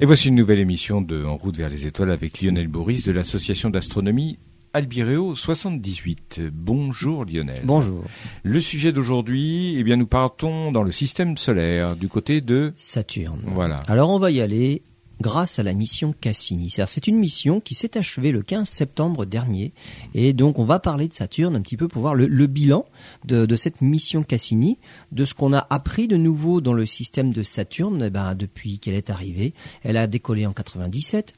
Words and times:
Et 0.00 0.06
voici 0.06 0.28
une 0.28 0.36
nouvelle 0.36 0.60
émission 0.60 1.00
de 1.00 1.24
En 1.24 1.36
route 1.36 1.56
vers 1.56 1.68
les 1.68 1.84
étoiles 1.84 2.12
avec 2.12 2.40
Lionel 2.40 2.68
Boris 2.68 3.02
de 3.02 3.10
l'association 3.10 3.68
d'astronomie 3.68 4.38
Albireo 4.72 5.34
78. 5.34 6.40
Bonjour 6.52 7.24
Lionel. 7.24 7.56
Bonjour. 7.64 8.04
Le 8.44 8.60
sujet 8.60 8.92
d'aujourd'hui, 8.92 9.74
eh 9.76 9.82
bien 9.82 9.96
nous 9.96 10.06
partons 10.06 10.70
dans 10.70 10.84
le 10.84 10.92
système 10.92 11.36
solaire 11.36 11.96
du 11.96 12.06
côté 12.06 12.40
de 12.40 12.72
Saturne. 12.76 13.40
Voilà. 13.46 13.82
Alors 13.88 14.10
on 14.10 14.20
va 14.20 14.30
y 14.30 14.40
aller 14.40 14.82
grâce 15.20 15.58
à 15.58 15.62
la 15.62 15.74
mission 15.74 16.14
Cassini. 16.20 16.70
C'est 16.70 17.06
une 17.06 17.16
mission 17.16 17.60
qui 17.60 17.74
s'est 17.74 17.96
achevée 17.96 18.32
le 18.32 18.42
15 18.42 18.68
septembre 18.68 19.24
dernier. 19.24 19.72
Et 20.14 20.32
donc 20.32 20.58
on 20.58 20.64
va 20.64 20.78
parler 20.78 21.08
de 21.08 21.14
Saturne 21.14 21.56
un 21.56 21.60
petit 21.60 21.76
peu 21.76 21.88
pour 21.88 22.02
voir 22.02 22.14
le, 22.14 22.46
bilan 22.46 22.86
de, 23.24 23.56
cette 23.56 23.80
mission 23.80 24.22
Cassini, 24.22 24.78
de 25.12 25.24
ce 25.24 25.34
qu'on 25.34 25.52
a 25.52 25.66
appris 25.70 26.08
de 26.08 26.16
nouveau 26.16 26.60
dans 26.60 26.72
le 26.72 26.86
système 26.86 27.32
de 27.32 27.42
Saturne 27.42 28.02
eh 28.06 28.10
ben, 28.10 28.34
depuis 28.34 28.78
qu'elle 28.78 28.94
est 28.94 29.10
arrivée. 29.10 29.54
Elle 29.82 29.96
a 29.96 30.06
décollé 30.06 30.46
en 30.46 30.52
97. 30.52 31.34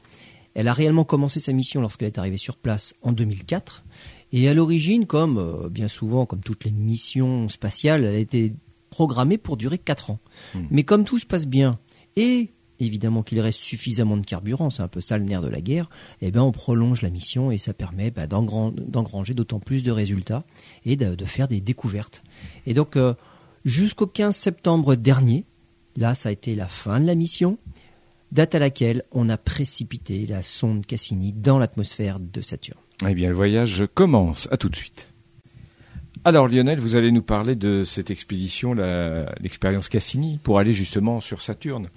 Elle 0.53 0.67
a 0.67 0.73
réellement 0.73 1.05
commencé 1.05 1.39
sa 1.39 1.53
mission 1.53 1.81
lorsqu'elle 1.81 2.07
est 2.07 2.17
arrivée 2.17 2.37
sur 2.37 2.57
place 2.57 2.93
en 3.01 3.13
2004. 3.13 3.83
Et 4.33 4.47
à 4.47 4.53
l'origine, 4.53 5.05
comme 5.05 5.37
euh, 5.37 5.69
bien 5.69 5.87
souvent, 5.87 6.25
comme 6.25 6.41
toutes 6.41 6.65
les 6.65 6.71
missions 6.71 7.47
spatiales, 7.49 8.03
elle 8.03 8.15
a 8.15 8.19
été 8.19 8.53
programmée 8.89 9.37
pour 9.37 9.57
durer 9.57 9.77
4 9.77 10.11
ans. 10.11 10.19
Hmm. 10.53 10.65
Mais 10.69 10.83
comme 10.83 11.03
tout 11.03 11.17
se 11.17 11.25
passe 11.25 11.47
bien, 11.47 11.79
et 12.15 12.51
évidemment 12.81 13.23
qu'il 13.23 13.39
reste 13.39 13.59
suffisamment 13.59 14.17
de 14.17 14.25
carburant, 14.25 14.69
c'est 14.69 14.83
un 14.83 14.87
peu 14.87 15.01
ça 15.01 15.17
le 15.17 15.25
nerf 15.25 15.41
de 15.41 15.47
la 15.47 15.61
guerre, 15.61 15.89
eh 16.21 16.31
ben 16.31 16.41
on 16.41 16.51
prolonge 16.51 17.01
la 17.01 17.09
mission 17.09 17.51
et 17.51 17.57
ça 17.57 17.73
permet 17.73 18.11
bah, 18.11 18.27
d'engranger 18.27 19.33
d'autant 19.33 19.59
plus 19.59 19.83
de 19.83 19.91
résultats 19.91 20.43
et 20.85 20.95
de, 20.95 21.25
faire 21.25 21.47
des 21.47 21.61
découvertes. 21.61 22.23
Et 22.65 22.73
donc 22.73 22.97
euh, 22.97 23.13
jusqu'au 23.63 24.07
15 24.07 24.35
septembre 24.35 24.95
dernier, 24.95 25.45
là 25.95 26.13
ça 26.15 26.29
a 26.29 26.31
été 26.31 26.55
la 26.55 26.67
fin 26.67 26.99
de 26.99 27.05
la 27.05 27.15
mission, 27.15 27.57
date 28.31 28.55
à 28.55 28.59
laquelle 28.59 29.03
on 29.11 29.29
a 29.29 29.37
précipité 29.37 30.25
la 30.25 30.41
sonde 30.41 30.85
Cassini 30.85 31.33
dans 31.33 31.59
l'atmosphère 31.59 32.19
de 32.19 32.41
Saturne. 32.41 32.79
Eh 33.07 33.13
bien 33.13 33.29
le 33.29 33.35
voyage 33.35 33.85
commence, 33.93 34.47
à 34.51 34.57
tout 34.57 34.69
de 34.69 34.75
suite. 34.75 35.07
Alors 36.23 36.47
Lionel, 36.47 36.79
vous 36.79 36.95
allez 36.95 37.11
nous 37.11 37.23
parler 37.23 37.55
de 37.55 37.83
cette 37.83 38.11
expédition, 38.11 38.75
l'expérience 39.39 39.89
Cassini, 39.89 40.39
pour 40.43 40.59
aller 40.59 40.71
justement 40.71 41.19
sur 41.19 41.41
Saturne. 41.41 41.87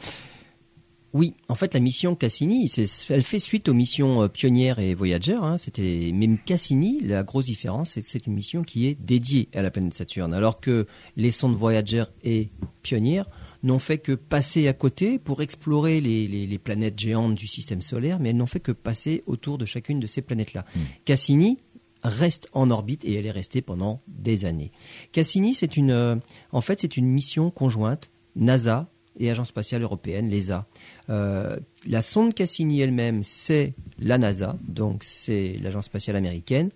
Oui, 1.15 1.35
en 1.49 1.55
fait, 1.55 1.75
la 1.75 1.81
mission 1.81 2.17
Cassini, 2.17 2.69
elle 3.09 3.23
fait 3.23 3.39
suite 3.39 3.69
aux 3.69 3.75
missions 3.75 4.23
euh, 4.23 4.29
pionnières 4.29 4.81
et 4.81 4.95
Voyager. 4.95 5.39
Hein. 5.41 5.59
c'était 5.59 6.11
même 6.13 6.39
Cassini. 6.39 6.99
La 7.01 7.23
grosse 7.23 7.45
différence, 7.45 7.93
c'est 7.93 8.03
que 8.03 8.09
c'est 8.11 8.27
une 8.27 8.35
mission 8.35 8.65
qui 8.65 8.89
est 8.89 9.01
dédiée 9.01 9.49
à 9.55 9.63
la 9.63 9.71
planète 9.71 9.95
Saturne, 9.95 10.35
alors 10.35 10.59
que 10.59 10.87
les 11.17 11.31
sondes 11.31 11.55
Voyager 11.55 12.05
et 12.25 12.51
Pionnière 12.83 13.31
n'ont 13.63 13.79
fait 13.79 13.99
que 13.99 14.13
passer 14.13 14.67
à 14.67 14.73
côté 14.73 15.21
pour 15.21 15.41
explorer 15.41 16.01
les, 16.01 16.59
planètes 16.59 16.99
géantes 16.99 17.37
du 17.37 17.47
système 17.47 17.81
solaire, 17.81 18.19
mais 18.19 18.31
elles 18.31 18.37
n'ont 18.37 18.47
fait 18.47 18.61
que 18.61 18.73
passer 18.73 19.23
autour 19.27 19.57
de 19.57 19.67
chacune 19.67 20.01
de 20.01 20.09
ces 20.09 20.21
planètes-là. 20.21 20.65
Hmm. 20.75 20.81
Cassini 21.05 21.61
reste 22.03 22.49
en 22.53 22.71
orbite 22.73 23.05
et 23.05 23.15
elle 23.15 23.27
est 23.27 23.31
restée 23.31 23.63
pendant 23.63 24.03
des 24.09 24.47
années. 24.47 24.73
Cassini, 25.13 25.55
c'est 25.55 25.77
une, 25.77 25.93
euh, 25.93 26.17
en 26.51 26.61
fait, 26.61 26.81
c'est 26.81 26.97
une 26.97 27.07
mission 27.07 27.51
conjointe 27.51 28.11
NASA 28.35 28.91
et 29.19 29.31
Agence 29.31 29.49
spatiale 29.49 29.83
européenne, 29.83 30.29
l'ESA. 30.29 30.67
Euh, 31.11 31.59
la 31.87 32.03
sonde 32.03 32.35
Cassini 32.35 32.81
elle-même, 32.81 33.23
c'est 33.23 33.75
la 33.99 34.19
NASA, 34.19 34.57
donc 34.67 35.05
c'est 35.05 35.57
l'agence 35.61 35.87
spatiale 35.87 36.17
américaine. 36.17 36.71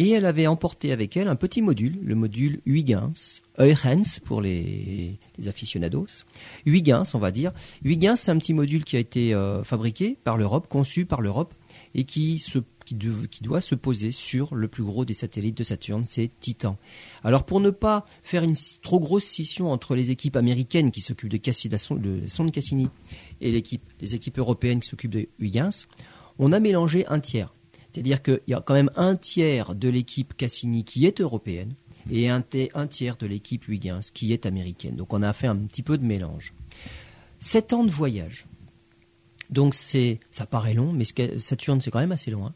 Et 0.00 0.10
elle 0.10 0.26
avait 0.26 0.46
emporté 0.46 0.92
avec 0.92 1.16
elle 1.16 1.26
un 1.26 1.34
petit 1.34 1.60
module, 1.60 1.98
le 2.02 2.14
module 2.14 2.60
Huygens, 2.66 3.42
Huygens 3.58 4.20
pour 4.24 4.40
les, 4.40 5.18
aficionados. 5.44 6.24
Huygens, 6.66 7.14
on 7.14 7.18
va 7.18 7.32
dire. 7.32 7.52
Huygens, 7.84 8.16
c'est 8.16 8.30
un 8.30 8.38
petit 8.38 8.54
module 8.54 8.84
qui 8.84 8.94
a 8.94 9.00
été 9.00 9.34
euh, 9.34 9.64
fabriqué 9.64 10.16
par 10.22 10.36
l'Europe, 10.36 10.68
conçu 10.68 11.04
par 11.04 11.20
l'Europe, 11.20 11.52
et 11.96 12.04
qui 12.04 12.38
se 12.38 12.60
qui, 12.94 13.42
doit 13.42 13.60
se 13.60 13.74
poser 13.74 14.12
sur 14.12 14.54
le 14.54 14.68
plus 14.68 14.84
gros 14.84 15.04
des 15.04 15.14
satellites 15.14 15.56
de 15.58 15.64
Saturne, 15.64 16.04
c'est 16.06 16.30
Titan. 16.40 16.76
Alors 17.24 17.44
pour 17.44 17.60
ne 17.60 17.70
pas 17.70 18.06
faire 18.22 18.42
une 18.42 18.54
trop 18.82 19.00
grosse 19.00 19.24
scission 19.24 19.70
entre 19.72 19.94
les 19.94 20.10
équipes 20.10 20.36
américaines 20.36 20.90
qui 20.90 21.00
s'occupent 21.00 21.30
de, 21.30 21.36
Cassini, 21.36 21.74
de 21.90 22.26
sonde 22.26 22.52
Cassini 22.52 22.88
et 23.40 23.50
les 23.50 24.14
équipes 24.14 24.38
européennes 24.38 24.80
qui 24.80 24.88
s'occupent 24.88 25.12
de 25.14 25.28
Huygens, 25.38 25.86
on 26.38 26.52
a 26.52 26.60
mélangé 26.60 27.06
un 27.06 27.20
tiers. 27.20 27.52
C'est-à-dire 27.90 28.22
qu'il 28.22 28.40
y 28.46 28.54
a 28.54 28.60
quand 28.60 28.74
même 28.74 28.90
un 28.96 29.16
tiers 29.16 29.74
de 29.74 29.88
l'équipe 29.88 30.36
Cassini 30.36 30.84
qui 30.84 31.06
est 31.06 31.20
européenne 31.20 31.74
et 32.10 32.28
un, 32.28 32.42
un 32.74 32.86
tiers 32.86 33.16
de 33.16 33.26
l'équipe 33.26 33.66
Huygens 33.68 34.10
qui 34.12 34.32
est 34.32 34.46
américaine. 34.46 34.96
Donc 34.96 35.12
on 35.12 35.22
a 35.22 35.32
fait 35.32 35.46
un 35.46 35.56
petit 35.56 35.82
peu 35.82 35.98
de 35.98 36.04
mélange. 36.04 36.54
Sept 37.40 37.72
ans 37.72 37.84
de 37.84 37.90
voyage. 37.90 38.46
Donc 39.50 39.74
c'est, 39.74 40.20
ça 40.30 40.46
paraît 40.46 40.74
long, 40.74 40.92
mais 40.92 41.04
Saturne 41.38 41.80
c'est 41.80 41.90
quand 41.90 42.00
même 42.00 42.12
assez 42.12 42.30
loin. 42.30 42.54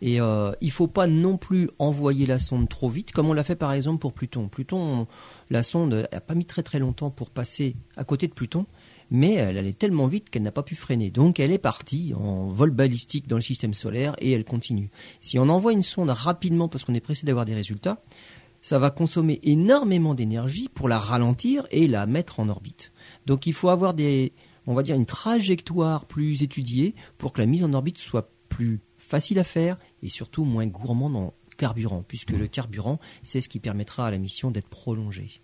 Et 0.00 0.20
euh, 0.20 0.52
il 0.60 0.68
ne 0.68 0.72
faut 0.72 0.86
pas 0.86 1.06
non 1.06 1.36
plus 1.36 1.70
envoyer 1.78 2.26
la 2.26 2.38
sonde 2.38 2.68
trop 2.68 2.88
vite, 2.88 3.12
comme 3.12 3.28
on 3.28 3.32
l'a 3.32 3.44
fait 3.44 3.56
par 3.56 3.72
exemple 3.72 4.00
pour 4.00 4.12
Pluton. 4.12 4.48
Pluton, 4.48 5.06
la 5.50 5.62
sonde 5.62 6.08
n'a 6.12 6.20
pas 6.20 6.34
mis 6.34 6.44
très 6.44 6.62
très 6.62 6.78
longtemps 6.78 7.10
pour 7.10 7.30
passer 7.30 7.76
à 7.96 8.04
côté 8.04 8.26
de 8.26 8.32
Pluton, 8.32 8.66
mais 9.10 9.34
elle 9.34 9.58
allait 9.58 9.72
tellement 9.72 10.06
vite 10.06 10.30
qu'elle 10.30 10.42
n'a 10.42 10.52
pas 10.52 10.62
pu 10.62 10.74
freiner. 10.74 11.10
Donc 11.10 11.40
elle 11.40 11.52
est 11.52 11.58
partie 11.58 12.12
en 12.14 12.48
vol 12.48 12.70
balistique 12.70 13.28
dans 13.28 13.36
le 13.36 13.42
système 13.42 13.74
solaire 13.74 14.14
et 14.18 14.32
elle 14.32 14.44
continue. 14.44 14.90
Si 15.20 15.38
on 15.38 15.48
envoie 15.48 15.72
une 15.72 15.82
sonde 15.82 16.10
rapidement 16.10 16.68
parce 16.68 16.84
qu'on 16.84 16.94
est 16.94 17.00
pressé 17.00 17.26
d'avoir 17.26 17.44
des 17.44 17.54
résultats, 17.54 18.02
ça 18.60 18.78
va 18.78 18.90
consommer 18.90 19.40
énormément 19.42 20.14
d'énergie 20.14 20.70
pour 20.72 20.88
la 20.88 20.98
ralentir 20.98 21.66
et 21.70 21.86
la 21.86 22.06
mettre 22.06 22.40
en 22.40 22.48
orbite. 22.48 22.92
Donc 23.26 23.46
il 23.46 23.52
faut 23.52 23.68
avoir 23.68 23.92
des, 23.92 24.32
on 24.66 24.74
va 24.74 24.82
dire, 24.82 24.96
une 24.96 25.04
trajectoire 25.04 26.06
plus 26.06 26.42
étudiée 26.42 26.94
pour 27.18 27.34
que 27.34 27.42
la 27.42 27.46
mise 27.46 27.62
en 27.62 27.74
orbite 27.74 27.98
soit 27.98 28.30
plus 28.48 28.80
facile 29.14 29.38
à 29.38 29.44
faire 29.44 29.76
et 30.02 30.08
surtout 30.08 30.44
moins 30.44 30.66
gourmand 30.66 31.06
en 31.14 31.34
carburant, 31.56 32.02
puisque 32.02 32.32
le 32.32 32.48
carburant, 32.48 32.98
c'est 33.22 33.40
ce 33.40 33.48
qui 33.48 33.60
permettra 33.60 34.08
à 34.08 34.10
la 34.10 34.18
mission 34.18 34.50
d'être 34.50 34.66
prolongée. 34.66 35.40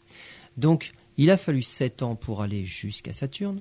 Donc, 0.57 0.93
il 1.19 1.31
a 1.31 1.37
fallu 1.37 1.63
7 1.63 2.03
ans 2.03 2.17
pour 2.17 2.43
aller 2.43 2.65
jusqu'à 2.65 3.13
Saturne. 3.13 3.61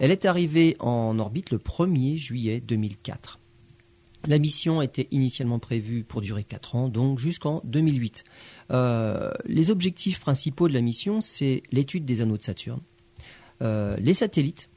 Elle 0.00 0.10
est 0.10 0.24
arrivée 0.24 0.74
en 0.80 1.16
orbite 1.20 1.52
le 1.52 1.58
1er 1.58 2.16
juillet 2.16 2.60
2004. 2.60 3.38
La 4.26 4.40
mission 4.40 4.82
était 4.82 5.06
initialement 5.12 5.60
prévue 5.60 6.02
pour 6.02 6.22
durer 6.22 6.42
4 6.42 6.74
ans, 6.74 6.88
donc 6.88 7.20
jusqu'en 7.20 7.60
2008. 7.62 8.24
Euh, 8.72 9.30
les 9.44 9.70
objectifs 9.70 10.18
principaux 10.18 10.66
de 10.66 10.74
la 10.74 10.80
mission, 10.80 11.20
c'est 11.20 11.62
l'étude 11.70 12.04
des 12.04 12.20
anneaux 12.20 12.36
de 12.36 12.42
Saturne, 12.42 12.82
euh, 13.62 13.96
les 14.00 14.14
satellites, 14.14 14.70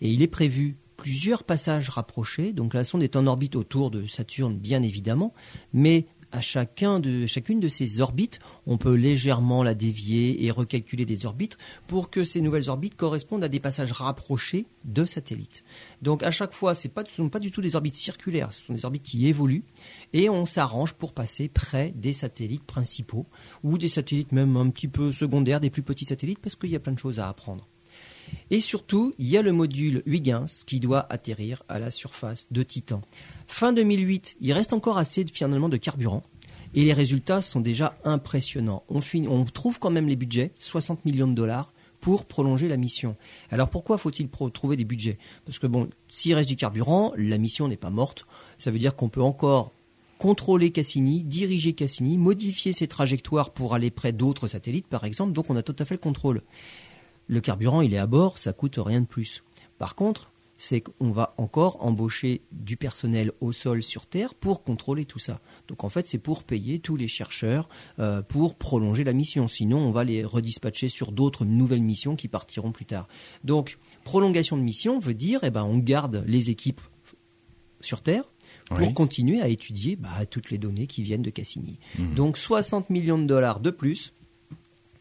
et 0.00 0.10
il 0.10 0.22
est 0.22 0.26
prévu 0.26 0.78
plusieurs 1.00 1.44
passages 1.44 1.88
rapprochés. 1.88 2.52
Donc 2.52 2.74
la 2.74 2.84
sonde 2.84 3.02
est 3.02 3.16
en 3.16 3.26
orbite 3.26 3.56
autour 3.56 3.90
de 3.90 4.06
Saturne, 4.06 4.58
bien 4.58 4.82
évidemment, 4.82 5.32
mais 5.72 6.04
à 6.30 6.42
chacun 6.42 7.00
de, 7.00 7.26
chacune 7.26 7.58
de 7.58 7.70
ces 7.70 8.00
orbites, 8.00 8.38
on 8.66 8.76
peut 8.76 8.94
légèrement 8.94 9.62
la 9.62 9.74
dévier 9.74 10.44
et 10.44 10.50
recalculer 10.50 11.06
des 11.06 11.24
orbites 11.24 11.56
pour 11.86 12.10
que 12.10 12.24
ces 12.24 12.42
nouvelles 12.42 12.68
orbites 12.68 12.96
correspondent 12.96 13.42
à 13.42 13.48
des 13.48 13.60
passages 13.60 13.92
rapprochés 13.92 14.66
de 14.84 15.06
satellites. 15.06 15.64
Donc 16.02 16.22
à 16.22 16.30
chaque 16.30 16.52
fois, 16.52 16.74
ce 16.74 16.86
ne 16.86 17.04
sont 17.08 17.28
pas 17.30 17.40
du 17.40 17.50
tout 17.50 17.62
des 17.62 17.76
orbites 17.76 17.96
circulaires, 17.96 18.52
ce 18.52 18.62
sont 18.62 18.74
des 18.74 18.84
orbites 18.84 19.02
qui 19.02 19.26
évoluent 19.26 19.64
et 20.12 20.28
on 20.28 20.44
s'arrange 20.44 20.92
pour 20.92 21.14
passer 21.14 21.48
près 21.48 21.92
des 21.96 22.12
satellites 22.12 22.64
principaux 22.64 23.26
ou 23.64 23.78
des 23.78 23.88
satellites 23.88 24.32
même 24.32 24.56
un 24.58 24.68
petit 24.68 24.88
peu 24.88 25.12
secondaires, 25.12 25.60
des 25.60 25.70
plus 25.70 25.82
petits 25.82 26.04
satellites 26.04 26.40
parce 26.40 26.56
qu'il 26.56 26.70
y 26.70 26.76
a 26.76 26.80
plein 26.80 26.92
de 26.92 26.98
choses 26.98 27.18
à 27.18 27.28
apprendre. 27.28 27.66
Et 28.50 28.58
surtout, 28.58 29.14
il 29.18 29.28
y 29.28 29.36
a 29.36 29.42
le 29.42 29.52
module 29.52 30.02
Huygens 30.06 30.64
qui 30.66 30.80
doit 30.80 31.06
atterrir 31.10 31.62
à 31.68 31.78
la 31.78 31.92
surface 31.92 32.48
de 32.50 32.64
Titan. 32.64 33.00
Fin 33.46 33.72
2008, 33.72 34.36
il 34.40 34.52
reste 34.52 34.72
encore 34.72 34.98
assez 34.98 35.24
finalement 35.32 35.68
de 35.68 35.76
carburant. 35.76 36.24
Et 36.74 36.84
les 36.84 36.92
résultats 36.92 37.42
sont 37.42 37.60
déjà 37.60 37.96
impressionnants. 38.04 38.84
On, 38.88 39.44
trouve 39.44 39.78
quand 39.78 39.90
même 39.90 40.08
les 40.08 40.16
budgets, 40.16 40.52
60 40.58 41.04
millions 41.04 41.28
de 41.28 41.34
dollars, 41.34 41.72
pour 42.00 42.24
prolonger 42.24 42.68
la 42.68 42.76
mission. 42.76 43.16
Alors 43.50 43.68
pourquoi 43.68 43.98
faut-il 43.98 44.28
trouver 44.28 44.76
des 44.76 44.84
budgets? 44.84 45.18
Parce 45.44 45.58
que 45.58 45.66
bon, 45.66 45.90
s'il 46.08 46.34
reste 46.34 46.48
du 46.48 46.56
carburant, 46.56 47.12
la 47.16 47.38
mission 47.38 47.68
n'est 47.68 47.76
pas 47.76 47.90
morte. 47.90 48.26
Ça 48.56 48.70
veut 48.70 48.78
dire 48.78 48.96
qu'on 48.96 49.08
peut 49.08 49.22
encore 49.22 49.72
contrôler 50.18 50.70
Cassini, 50.70 51.22
diriger 51.24 51.72
Cassini, 51.72 52.18
modifier 52.18 52.72
ses 52.72 52.88
trajectoires 52.88 53.50
pour 53.50 53.74
aller 53.74 53.90
près 53.90 54.12
d'autres 54.12 54.48
satellites, 54.48 54.86
par 54.86 55.04
exemple. 55.04 55.32
Donc 55.32 55.50
on 55.50 55.56
a 55.56 55.62
tout 55.62 55.76
à 55.78 55.84
fait 55.84 55.94
le 55.94 56.00
contrôle 56.00 56.42
le 57.30 57.40
carburant, 57.40 57.80
il 57.80 57.94
est 57.94 57.98
à 57.98 58.08
bord, 58.08 58.38
ça 58.38 58.52
coûte 58.52 58.74
rien 58.78 59.02
de 59.02 59.06
plus. 59.06 59.44
Par 59.78 59.94
contre, 59.94 60.32
c'est 60.56 60.80
qu'on 60.80 61.12
va 61.12 61.32
encore 61.38 61.82
embaucher 61.82 62.42
du 62.50 62.76
personnel 62.76 63.30
au 63.40 63.52
sol 63.52 63.84
sur 63.84 64.06
Terre 64.06 64.34
pour 64.34 64.64
contrôler 64.64 65.04
tout 65.04 65.20
ça. 65.20 65.40
Donc 65.68 65.84
en 65.84 65.88
fait, 65.88 66.08
c'est 66.08 66.18
pour 66.18 66.42
payer 66.42 66.80
tous 66.80 66.96
les 66.96 67.06
chercheurs 67.06 67.68
euh, 68.00 68.20
pour 68.20 68.56
prolonger 68.56 69.04
la 69.04 69.12
mission. 69.12 69.46
Sinon, 69.46 69.78
on 69.78 69.92
va 69.92 70.02
les 70.02 70.24
redispatcher 70.24 70.88
sur 70.88 71.12
d'autres 71.12 71.44
nouvelles 71.44 71.82
missions 71.82 72.16
qui 72.16 72.26
partiront 72.26 72.72
plus 72.72 72.84
tard. 72.84 73.06
Donc, 73.44 73.78
prolongation 74.02 74.56
de 74.56 74.62
mission 74.62 74.98
veut 74.98 75.14
dire, 75.14 75.38
eh 75.44 75.50
ben, 75.50 75.62
on 75.62 75.78
garde 75.78 76.24
les 76.26 76.50
équipes 76.50 76.80
sur 77.80 78.02
Terre 78.02 78.24
pour 78.74 78.92
continuer 78.92 79.40
à 79.40 79.48
étudier 79.48 79.94
bah, 79.94 80.26
toutes 80.28 80.50
les 80.50 80.58
données 80.58 80.88
qui 80.88 81.02
viennent 81.02 81.22
de 81.22 81.30
Cassini. 81.30 81.78
Mmh. 81.96 82.14
Donc 82.14 82.36
60 82.36 82.90
millions 82.90 83.18
de 83.18 83.26
dollars 83.26 83.60
de 83.60 83.70
plus 83.70 84.12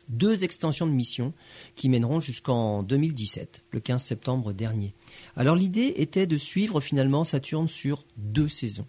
deux 0.09 0.43
extensions 0.43 0.85
de 0.87 0.91
mission 0.91 1.33
qui 1.75 1.87
mèneront 1.89 2.19
jusqu'en 2.19 2.83
2017, 2.83 3.63
le 3.71 3.79
15 3.79 4.03
septembre 4.03 4.53
dernier. 4.53 4.93
Alors 5.35 5.55
l'idée 5.55 5.93
était 5.97 6.27
de 6.27 6.37
suivre 6.37 6.81
finalement 6.81 7.23
Saturne 7.23 7.67
sur 7.67 8.05
deux 8.17 8.49
saisons. 8.49 8.87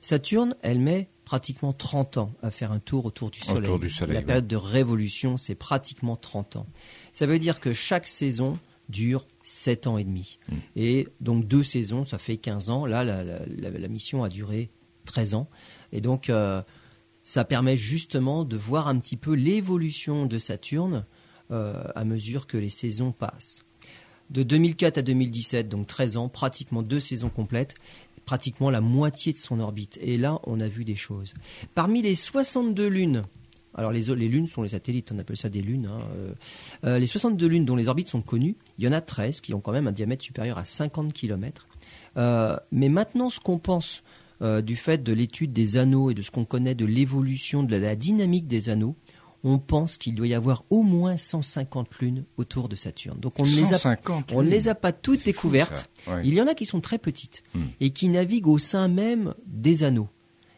Saturne, 0.00 0.54
elle 0.62 0.78
met 0.80 1.08
pratiquement 1.24 1.72
30 1.72 2.16
ans 2.18 2.32
à 2.42 2.50
faire 2.50 2.72
un 2.72 2.78
tour 2.80 3.04
autour 3.04 3.30
du 3.30 3.38
Soleil. 3.40 3.62
Autour 3.64 3.78
du 3.78 3.90
soleil, 3.90 4.14
La 4.14 4.20
ouais. 4.20 4.26
période 4.26 4.48
de 4.48 4.56
révolution, 4.56 5.36
c'est 5.36 5.54
pratiquement 5.54 6.16
30 6.16 6.56
ans. 6.56 6.66
Ça 7.12 7.26
veut 7.26 7.38
dire 7.38 7.60
que 7.60 7.72
chaque 7.72 8.06
saison 8.08 8.58
dure 8.88 9.26
7 9.42 9.86
ans 9.86 9.98
et 9.98 10.04
demi. 10.04 10.38
Mm. 10.48 10.54
Et 10.76 11.08
donc 11.20 11.46
deux 11.46 11.62
saisons, 11.62 12.04
ça 12.04 12.18
fait 12.18 12.38
15 12.38 12.70
ans. 12.70 12.86
Là, 12.86 13.04
la, 13.04 13.22
la- 13.22 13.46
la- 13.46 13.70
la 13.70 13.88
mission 13.88 14.24
a 14.24 14.28
duré 14.28 14.70
13 15.04 15.34
ans. 15.34 15.48
Et 15.92 16.00
donc, 16.00 16.28
euh, 16.30 16.62
ça 17.30 17.44
permet 17.44 17.76
justement 17.76 18.42
de 18.42 18.56
voir 18.56 18.88
un 18.88 18.98
petit 18.98 19.16
peu 19.16 19.34
l'évolution 19.34 20.26
de 20.26 20.40
Saturne 20.40 21.04
euh, 21.52 21.84
à 21.94 22.04
mesure 22.04 22.48
que 22.48 22.56
les 22.56 22.70
saisons 22.70 23.12
passent. 23.12 23.64
De 24.30 24.42
2004 24.42 24.98
à 24.98 25.02
2017, 25.02 25.68
donc 25.68 25.86
13 25.86 26.16
ans, 26.16 26.28
pratiquement 26.28 26.82
deux 26.82 26.98
saisons 26.98 27.28
complètes, 27.28 27.76
pratiquement 28.24 28.68
la 28.68 28.80
moitié 28.80 29.32
de 29.32 29.38
son 29.38 29.60
orbite. 29.60 29.96
Et 30.02 30.18
là, 30.18 30.40
on 30.42 30.58
a 30.58 30.66
vu 30.66 30.82
des 30.82 30.96
choses. 30.96 31.34
Parmi 31.76 32.02
les 32.02 32.16
62 32.16 32.88
lunes, 32.88 33.22
alors 33.74 33.92
les, 33.92 34.02
lunes 34.02 34.48
sont 34.48 34.62
les 34.62 34.70
satellites, 34.70 35.12
on 35.12 35.18
appelle 35.20 35.36
ça 35.36 35.48
des 35.48 35.62
lunes, 35.62 35.86
hein, 35.86 36.00
euh, 36.16 36.32
euh, 36.82 36.98
les 36.98 37.06
62 37.06 37.46
lunes 37.46 37.64
dont 37.64 37.76
les 37.76 37.86
orbites 37.86 38.08
sont 38.08 38.22
connues, 38.22 38.56
il 38.76 38.84
y 38.84 38.88
en 38.88 38.92
a 38.92 39.00
13 39.00 39.40
qui 39.40 39.54
ont 39.54 39.60
quand 39.60 39.70
même 39.70 39.86
un 39.86 39.92
diamètre 39.92 40.24
supérieur 40.24 40.58
à 40.58 40.64
50 40.64 41.12
km. 41.12 41.68
mais 42.16 42.88
maintenant, 42.88 43.30
ce 43.30 43.38
qu'on 43.38 43.60
pense 43.60 44.02
euh, 44.42 44.62
du 44.62 44.76
fait 44.76 45.02
de 45.02 45.12
l'étude 45.12 45.52
des 45.52 45.76
anneaux 45.76 46.10
et 46.10 46.14
de 46.14 46.22
ce 46.22 46.30
qu'on 46.30 46.44
connaît 46.44 46.74
de 46.74 46.84
l'évolution 46.86 47.62
de 47.62 47.72
la, 47.72 47.78
la 47.78 47.96
dynamique 47.96 48.46
des 48.46 48.68
anneaux, 48.70 48.96
on 49.42 49.58
pense 49.58 49.96
qu'il 49.96 50.14
doit 50.14 50.26
y 50.26 50.34
avoir 50.34 50.64
au 50.70 50.82
moins 50.82 51.16
150 51.16 51.98
lunes 52.00 52.24
autour 52.36 52.68
de 52.68 52.76
Saturne. 52.76 53.18
Donc 53.18 53.38
on 53.38 53.44
ne 53.44 53.50
les 53.50 53.72
a, 53.72 53.78
150. 53.78 54.32
on 54.32 54.42
ne 54.42 54.46
oui. 54.48 54.50
les 54.50 54.68
a 54.68 54.74
pas 54.74 54.92
toutes 54.92 55.20
fou, 55.20 55.24
découvertes. 55.24 55.90
Ouais. 56.06 56.20
Il 56.24 56.34
y 56.34 56.42
en 56.42 56.46
a 56.46 56.54
qui 56.54 56.66
sont 56.66 56.80
très 56.80 56.98
petites 56.98 57.42
Hmm. 57.54 57.60
et 57.80 57.90
qui 57.90 58.08
naviguent 58.08 58.48
au 58.48 58.58
sein 58.58 58.88
même 58.88 59.34
des 59.46 59.82
anneaux. 59.82 60.08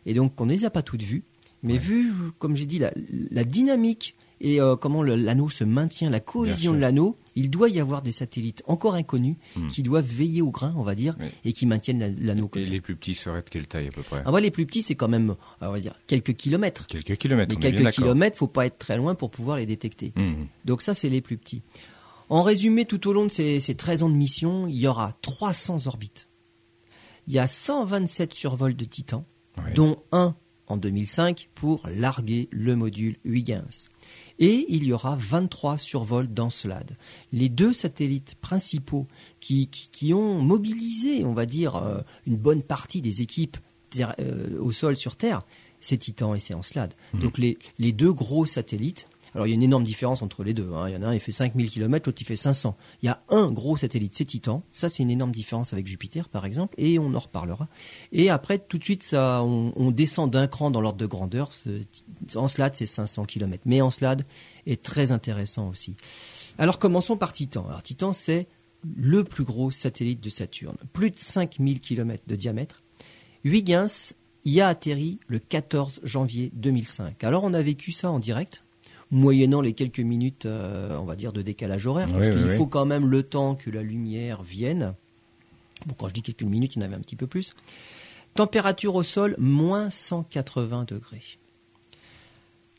Et 0.04 0.14
donc 0.14 0.40
on 0.40 0.46
ne 0.46 0.52
les 0.52 0.64
a 0.64 0.70
pas 0.70 0.82
toutes 0.82 1.02
vues, 1.04 1.22
mais 1.62 1.74
Ouais. 1.74 1.78
vu, 1.78 2.12
comme 2.40 2.56
j'ai 2.56 2.66
dit, 2.66 2.80
la, 2.80 2.92
la 3.30 3.44
dynamique 3.44 4.16
et 4.42 4.60
euh, 4.60 4.76
comment 4.76 5.02
l'anneau 5.02 5.48
se 5.48 5.64
maintient, 5.64 6.10
la 6.10 6.20
cohésion 6.20 6.72
de 6.74 6.78
l'anneau, 6.78 7.16
il 7.36 7.48
doit 7.48 7.68
y 7.70 7.80
avoir 7.80 8.02
des 8.02 8.12
satellites 8.12 8.62
encore 8.66 8.94
inconnus 8.94 9.36
Hmm. 9.56 9.68
qui 9.68 9.82
doivent 9.82 10.04
veiller 10.04 10.42
au 10.42 10.50
grain, 10.50 10.74
on 10.76 10.82
va 10.82 10.94
dire, 10.94 11.16
Oui. 11.20 11.26
et 11.46 11.52
qui 11.54 11.64
maintiennent 11.64 12.00
la- 12.00 12.10
l'anneau 12.10 12.48
comme 12.48 12.60
Et 12.60 12.66
les 12.66 12.80
plus 12.80 12.96
petits 12.96 13.14
seraient 13.14 13.42
de 13.42 13.48
quelle 13.48 13.66
taille 13.68 13.86
à 13.86 13.90
peu 13.90 14.02
près? 14.02 14.22
Ah 14.26 14.40
les 14.40 14.50
plus 14.50 14.66
petits, 14.66 14.82
c'est 14.82 14.96
quand 14.96 15.08
même, 15.08 15.34
on 15.60 15.70
va 15.70 15.80
dire, 15.80 15.94
quelques 16.06 16.34
kilomètres. 16.34 16.86
Quelques 16.86 17.16
kilomètres. 17.16 17.54
Mais 17.58 17.72
quelques 17.72 17.92
kilomètres, 17.94 18.36
faut 18.36 18.46
pas 18.48 18.66
être 18.66 18.78
très 18.78 18.96
loin 18.98 19.14
pour 19.14 19.30
pouvoir 19.30 19.56
les 19.56 19.66
détecter. 19.66 20.12
Mhm. 20.16 20.48
Donc 20.64 20.82
ça, 20.82 20.92
c'est 20.94 21.08
les 21.08 21.20
plus 21.22 21.38
petits. 21.38 21.62
En 22.28 22.42
résumé, 22.42 22.84
tout 22.84 23.06
au 23.08 23.12
long 23.12 23.26
de 23.26 23.30
ces, 23.30 23.60
ces 23.60 23.74
13 23.76 24.02
ans 24.02 24.08
de 24.10 24.14
mission, 24.16 24.66
il 24.66 24.76
y 24.76 24.86
aura 24.86 25.16
300 25.22 25.86
orbites. 25.86 26.28
Il 27.28 27.34
y 27.34 27.38
a 27.38 27.46
127 27.46 28.34
survols 28.34 28.74
de 28.74 28.84
Titan, 28.84 29.24
dont 29.74 30.02
un 30.12 30.34
en 30.66 30.76
2005 30.76 31.50
pour 31.54 31.86
larguer 31.94 32.48
le 32.50 32.74
module 32.74 33.16
Huygens. 33.24 33.88
Et 34.44 34.66
il 34.68 34.82
y 34.84 34.92
aura 34.92 35.16
23 35.16 35.78
survols 35.78 36.26
d'Encelade. 36.26 36.96
Les 37.32 37.48
deux 37.48 37.72
satellites 37.72 38.34
principaux 38.40 39.06
qui, 39.38 39.68
qui, 39.68 39.88
qui 39.90 40.12
ont 40.12 40.42
mobilisé, 40.42 41.24
on 41.24 41.32
va 41.32 41.46
dire, 41.46 41.76
euh, 41.76 42.00
une 42.26 42.36
bonne 42.36 42.62
partie 42.62 43.00
des 43.00 43.22
équipes 43.22 43.56
terre- 43.90 44.16
euh, 44.18 44.58
au 44.60 44.72
sol 44.72 44.96
sur 44.96 45.14
Terre, 45.14 45.42
c'est 45.78 45.96
Titan 45.96 46.34
et 46.34 46.40
c'est 46.40 46.54
Encelade. 46.54 46.92
Donc 47.14 47.38
les, 47.38 47.56
les 47.78 47.92
deux 47.92 48.12
gros 48.12 48.44
satellites, 48.44 49.06
alors 49.34 49.46
il 49.46 49.50
y 49.50 49.52
a 49.52 49.54
une 49.54 49.62
énorme 49.62 49.84
différence 49.84 50.20
entre 50.22 50.44
les 50.44 50.54
deux. 50.54 50.70
hein. 50.74 50.88
Il 50.88 50.92
y 50.94 50.96
en 50.96 51.02
a 51.02 51.06
un, 51.08 51.14
il 51.14 51.20
fait 51.20 51.32
5000 51.32 51.70
km, 51.70 52.08
l'autre, 52.08 52.20
il 52.20 52.24
fait 52.24 52.36
500. 52.36 52.76
Il 53.02 53.06
y 53.06 53.08
a 53.08 53.22
un 53.30 53.50
gros 53.50 53.76
satellite, 53.76 54.14
c'est 54.14 54.24
Titan. 54.24 54.62
Ça, 54.72 54.88
c'est 54.88 55.02
une 55.02 55.10
énorme 55.10 55.32
différence 55.32 55.72
avec 55.72 55.86
Jupiter, 55.86 56.28
par 56.28 56.44
exemple, 56.44 56.74
et 56.78 56.98
on 56.98 57.14
en 57.14 57.18
reparlera. 57.18 57.68
Et 58.12 58.28
après, 58.30 58.58
tout 58.58 58.78
de 58.78 58.84
suite, 58.84 59.02
ça, 59.02 59.42
on, 59.42 59.90
descend 59.90 60.30
d'un 60.30 60.46
cran 60.46 60.70
dans 60.70 60.80
l'ordre 60.80 60.98
de 60.98 61.06
grandeur. 61.06 61.52
Ce- 61.52 61.82
Encelade, 62.36 62.72
c'est 62.74 62.86
500 62.86 63.24
km. 63.24 63.62
Mais 63.66 63.80
Encelade 63.80 64.24
est 64.66 64.82
très 64.82 65.12
intéressant 65.12 65.68
aussi. 65.68 65.96
Alors, 66.58 66.78
commençons 66.78 67.16
par 67.16 67.32
Titan. 67.32 67.64
Alors, 67.68 67.82
Titan, 67.82 68.12
c'est 68.12 68.46
le 68.96 69.24
plus 69.24 69.44
gros 69.44 69.70
satellite 69.70 70.20
de 70.22 70.28
Saturne. 70.30 70.76
Plus 70.92 71.10
de 71.10 71.18
5000 71.18 71.80
km 71.80 72.22
de 72.26 72.36
diamètre. 72.36 72.82
Huygens 73.44 74.14
y 74.44 74.60
a 74.60 74.68
atterri 74.68 75.18
le 75.28 75.38
14 75.38 76.00
janvier 76.04 76.50
2005. 76.54 77.22
Alors, 77.24 77.44
on 77.44 77.54
a 77.54 77.62
vécu 77.62 77.92
ça 77.92 78.10
en 78.10 78.18
direct 78.18 78.64
moyennant 79.12 79.60
les 79.60 79.74
quelques 79.74 80.00
minutes, 80.00 80.46
euh, 80.46 80.98
on 80.98 81.04
va 81.04 81.14
dire, 81.14 81.32
de 81.32 81.42
décalage 81.42 81.86
horaire, 81.86 82.08
parce 82.08 82.26
Oui, 82.28 82.32
qu'il 82.34 82.46
oui, 82.46 82.56
faut 82.56 82.66
quand 82.66 82.86
même 82.86 83.06
le 83.06 83.22
temps 83.22 83.54
que 83.54 83.70
la 83.70 83.82
lumière 83.82 84.42
vienne. 84.42 84.94
Bon, 85.86 85.94
quand 85.96 86.08
je 86.08 86.14
dis 86.14 86.22
quelques 86.22 86.42
minutes, 86.42 86.74
il 86.74 86.80
y 86.80 86.82
en 86.82 86.86
avait 86.86 86.96
un 86.96 87.00
petit 87.00 87.16
peu 87.16 87.26
plus. 87.26 87.54
Température 88.34 88.94
au 88.94 89.02
sol, 89.02 89.36
moins 89.38 89.90
180 89.90 90.86
degrés. 90.88 91.22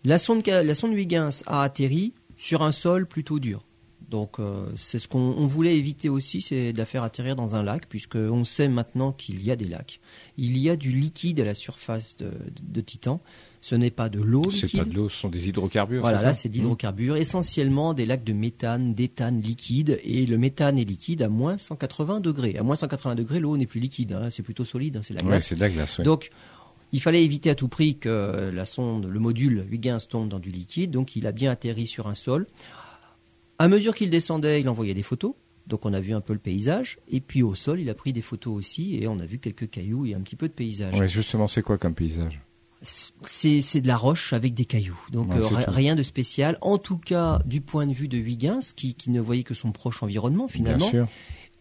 La 0.03 0.17
sonde, 0.17 0.45
la 0.45 0.75
sonde 0.75 0.93
Huygens 0.93 1.43
a 1.45 1.61
atterri 1.61 2.13
sur 2.35 2.63
un 2.63 2.71
sol 2.71 3.05
plutôt 3.05 3.39
dur. 3.39 3.63
Donc 4.09 4.39
euh, 4.39 4.69
c'est 4.75 4.99
ce 4.99 5.07
qu'on 5.07 5.19
on 5.37 5.47
voulait 5.47 5.77
éviter 5.77 6.09
aussi, 6.09 6.41
c'est 6.41 6.73
de 6.73 6.77
la 6.77 6.85
faire 6.85 7.03
atterrir 7.03 7.35
dans 7.35 7.55
un 7.55 7.63
lac, 7.63 7.87
puisque 7.87 8.15
on 8.15 8.43
sait 8.43 8.67
maintenant 8.67 9.11
qu'il 9.11 9.43
y 9.43 9.51
a 9.51 9.55
des 9.55 9.65
lacs. 9.65 10.01
Il 10.37 10.57
y 10.57 10.69
a 10.69 10.75
du 10.75 10.91
liquide 10.91 11.39
à 11.39 11.43
la 11.45 11.53
surface 11.53 12.17
de, 12.17 12.31
de 12.61 12.81
Titan. 12.81 13.21
Ce 13.65 13.75
n'est 13.75 13.91
pas 13.91 14.09
de 14.09 14.19
l'eau 14.19 14.51
C'est 14.51 14.69
pas 14.77 14.83
de 14.83 14.93
l'eau, 14.93 15.07
ce 15.07 15.15
sont 15.15 15.29
des 15.29 15.47
hydrocarbures. 15.47 16.01
Voilà, 16.01 16.17
c'est 16.17 16.25
là 16.25 16.33
c'est 16.33 16.49
d'hydrocarbures, 16.49 17.15
essentiellement 17.15 17.93
des 17.93 18.05
lacs 18.05 18.25
de 18.25 18.33
méthane, 18.33 18.93
d'éthane 18.93 19.39
liquide, 19.39 20.01
et 20.03 20.25
le 20.25 20.37
méthane 20.37 20.77
est 20.77 20.83
liquide 20.83 21.21
à 21.21 21.29
moins 21.29 21.57
180 21.57 22.19
degrés. 22.19 22.57
À 22.57 22.63
moins 22.63 22.75
180 22.75 23.15
degrés, 23.15 23.39
l'eau 23.39 23.55
n'est 23.55 23.65
plus 23.65 23.79
liquide, 23.79 24.11
hein, 24.11 24.29
c'est 24.29 24.43
plutôt 24.43 24.65
solide, 24.65 24.97
hein, 24.97 25.01
c'est 25.01 25.13
la 25.13 25.21
Ouais, 25.21 25.27
glace. 25.29 25.47
c'est 25.47 25.55
de 25.55 25.61
la 25.61 25.69
glace. 25.69 25.97
ouais. 25.97 26.03
Donc, 26.03 26.29
il 26.91 27.01
fallait 27.01 27.23
éviter 27.23 27.49
à 27.51 27.55
tout 27.55 27.69
prix 27.69 27.95
que 27.97 28.51
la 28.53 28.65
sonde, 28.65 29.05
le 29.05 29.19
module 29.21 29.65
Huygens 29.71 30.07
tombe 30.09 30.27
dans 30.27 30.39
du 30.39 30.51
liquide, 30.51 30.91
donc 30.91 31.15
il 31.15 31.25
a 31.25 31.31
bien 31.31 31.49
atterri 31.49 31.87
sur 31.87 32.07
un 32.07 32.15
sol. 32.15 32.45
À 33.59 33.69
mesure 33.69 33.95
qu'il 33.95 34.09
descendait, 34.09 34.59
il 34.59 34.67
envoyait 34.67 34.93
des 34.93 35.03
photos, 35.03 35.35
donc 35.67 35.85
on 35.85 35.93
a 35.93 36.01
vu 36.01 36.13
un 36.13 36.19
peu 36.21 36.33
le 36.33 36.39
paysage, 36.39 36.99
et 37.07 37.21
puis 37.21 37.43
au 37.43 37.55
sol, 37.55 37.79
il 37.79 37.89
a 37.89 37.93
pris 37.95 38.11
des 38.11 38.21
photos 38.21 38.53
aussi, 38.57 38.97
et 39.01 39.07
on 39.07 39.19
a 39.19 39.25
vu 39.25 39.39
quelques 39.39 39.69
cailloux 39.69 40.05
et 40.05 40.15
un 40.15 40.19
petit 40.19 40.35
peu 40.35 40.49
de 40.49 40.53
paysage. 40.53 40.99
Ouais, 40.99 41.07
justement, 41.07 41.47
c'est 41.47 41.61
quoi 41.61 41.77
comme 41.77 41.93
paysage? 41.95 42.41
C'est 42.83 43.81
de 43.81 43.87
la 43.87 43.97
roche 43.97 44.33
avec 44.33 44.53
des 44.53 44.65
cailloux. 44.65 44.99
Donc 45.11 45.29
Ouais, 45.33 45.37
euh, 45.41 45.63
rien 45.67 45.95
de 45.95 46.03
spécial. 46.03 46.57
En 46.61 46.77
tout 46.77 46.97
cas, 46.97 47.41
du 47.45 47.61
point 47.61 47.87
de 47.87 47.93
vue 47.93 48.07
de 48.07 48.17
Huygens, 48.17 48.73
qui, 48.75 48.93
qui 48.93 49.09
ne 49.09 49.21
voyait 49.21 49.43
que 49.43 49.53
son 49.53 49.71
proche 49.71 50.03
environnement 50.03 50.47
finalement. 50.47 50.89
Bien 50.89 51.03
sûr. 51.03 51.11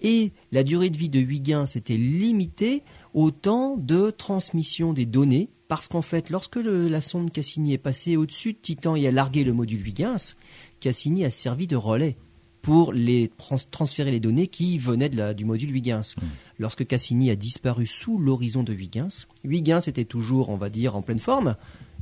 Et 0.00 0.32
la 0.50 0.64
durée 0.64 0.90
de 0.90 0.96
vie 0.96 1.08
de 1.08 1.20
Huygens 1.20 1.76
était 1.76 1.96
limitée 1.96 2.82
au 3.14 3.30
temps 3.30 3.76
de 3.76 4.10
transmission 4.10 4.92
des 4.92 5.06
données. 5.06 5.48
Parce 5.68 5.86
qu'en 5.88 6.02
fait, 6.02 6.28
lorsque 6.28 6.56
le- 6.56 6.88
la 6.88 7.00
sonde 7.00 7.30
Cassini 7.30 7.72
est 7.72 7.78
passée 7.78 8.16
au-dessus 8.16 8.52
de 8.52 8.58
Titan 8.58 8.94
et 8.96 9.06
a 9.06 9.10
largué 9.12 9.44
le 9.44 9.52
module 9.52 9.86
Huygens, 9.86 10.34
Cassini 10.80 11.24
a 11.24 11.30
servi 11.30 11.66
de 11.68 11.76
relais 11.76 12.16
pour 12.62 12.92
les 12.92 13.28
trans- 13.36 13.56
transférer 13.70 14.10
les 14.12 14.20
données 14.20 14.46
qui 14.46 14.78
venaient 14.78 15.08
de 15.08 15.16
la- 15.16 15.34
du 15.34 15.44
module 15.44 15.74
Huygens. 15.76 16.14
Lorsque 16.58 16.86
Cassini 16.86 17.30
a 17.30 17.36
disparu 17.36 17.86
sous 17.86 18.18
l'horizon 18.18 18.62
de 18.62 18.72
Huygens, 18.72 19.26
Huygens 19.44 19.88
était 19.88 20.04
toujours, 20.04 20.48
on 20.48 20.56
va 20.56 20.70
dire, 20.70 20.94
en 20.96 21.02
pleine 21.02 21.18
forme, 21.18 21.56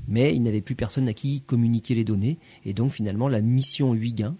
mais 0.06 0.34
il 0.34 0.42
n'avait 0.42 0.60
plus 0.60 0.74
personne 0.74 1.08
à 1.08 1.14
qui 1.14 1.40
communiquer 1.40 1.94
les 1.94 2.04
données. 2.04 2.38
Et 2.64 2.74
donc 2.74 2.92
finalement, 2.92 3.28
la 3.28 3.40
mission 3.40 3.94
Huygens 3.94 4.36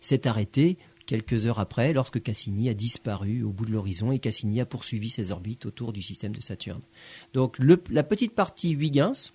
s'est 0.00 0.26
arrêtée 0.28 0.78
quelques 1.04 1.46
heures 1.46 1.60
après, 1.60 1.92
lorsque 1.92 2.20
Cassini 2.22 2.68
a 2.68 2.74
disparu 2.74 3.42
au 3.42 3.50
bout 3.50 3.64
de 3.66 3.70
l'horizon 3.72 4.10
et 4.12 4.18
Cassini 4.18 4.60
a 4.60 4.66
poursuivi 4.66 5.08
ses 5.10 5.30
orbites 5.30 5.64
autour 5.66 5.92
du 5.92 6.02
système 6.02 6.32
de 6.34 6.40
Saturne. 6.40 6.82
Donc 7.32 7.58
le- 7.58 7.82
la 7.90 8.02
petite 8.02 8.34
partie 8.34 8.72
Huygens, 8.72 9.32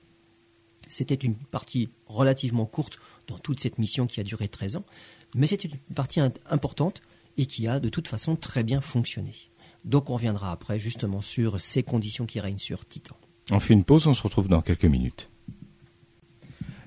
c'était 0.90 1.16
une 1.16 1.36
partie 1.36 1.90
relativement 2.08 2.66
courte 2.66 3.00
dans 3.28 3.38
toute 3.38 3.62
cette 3.62 3.78
mission 3.78 4.06
qui 4.08 4.20
a 4.20 4.24
duré 4.24 4.50
13 4.50 4.76
ans, 4.76 4.86
mais 5.36 5.48
c'était 5.48 5.68
une 5.68 5.78
partie 5.96 6.20
importante 6.50 7.02
et 7.38 7.46
qui 7.46 7.68
a 7.68 7.80
de 7.80 7.90
toute 7.90 8.08
façon 8.08 8.36
très 8.36 8.64
bien 8.64 8.82
fonctionné. 8.82 9.34
Donc 9.86 10.10
on 10.10 10.14
reviendra 10.14 10.52
après 10.52 10.80
justement 10.80 11.22
sur 11.22 11.60
ces 11.60 11.84
conditions 11.84 12.26
qui 12.26 12.40
règnent 12.40 12.58
sur 12.58 12.86
Titan. 12.86 13.16
On 13.50 13.60
fait 13.60 13.74
une 13.74 13.84
pause, 13.84 14.08
on 14.08 14.14
se 14.14 14.22
retrouve 14.22 14.48
dans 14.48 14.62
quelques 14.62 14.86
minutes. 14.86 15.30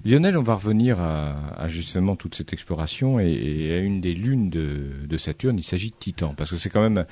Lionel, 0.04 0.36
on 0.36 0.42
va 0.42 0.54
revenir 0.54 1.00
à, 1.00 1.54
à 1.54 1.68
justement 1.68 2.14
toute 2.14 2.34
cette 2.34 2.52
exploration 2.52 3.18
et, 3.18 3.32
et 3.32 3.72
à 3.72 3.78
une 3.78 4.02
des 4.02 4.12
lunes 4.12 4.50
de, 4.50 4.90
de 5.06 5.16
Saturne. 5.16 5.58
Il 5.58 5.64
s'agit 5.64 5.90
de 5.90 5.96
Titan, 5.96 6.34
parce 6.36 6.50
que 6.50 6.56
c'est 6.56 6.68
quand 6.68 6.82
même 6.82 7.06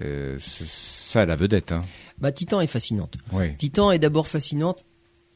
euh, 0.00 0.36
c'est 0.40 0.66
ça 0.66 1.24
la 1.24 1.36
vedette. 1.36 1.70
Hein. 1.70 1.82
Bah, 2.18 2.32
Titan 2.32 2.60
est 2.60 2.66
fascinante. 2.66 3.16
Titan 3.58 3.92
est 3.92 4.00
d'abord 4.00 4.26
fascinante, 4.26 4.84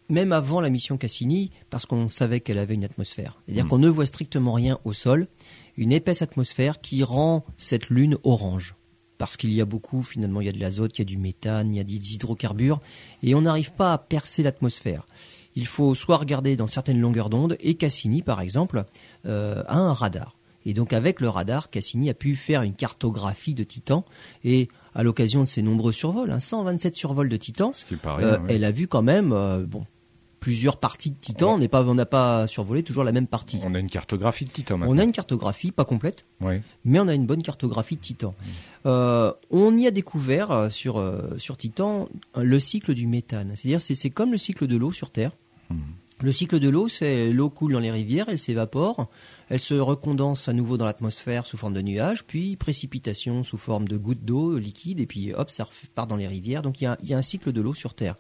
même 0.09 0.33
avant 0.33 0.61
la 0.61 0.69
mission 0.69 0.97
Cassini, 0.99 1.53
parce 1.71 1.87
qu'on 1.87 2.09
savait 2.09 2.41
qu'elle 2.41 2.59
avait 2.59 2.75
une 2.75 2.85
atmosphère. 2.85 3.39
C'est-à-dire 3.47 3.67
Mm. 3.67 3.69
qu'on 3.69 3.79
ne 3.79 3.89
voit 3.89 4.07
strictement 4.07 4.53
rien 4.53 4.79
au 4.85 4.93
sol, 4.93 5.29
une 5.77 5.93
épaisse 5.93 6.23
atmosphère 6.23 6.81
qui 6.81 7.03
rend 7.05 7.45
cette 7.57 7.91
lune 7.91 8.17
orange. 8.25 8.75
Parce 9.19 9.37
qu'il 9.37 9.53
y 9.53 9.61
a 9.61 9.65
beaucoup, 9.65 10.03
finalement, 10.03 10.41
il 10.41 10.47
y 10.47 10.51
a 10.51 10.53
de 10.53 10.61
l'azote, 10.61 10.99
il 10.99 11.01
y 11.01 11.03
a 11.03 11.07
du 11.07 11.17
méthane, 11.17 11.75
il 11.75 11.79
y 11.79 11.81
a 11.81 11.85
des 11.85 12.15
hydrocarbures, 12.15 12.81
et 13.23 13.35
on 13.35 13.43
n'arrive 13.43 13.73
pas 13.73 13.93
à 13.93 13.99
percer 13.99 14.43
l'atmosphère. 14.43 15.07
il 15.59 15.67
faut 15.67 15.95
soit 15.95 16.19
regarder 16.19 16.55
dans 16.55 16.67
certaines 16.67 17.01
longueurs 17.01 17.31
d'onde, 17.31 17.57
et 17.61 17.77
Cassini, 17.77 18.21
par 18.21 18.43
exemple, 18.43 18.85
euh, 19.25 19.63
a 19.69 19.79
un 19.79 19.95
radar. 19.95 20.37
Et 20.67 20.75
donc 20.75 20.93
avec 20.93 21.21
le 21.21 21.29
radar, 21.31 21.71
Cassini 21.71 22.11
a 22.11 22.15
pu 22.15 22.37
faire 22.37 22.63
une 22.63 22.75
cartographie 22.75 23.55
de 23.55 23.65
Titan, 23.65 24.05
et 24.45 24.69
à 24.95 25.03
l'occasion 25.03 25.41
de 25.41 25.47
ses 25.47 25.63
nombreux 25.63 25.93
survols, 25.93 26.37
127 26.39 26.93
hein, 26.93 26.97
survols 26.97 27.29
de 27.29 27.37
Titan, 27.37 27.73
euh, 28.05 28.39
elle 28.49 28.65
a 28.65 28.73
vu 28.73 28.89
quand 28.89 29.03
même, 29.03 29.33
euh, 29.33 29.65
bon, 29.65 29.87
plusieurs 30.41 30.77
parties 30.77 31.11
de 31.11 31.17
Titan. 31.17 31.55
On 31.55 31.59
n'est 31.59 31.69
pas, 31.69 31.85
on 31.85 31.95
n'a 31.95 32.07
pas 32.07 32.47
survolé 32.47 32.83
toujours 32.83 33.05
la 33.05 33.13
même 33.13 33.27
partie. 33.27 33.61
On 33.63 33.75
a 33.75 33.79
une 33.79 33.91
cartographie 33.91 34.45
de 34.45 34.51
Titan. 34.51 34.79
Maintenant. 34.79 34.95
On 34.95 34.99
a 34.99 35.05
une 35.05 35.13
cartographie, 35.13 35.73
pas 35.73 35.85
complète, 35.85 36.27
mais 36.85 37.01
on 37.01 37.09
a 37.09 37.15
une 37.15 37.27
bonne 37.27 37.43
cartographie 37.43 37.97
de 37.97 38.01
Titan. 38.01 38.35
Euh, 38.87 39.33
on 39.51 39.77
y 39.77 39.87
a 39.87 39.91
découvert 39.91 40.51
euh, 40.51 40.71
sur 40.71 40.99
euh, 40.99 41.37
sur 41.39 41.57
Titan 41.57 42.09
le 42.37 42.61
cycle 42.61 42.95
du 42.95 43.07
méthane. 43.07 43.55
C'est-à-dire, 43.57 43.81
c'est 43.81 44.11
comme 44.11 44.31
le 44.31 44.39
cycle 44.39 44.67
de 44.67 44.77
l'eau 44.77 44.93
sur 44.93 45.11
Terre. 45.11 45.33
Hmm. 45.71 45.81
Le 46.23 46.33
cycle 46.33 46.59
de 46.59 46.71
l'eau, 46.71 46.89
c'est 46.89 47.31
l'eau 47.31 47.51
coule 47.51 47.75
dans 47.75 47.81
les 47.81 47.91
rivières, 47.91 48.31
elle 48.31 48.39
s'évapore, 48.39 49.09
elle 49.51 49.61
se 49.61 49.75
recondense 49.75 50.49
à 50.49 50.55
nouveau 50.55 50.79
dans 50.79 50.87
l'atmosphère 50.87 51.45
sous 51.45 51.59
forme 51.59 51.75
de 51.75 51.83
nuages, 51.83 52.25
puis 52.25 52.57
précipitation 52.57 53.45
sous 53.45 53.59
forme 53.59 53.87
de 53.87 53.99
gouttes 53.99 54.25
d'eau 54.25 54.57
liquide, 54.57 54.99
et 54.99 55.07
puis 55.07 55.35
hop, 55.35 55.51
ça 55.51 55.65
repart 55.65 56.09
dans 56.09 56.17
les 56.17 56.27
rivières. 56.27 56.63
Donc 56.63 56.81
il 56.81 56.85
y 56.85 56.87
a, 56.87 56.97
il 57.03 57.11
y 57.11 57.13
a 57.13 57.19
un 57.19 57.23
cycle 57.23 57.53
de 57.53 57.61
l'eau 57.61 57.75
sur 57.75 57.93
Terre 57.93 58.15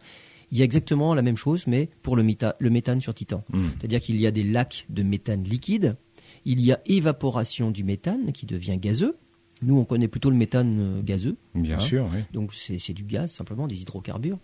il 0.52 0.58
y 0.58 0.62
a 0.62 0.64
exactement 0.64 1.14
la 1.14 1.22
même 1.22 1.36
chose, 1.36 1.66
mais 1.66 1.88
pour 2.02 2.16
le, 2.16 2.22
méthane 2.22 3.00
sur 3.00 3.14
Titan. 3.14 3.44
Hmm. 3.52 3.68
C'est-à-dire 3.78 4.00
qu'il 4.00 4.20
y 4.20 4.26
a 4.26 4.30
des 4.30 4.44
lacs 4.44 4.86
de 4.88 5.02
méthane 5.02 5.44
liquide, 5.44 5.96
il 6.44 6.60
y 6.60 6.72
a 6.72 6.80
évaporation 6.86 7.70
du 7.70 7.84
méthane 7.84 8.32
qui 8.32 8.46
devient 8.46 8.78
gazeux. 8.78 9.16
Nous, 9.62 9.78
on 9.78 9.84
connaît 9.84 10.08
plutôt 10.08 10.28
le 10.28 10.36
méthane 10.36 10.78
euh, 10.78 11.02
gazeux. 11.02 11.36
Bien 11.54 11.76
hein. 11.76 11.80
sûr, 11.80 12.06
oui. 12.12 12.20
Donc 12.32 12.52
c'est 12.52 12.92
du 12.92 13.04
gaz, 13.04 13.32
simplement, 13.32 13.66
des 13.66 13.80
hydrocarbures. 13.80 14.38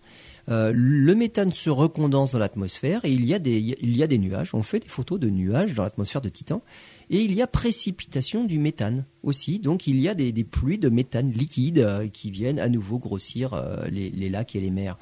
Euh, 0.49 0.73
le 0.75 1.15
méthane 1.15 1.53
se 1.53 1.69
recondense 1.69 2.31
dans 2.31 2.39
l'atmosphère 2.39 3.05
et 3.05 3.11
il 3.11 3.23
y, 3.23 3.33
a 3.33 3.39
des, 3.39 3.59
il 3.59 3.95
y 3.95 4.01
a 4.01 4.07
des 4.07 4.17
nuages. 4.17 4.55
On 4.55 4.63
fait 4.63 4.79
des 4.79 4.89
photos 4.89 5.19
de 5.19 5.29
nuages 5.29 5.75
dans 5.75 5.83
l'atmosphère 5.83 6.21
de 6.21 6.29
Titan. 6.29 6.63
Et 7.11 7.19
il 7.21 7.33
y 7.33 7.41
a 7.43 7.47
précipitation 7.47 8.43
du 8.43 8.57
méthane 8.57 9.05
aussi. 9.21 9.59
Donc 9.59 9.85
il 9.85 10.01
y 10.01 10.09
a 10.09 10.15
des, 10.15 10.33
pluies 10.43 10.79
de 10.79 10.89
méthane 10.89 11.31
liquide 11.31 11.79
euh, 11.79 12.07
qui 12.07 12.31
viennent 12.31 12.59
à 12.59 12.67
nouveau 12.67 12.97
grossir 12.97 13.61
les, 13.89 14.09
les, 14.09 14.29
lacs 14.29 14.55
et 14.55 14.61
les 14.61 14.71
mers. 14.71 14.97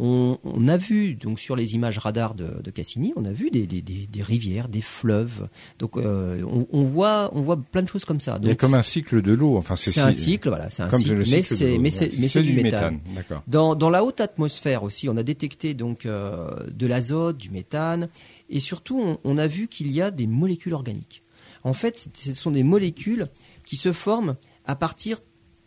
On, 0.00 0.68
a 0.68 0.76
vu 0.76 1.14
donc 1.14 1.40
sur 1.40 1.56
les 1.56 1.74
images 1.74 1.98
radar 1.98 2.34
de, 2.34 2.70
Cassini, 2.70 3.12
on 3.16 3.24
a 3.24 3.32
vu 3.32 3.50
des, 3.50 4.22
rivières, 4.22 4.68
des 4.68 4.80
fleuves. 4.80 5.48
Donc 5.78 5.96
euh, 5.96 6.42
on, 6.44 6.84
voit 6.84 7.30
on 7.34 7.42
voit 7.42 7.56
plein 7.56 7.82
de 7.82 7.88
choses 7.88 8.04
comme 8.04 8.20
ça. 8.20 8.38
Il 8.42 8.48
y 8.48 8.50
a 8.52 8.54
comme 8.54 8.74
un 8.74 8.82
cycle 8.82 9.22
de 9.22 9.32
l'eau. 9.32 9.56
Enfin 9.56 9.74
c'est 9.74 9.98
un 9.98 10.12
cycle, 10.12 10.48
voilà, 10.48 10.70
c'est 10.70 10.84
un 10.84 10.90
cycle, 10.92 11.24
mais 11.28 11.42
c'est 11.42 11.78
mais 11.78 11.90
c'est 11.90 12.42
du, 12.42 12.52
méthane. 12.52 13.00
Dans, 13.48 13.90
la 13.90 14.04
haute 14.04 14.20
atmosphère 14.20 14.84
aussi, 14.84 15.08
on 15.08 15.16
a 15.16 15.22
détecté 15.22 15.74
donc 15.74 16.06
euh, 16.06 16.48
de 16.70 16.86
l'azote, 16.86 17.36
du 17.36 17.50
méthane, 17.50 18.08
et 18.48 18.60
surtout 18.60 19.18
on 19.24 19.38
a 19.38 19.48
vu 19.48 19.66
qu'il 19.66 19.90
y 19.90 20.00
a 20.00 20.10
des 20.10 20.26
molécules 20.26 20.74
organiques. 20.74 21.22
En 21.64 21.72
fait, 21.72 22.08
ce 22.14 22.34
sont 22.34 22.52
des 22.52 22.62
molécules 22.62 23.28
qui 23.64 23.76
se 23.76 23.92
forment 23.92 24.36
à 24.64 24.76
partir 24.76 25.18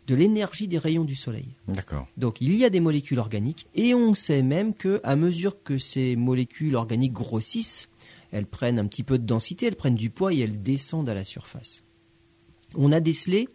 de 0.06 0.14
l'énergie 0.14 0.68
des 0.68 0.78
rayons 0.78 1.04
du 1.04 1.14
soleil. 1.14 1.48
D'accord. 1.68 2.06
Donc 2.16 2.40
il 2.40 2.54
y 2.56 2.64
a 2.64 2.70
des 2.70 2.80
molécules 2.80 3.18
organiques 3.18 3.66
et 3.74 3.94
on 3.94 4.14
sait 4.14 4.42
même 4.42 4.74
que 4.74 5.00
à 5.04 5.16
mesure 5.16 5.62
que 5.62 5.78
ces 5.78 6.16
molécules 6.16 6.74
organiques 6.74 7.12
grossissent, 7.12 7.88
elles 8.32 8.46
prennent 8.46 8.78
un 8.78 8.86
petit 8.86 9.04
peu 9.04 9.18
de 9.18 9.24
densité, 9.24 9.66
elles 9.66 9.76
prennent 9.76 9.94
du 9.94 10.10
poids 10.10 10.32
et 10.32 10.40
elles 10.40 10.62
descendent 10.62 11.08
à 11.08 11.14
la 11.14 11.24
surface. 11.24 11.82
On 12.74 12.90
a 12.92 13.00
décelé 13.00 13.48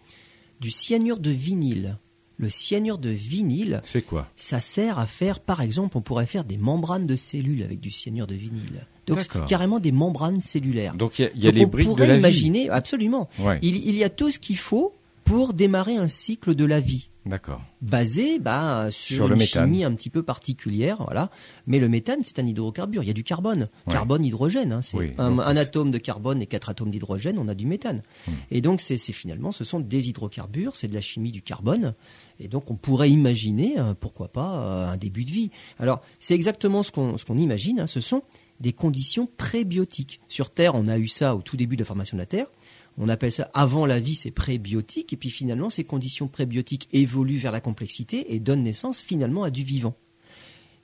du 0.59 0.71
cyanure 0.71 1.19
de 1.19 1.31
vinyle. 1.31 1.97
Le 2.39 2.49
cyanure 2.49 2.99
de 2.99 3.09
vinyle, 3.09 3.81
c'est 3.83 4.03
quoi? 4.03 4.29
Ça 4.35 4.59
sert 4.59 4.99
à 4.99 5.07
faire, 5.07 5.39
par 5.39 5.59
exemple, 5.59 5.97
on 5.97 6.01
pourrait 6.01 6.27
faire 6.27 6.43
des 6.43 6.57
membranes 6.57 7.07
de 7.07 7.15
cellules 7.15 7.63
avec 7.63 7.79
du 7.79 7.89
cyanure 7.89 8.27
de 8.27 8.35
vinyle. 8.35 8.85
Donc 9.07 9.25
carrément 9.47 9.79
des 9.79 9.91
membranes 9.91 10.39
cellulaires. 10.39 10.93
Donc 10.93 11.17
il 11.17 11.31
y 11.35 11.47
a, 11.47 11.51
les 11.51 11.65
briques 11.65 11.95
de 11.95 12.03
la 12.03 12.15
imaginer, 12.15 12.69
absolument. 12.69 13.27
il, 13.63 13.95
y 13.95 14.03
a 14.03 14.09
tout 14.09 14.29
ce 14.29 14.37
qu'il 14.37 14.57
faut 14.57 14.93
pour 15.27 15.53
démarrer 15.53 15.97
un 15.97 16.07
cycle 16.07 16.55
de 16.55 16.65
la 16.65 16.79
vie. 16.79 17.09
D'accord. 17.25 17.61
Basé 17.81 18.39
bah, 18.39 18.87
sur, 18.91 19.29
une 19.29 19.39
chimie 19.41 19.83
un 19.83 19.93
petit 19.93 20.09
peu 20.09 20.23
particulière, 20.23 21.03
voilà. 21.03 21.29
Mais 21.65 21.77
le 21.79 21.89
méthane, 21.89 22.19
c'est 22.23 22.39
un 22.39 22.47
hydrocarbure. 22.47 23.03
Il 23.03 23.07
y 23.07 23.09
a 23.09 23.13
du 23.13 23.25
carbone, 23.25 23.67
carbone, 23.89 24.23
hydrogène. 24.23 24.71
Hein. 24.71 24.81
c'est 24.81 25.13
un, 25.17 25.37
atome 25.57 25.91
de 25.91 25.97
carbone 25.97 26.41
et 26.41 26.45
quatre 26.45 26.69
atomes 26.69 26.89
d'hydrogène. 26.89 27.37
On 27.37 27.49
a 27.49 27.55
du 27.55 27.67
méthane. 27.67 28.01
Hmm. 28.27 28.31
Et 28.51 28.61
donc, 28.61 28.79
c'est 28.79 28.97
finalement, 28.97 29.51
ce 29.51 29.65
sont 29.65 29.81
des 29.81 30.07
hydrocarbures. 30.07 30.77
C'est 30.77 30.87
de 30.87 30.93
la 30.93 31.01
chimie 31.01 31.33
du 31.33 31.41
carbone. 31.41 31.93
Et 32.39 32.47
donc, 32.47 32.71
on 32.71 32.75
pourrait 32.75 33.09
imaginer, 33.09 33.77
euh, 33.77 33.93
pourquoi 33.99 34.29
pas, 34.29 34.63
euh, 34.63 34.93
un 34.93 34.97
début 34.97 35.25
de 35.25 35.31
vie. 35.31 35.51
Alors, 35.79 36.01
c'est 36.19 36.35
exactement 36.35 36.83
ce 36.83 36.91
qu'on 36.91 37.17
ce 37.17 37.25
qu'on 37.25 37.37
imagine. 37.37 37.81
Hein. 37.81 37.87
Ce 37.87 37.99
sont 37.99 38.23
des 38.61 38.71
conditions 38.71 39.27
prébiotiques. 39.37 40.21
Sur 40.29 40.49
Terre, 40.49 40.75
on 40.75 40.87
a 40.87 40.97
eu 40.97 41.07
ça 41.07 41.35
au 41.35 41.41
tout 41.41 41.57
début 41.57 41.75
de 41.75 41.81
la 41.81 41.85
formation 41.85 42.15
de 42.15 42.21
la 42.21 42.25
Terre. 42.25 42.47
On 42.97 43.09
appelle 43.09 43.31
ça 43.31 43.49
avant 43.53 43.85
la 43.85 43.99
vie, 43.99 44.15
c'est 44.15 44.31
prébiotique, 44.31 45.13
et 45.13 45.17
puis 45.17 45.29
finalement, 45.29 45.69
ces 45.69 45.83
conditions 45.83 46.27
prébiotiques 46.27 46.89
évoluent 46.93 47.37
vers 47.37 47.51
la 47.51 47.61
complexité 47.61 48.33
et 48.33 48.39
donnent 48.39 48.63
naissance 48.63 49.01
finalement 49.01 49.43
à 49.43 49.51
du 49.51 49.63
vivant. 49.63 49.95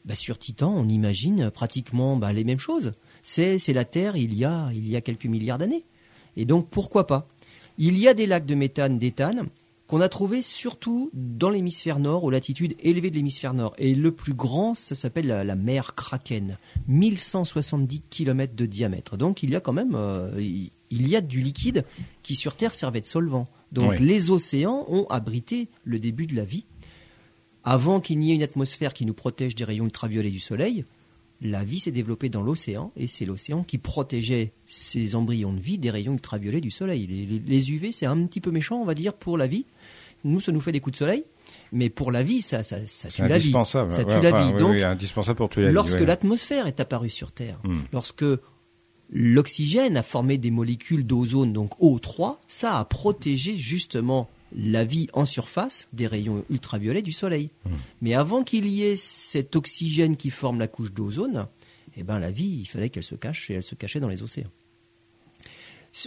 Bah, 0.05 0.15
sur 0.15 0.37
Titan, 0.37 0.73
on 0.75 0.87
imagine 0.89 1.49
pratiquement 1.49 2.17
bah, 2.17 2.33
les 2.33 2.43
mêmes 2.43 2.59
choses. 2.59 2.93
C'est, 3.23 3.57
la 3.69 3.85
Terre 3.85 4.15
il 4.17 4.33
y, 4.35 4.45
a, 4.45 4.69
quelques 5.01 5.25
milliards 5.25 5.57
d'années. 5.57 5.85
Et 6.35 6.45
donc, 6.45 6.69
pourquoi 6.69 7.07
pas? 7.07 7.27
Il 7.77 7.97
y 7.97 8.07
a 8.07 8.13
des 8.13 8.27
lacs 8.27 8.45
de 8.45 8.55
méthane, 8.55 8.99
d'éthane, 8.99 9.47
qu'on 9.87 10.01
a 10.01 10.09
trouvés 10.09 10.41
surtout 10.41 11.09
dans 11.13 11.49
l'hémisphère 11.49 11.99
nord, 11.99 12.25
aux 12.25 12.29
latitudes 12.29 12.75
élevées 12.79 13.09
de 13.09 13.15
l'hémisphère 13.15 13.53
nord. 13.53 13.73
Et 13.77 13.95
le 13.95 14.11
plus 14.11 14.33
grand, 14.33 14.73
ça 14.73 14.93
s'appelle 14.93 15.27
la, 15.27 15.55
mer 15.55 15.95
Kraken, 15.95 16.57
1170 16.87 18.01
km 18.09 18.53
de 18.55 18.65
diamètre. 18.65 19.17
Donc, 19.17 19.41
il 19.41 19.49
y 19.49 19.55
a 19.55 19.61
quand 19.61 19.73
même... 19.73 19.95
Euh, 19.95 20.37
il 20.93 21.07
y 21.07 21.15
a 21.15 21.21
du 21.21 21.41
liquide 21.41 21.85
qui 22.21 22.35
sur 22.35 22.55
Terre 22.55 22.75
servait 22.75 23.01
de 23.01 23.05
solvant. 23.05 23.47
Donc 23.71 23.99
les 23.99 24.29
océans 24.29 24.85
ont 24.87 25.05
abrité 25.09 25.69
le 25.83 25.99
début 25.99 26.27
de 26.27 26.35
la 26.35 26.45
vie. 26.45 26.65
Avant 27.63 27.99
qu'il 27.99 28.19
n'y 28.19 28.31
ait 28.31 28.35
une 28.35 28.43
atmosphère 28.43 28.93
qui 28.93 29.05
nous 29.05 29.13
protège 29.13 29.55
des 29.55 29.63
rayons 29.63 29.85
ultraviolets 29.85 30.31
du 30.31 30.39
Soleil, 30.39 30.85
la 31.41 31.63
vie 31.63 31.79
s'est 31.79 31.91
développée 31.91 32.29
dans 32.29 32.41
l'océan 32.41 32.91
et 32.95 33.07
c'est 33.07 33.25
l'océan 33.25 33.63
qui 33.63 33.77
protégeait 33.77 34.53
ces 34.65 35.15
embryons 35.15 35.53
de 35.53 35.59
vie 35.59 35.77
des 35.77 35.89
rayons 35.89 36.13
ultraviolets 36.13 36.61
du 36.61 36.71
Soleil. 36.71 37.07
Les, 37.45 37.71
UV, 37.71 37.91
c'est 37.91 38.05
un 38.05 38.25
petit 38.25 38.41
peu 38.41 38.51
méchant, 38.51 38.77
on 38.77 38.85
va 38.85 38.93
dire, 38.93 39.13
pour 39.13 39.37
la 39.37 39.47
vie. 39.47 39.65
Nous, 40.23 40.39
ça 40.39 40.51
nous 40.51 40.61
fait 40.61 40.71
des 40.71 40.79
coups 40.79 40.93
de 40.93 40.97
soleil, 40.99 41.25
mais 41.73 41.89
pour 41.89 42.09
la 42.09 42.23
vie, 42.23 42.41
ça, 42.41 42.63
ça, 42.63 42.77
tue 43.09 43.27
la 43.27 43.39
vie. 43.39 43.51
Ça 43.65 43.85
tue 44.05 44.21
la 44.21 44.43
vie. 44.43 44.53
Donc, 44.53 44.79
indispensable 44.79 45.35
pour 45.35 45.49
tuer 45.49 45.63
la 45.63 45.71
lorsque 45.71 45.99
l'atmosphère 45.99 46.65
est 46.67 46.79
apparue 46.79 47.09
sur 47.09 47.33
Terre, 47.33 47.59
hmm. 47.65 47.73
lorsque 47.91 48.23
L'oxygène 49.15 49.95
a 49.95 50.01
formé 50.01 50.39
des 50.39 50.49
molécules 50.49 51.05
d'ozone, 51.05 51.53
donc 51.53 51.77
O3, 51.79 52.37
ça 52.47 52.79
a 52.79 52.85
protégé 52.85 53.55
justement 53.57 54.27
la 54.55 54.83
vie 54.85 55.07
en 55.13 55.25
surface 55.25 55.87
des 55.93 56.07
rayons 56.07 56.43
ultraviolets 56.49 57.03
du 57.03 57.11
Soleil. 57.11 57.51
Mmh. 57.63 57.69
Mais 58.01 58.15
avant 58.15 58.43
qu'il 58.43 58.65
y 58.65 58.83
ait 58.83 58.95
cet 58.95 59.55
oxygène 59.55 60.17
qui 60.17 60.31
forme 60.31 60.57
la 60.57 60.67
couche 60.67 60.93
d'ozone, 60.93 61.45
eh 61.95 62.01
ben 62.01 62.17
la 62.17 62.31
vie, 62.31 62.61
il 62.61 62.65
fallait 62.65 62.89
qu'elle 62.89 63.03
se 63.03 63.13
cache 63.13 63.51
et 63.51 63.53
elle 63.53 63.63
se 63.63 63.75
cachait 63.75 63.99
dans 63.99 64.07
les 64.07 64.23
océans. 64.23 64.49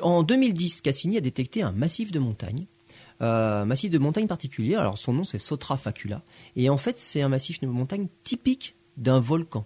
En 0.02 0.24
2010, 0.24 0.80
Cassini 0.80 1.16
a 1.16 1.20
détecté 1.20 1.62
un 1.62 1.70
massif 1.70 2.10
de 2.10 2.18
montagne, 2.18 2.66
euh, 3.22 3.62
un 3.62 3.66
massif 3.66 3.88
de 3.88 3.98
montagne 3.98 4.26
particulier. 4.26 4.74
Alors 4.74 4.98
son 4.98 5.12
nom 5.12 5.22
c'est 5.22 5.38
Sotra 5.38 5.76
Facula, 5.76 6.24
et 6.56 6.68
en 6.68 6.76
fait 6.76 6.98
c'est 6.98 7.22
un 7.22 7.28
massif 7.28 7.60
de 7.60 7.68
montagne 7.68 8.08
typique 8.24 8.74
d'un 8.96 9.20
volcan 9.20 9.64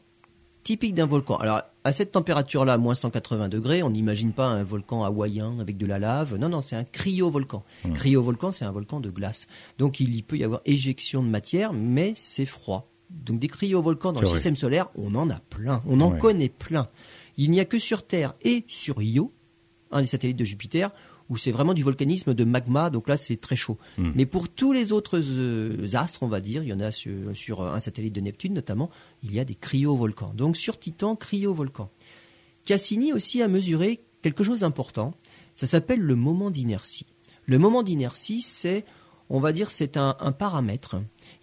typique 0.63 0.95
d'un 0.95 1.07
volcan. 1.07 1.37
Alors, 1.37 1.63
à 1.85 1.93
cette 1.93 2.13
température-là, 2.13 2.79
moins 2.79 2.95
180 2.95 3.49
degrés, 3.49 3.83
on 3.83 3.91
n'imagine 3.91 4.33
pas 4.33 4.47
un 4.47 4.63
volcan 4.63 5.05
hawaïen 5.05 5.59
avec 5.61 5.77
de 5.77 5.87
la 5.87 5.99
lave. 5.99 6.37
Non, 6.37 6.49
non, 6.49 6.63
c'est 6.63 6.77
un 6.77 6.85
cryovolcan. 6.85 7.65
volcan 7.83 7.99
Cryovolcan, 7.99 8.53
c'est 8.53 8.65
un 8.65 8.73
volcan 8.73 9.01
de 9.01 9.11
glace. 9.11 9.47
Donc, 9.79 10.01
il 10.01 10.23
peut 10.23 10.37
y 10.37 10.45
avoir 10.45 10.61
éjection 10.65 11.23
de 11.23 11.29
matière, 11.29 11.73
mais 11.73 12.15
c'est 12.17 12.47
froid. 12.47 12.91
Donc, 13.11 13.39
des 13.41 13.49
cryovolcans 13.49 14.13
dans 14.13 14.21
le 14.21 14.27
système 14.27 14.57
solaire, 14.57 14.89
on 14.95 15.15
en 15.15 15.31
a 15.31 15.41
plein. 15.41 15.83
On 15.87 16.01
en 16.01 16.11
connaît 16.11 16.51
plein. 16.51 16.89
Il 17.37 17.51
n'y 17.51 17.61
a 17.61 17.65
que 17.65 17.79
sur 17.79 18.07
Terre 18.07 18.35
et 18.43 18.65
sur 18.69 19.03
Io, 19.03 19.33
un 19.91 20.03
des 20.03 20.07
satellites 20.07 20.37
de 20.37 20.45
Jupiter, 20.45 20.91
où 21.31 21.37
c'est 21.37 21.53
vraiment 21.53 21.73
du 21.73 21.83
volcanisme 21.83 22.35
de 22.35 22.45
magma, 22.45 22.91
donc 22.91 23.09
là 23.09 23.17
c'est 23.17 23.37
très 23.37 23.57
chaud. 23.57 23.79
Hmm. 23.97 24.11
Mais 24.15 24.27
pour 24.27 24.49
tous 24.49 24.73
les 24.73 24.93
autres 24.93 25.21
euh, 25.23 25.87
astres, 25.95 26.23
on 26.23 26.29
va 26.29 26.41
dire, 26.41 26.63
il 26.63 26.69
y 26.69 26.73
en 26.73 26.81
a 26.81 26.91
sur, 26.91 27.63
un 27.63 27.81
satellite 27.81 28.15
de 28.15 28.21
Neptune 28.21 28.53
notamment, 28.53 28.91
il 29.23 29.33
y 29.33 29.41
a 29.41 29.45
des 29.45 29.55
cryovolcans. 29.55 30.35
Donc 30.35 30.57
sur 30.57 30.79
Titan, 30.79 31.17
cryovolcan. 31.17 31.91
Cassini 32.67 33.13
aussi 33.13 33.41
a 33.41 33.49
mesuré 33.49 34.01
quelque 34.23 34.45
chose 34.45 34.61
d'important, 34.61 35.15
ça 35.55 35.67
s'appelle 35.67 36.01
le 36.01 36.17
moment 36.17 36.51
d'inertie. 36.51 37.07
Le 37.47 37.59
moment 37.59 37.83
d'inertie, 37.83 38.43
c'est, 38.43 38.85
on 39.31 39.41
va 39.41 39.53
dire, 39.53 39.71
c'est 39.71 39.97
un 39.97 40.33
paramètre 40.37 40.97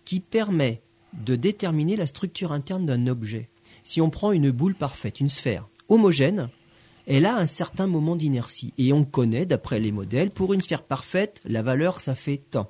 qui 0.06 0.20
permet 0.20 0.82
de 1.14 1.36
déterminer 1.36 1.96
la 1.96 2.06
structure 2.06 2.52
interne 2.52 2.86
d'un 2.86 3.08
objet. 3.08 3.50
Si 3.84 4.02
on 4.02 4.10
prend 4.10 4.32
une 4.32 4.52
boule 4.52 4.76
parfaite, 4.76 5.20
une 5.20 5.30
sphère 5.30 5.68
homogène, 5.90 6.50
elle 7.08 7.26
a 7.26 7.38
un 7.38 7.48
certain 7.48 7.88
moment 7.88 8.18
d'inertie. 8.18 8.74
Et 8.78 8.92
on 8.92 9.06
connaît, 9.06 9.46
d'après 9.46 9.80
les 9.80 9.94
modèles, 9.94 10.30
pour 10.30 10.54
une 10.54 10.62
sphère 10.62 10.84
parfaite, 10.84 11.42
la 11.46 11.64
valeur, 11.64 12.02
ça 12.02 12.16
fait 12.16 12.38
tant. 12.38 12.70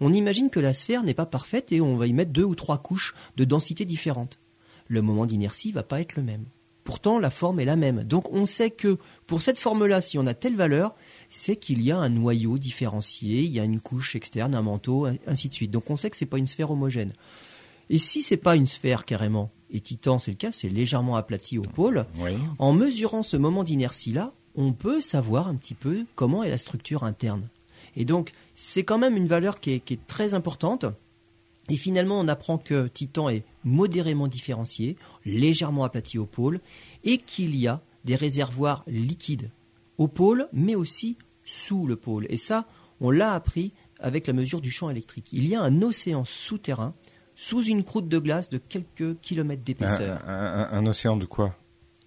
On 0.00 0.12
imagine 0.12 0.50
que 0.50 0.60
la 0.60 0.74
sphère 0.74 1.02
n'est 1.02 1.14
pas 1.14 1.26
parfaite 1.26 1.72
et 1.72 1.80
on 1.80 1.96
va 1.96 2.06
y 2.06 2.12
mettre 2.12 2.30
deux 2.30 2.44
ou 2.44 2.54
trois 2.54 2.78
couches 2.78 3.14
de 3.36 3.44
densité 3.44 3.86
différentes. 3.86 4.38
Le 4.86 5.02
moment 5.02 5.26
d'inertie 5.26 5.72
va 5.72 5.82
pas 5.82 6.00
être 6.00 6.16
le 6.16 6.22
même. 6.22 6.44
Pourtant, 6.84 7.18
la 7.18 7.30
forme 7.30 7.60
est 7.60 7.64
la 7.64 7.76
même. 7.76 8.04
Donc 8.04 8.32
on 8.32 8.46
sait 8.46 8.70
que 8.70 8.98
pour 9.26 9.42
cette 9.42 9.58
forme-là, 9.58 10.00
si 10.00 10.18
on 10.18 10.26
a 10.26 10.34
telle 10.34 10.56
valeur, 10.56 10.94
c'est 11.28 11.56
qu'il 11.56 11.82
y 11.82 11.90
a 11.90 11.98
un 11.98 12.08
noyau 12.08 12.58
différencié, 12.58 13.42
il 13.42 13.50
y 13.50 13.60
a 13.60 13.64
une 13.64 13.80
couche 13.80 14.16
externe, 14.16 14.54
un 14.54 14.62
manteau, 14.62 15.06
ainsi 15.26 15.48
de 15.48 15.54
suite. 15.54 15.70
Donc 15.70 15.90
on 15.90 15.96
sait 15.96 16.08
que 16.08 16.16
c'est 16.16 16.26
pas 16.26 16.38
une 16.38 16.46
sphère 16.46 16.70
homogène. 16.70 17.12
Et 17.90 17.98
si 17.98 18.22
c'est 18.22 18.36
pas 18.36 18.56
une 18.56 18.66
sphère 18.66 19.04
carrément, 19.04 19.50
et 19.70 19.80
Titan 19.80 20.18
c'est 20.18 20.30
le 20.30 20.36
cas, 20.36 20.52
c'est 20.52 20.68
légèrement 20.68 21.16
aplati 21.16 21.58
au 21.58 21.62
pôle, 21.62 22.06
en 22.58 22.72
mesurant 22.72 23.22
ce 23.22 23.36
moment 23.36 23.64
d'inertie-là, 23.64 24.32
on 24.54 24.72
peut 24.72 25.00
savoir 25.00 25.48
un 25.48 25.54
petit 25.54 25.74
peu 25.74 26.04
comment 26.14 26.42
est 26.42 26.50
la 26.50 26.58
structure 26.58 27.04
interne. 27.04 27.48
Et 27.96 28.04
donc 28.04 28.32
c'est 28.54 28.84
quand 28.84 28.98
même 28.98 29.16
une 29.16 29.28
valeur 29.28 29.60
qui 29.60 29.72
est 29.72 30.06
très 30.06 30.34
importante. 30.34 30.86
Et 31.70 31.76
finalement, 31.76 32.18
on 32.18 32.28
apprend 32.28 32.56
que 32.56 32.86
Titan 32.86 33.28
est 33.28 33.44
modérément 33.62 34.26
différencié, 34.26 34.96
légèrement 35.26 35.84
aplati 35.84 36.18
au 36.18 36.24
pôle, 36.24 36.60
et 37.04 37.18
qu'il 37.18 37.54
y 37.56 37.68
a 37.68 37.82
des 38.04 38.16
réservoirs 38.16 38.84
liquides 38.86 39.50
au 39.98 40.08
pôle, 40.08 40.48
mais 40.52 40.74
aussi 40.74 41.18
sous 41.44 41.86
le 41.86 41.96
pôle. 41.96 42.26
Et 42.30 42.38
ça, 42.38 42.66
on 43.00 43.10
l'a 43.10 43.34
appris 43.34 43.72
avec 44.00 44.26
la 44.26 44.32
mesure 44.32 44.60
du 44.60 44.70
champ 44.70 44.88
électrique. 44.88 45.28
Il 45.32 45.46
y 45.46 45.54
a 45.54 45.62
un 45.62 45.82
océan 45.82 46.24
souterrain 46.24 46.94
sous 47.38 47.62
une 47.62 47.84
croûte 47.84 48.08
de 48.08 48.18
glace 48.18 48.50
de 48.50 48.58
quelques 48.58 49.20
kilomètres 49.20 49.62
d'épaisseur. 49.62 50.20
Un, 50.28 50.84
océan 50.86 51.16
de 51.16 51.24
quoi? 51.24 51.54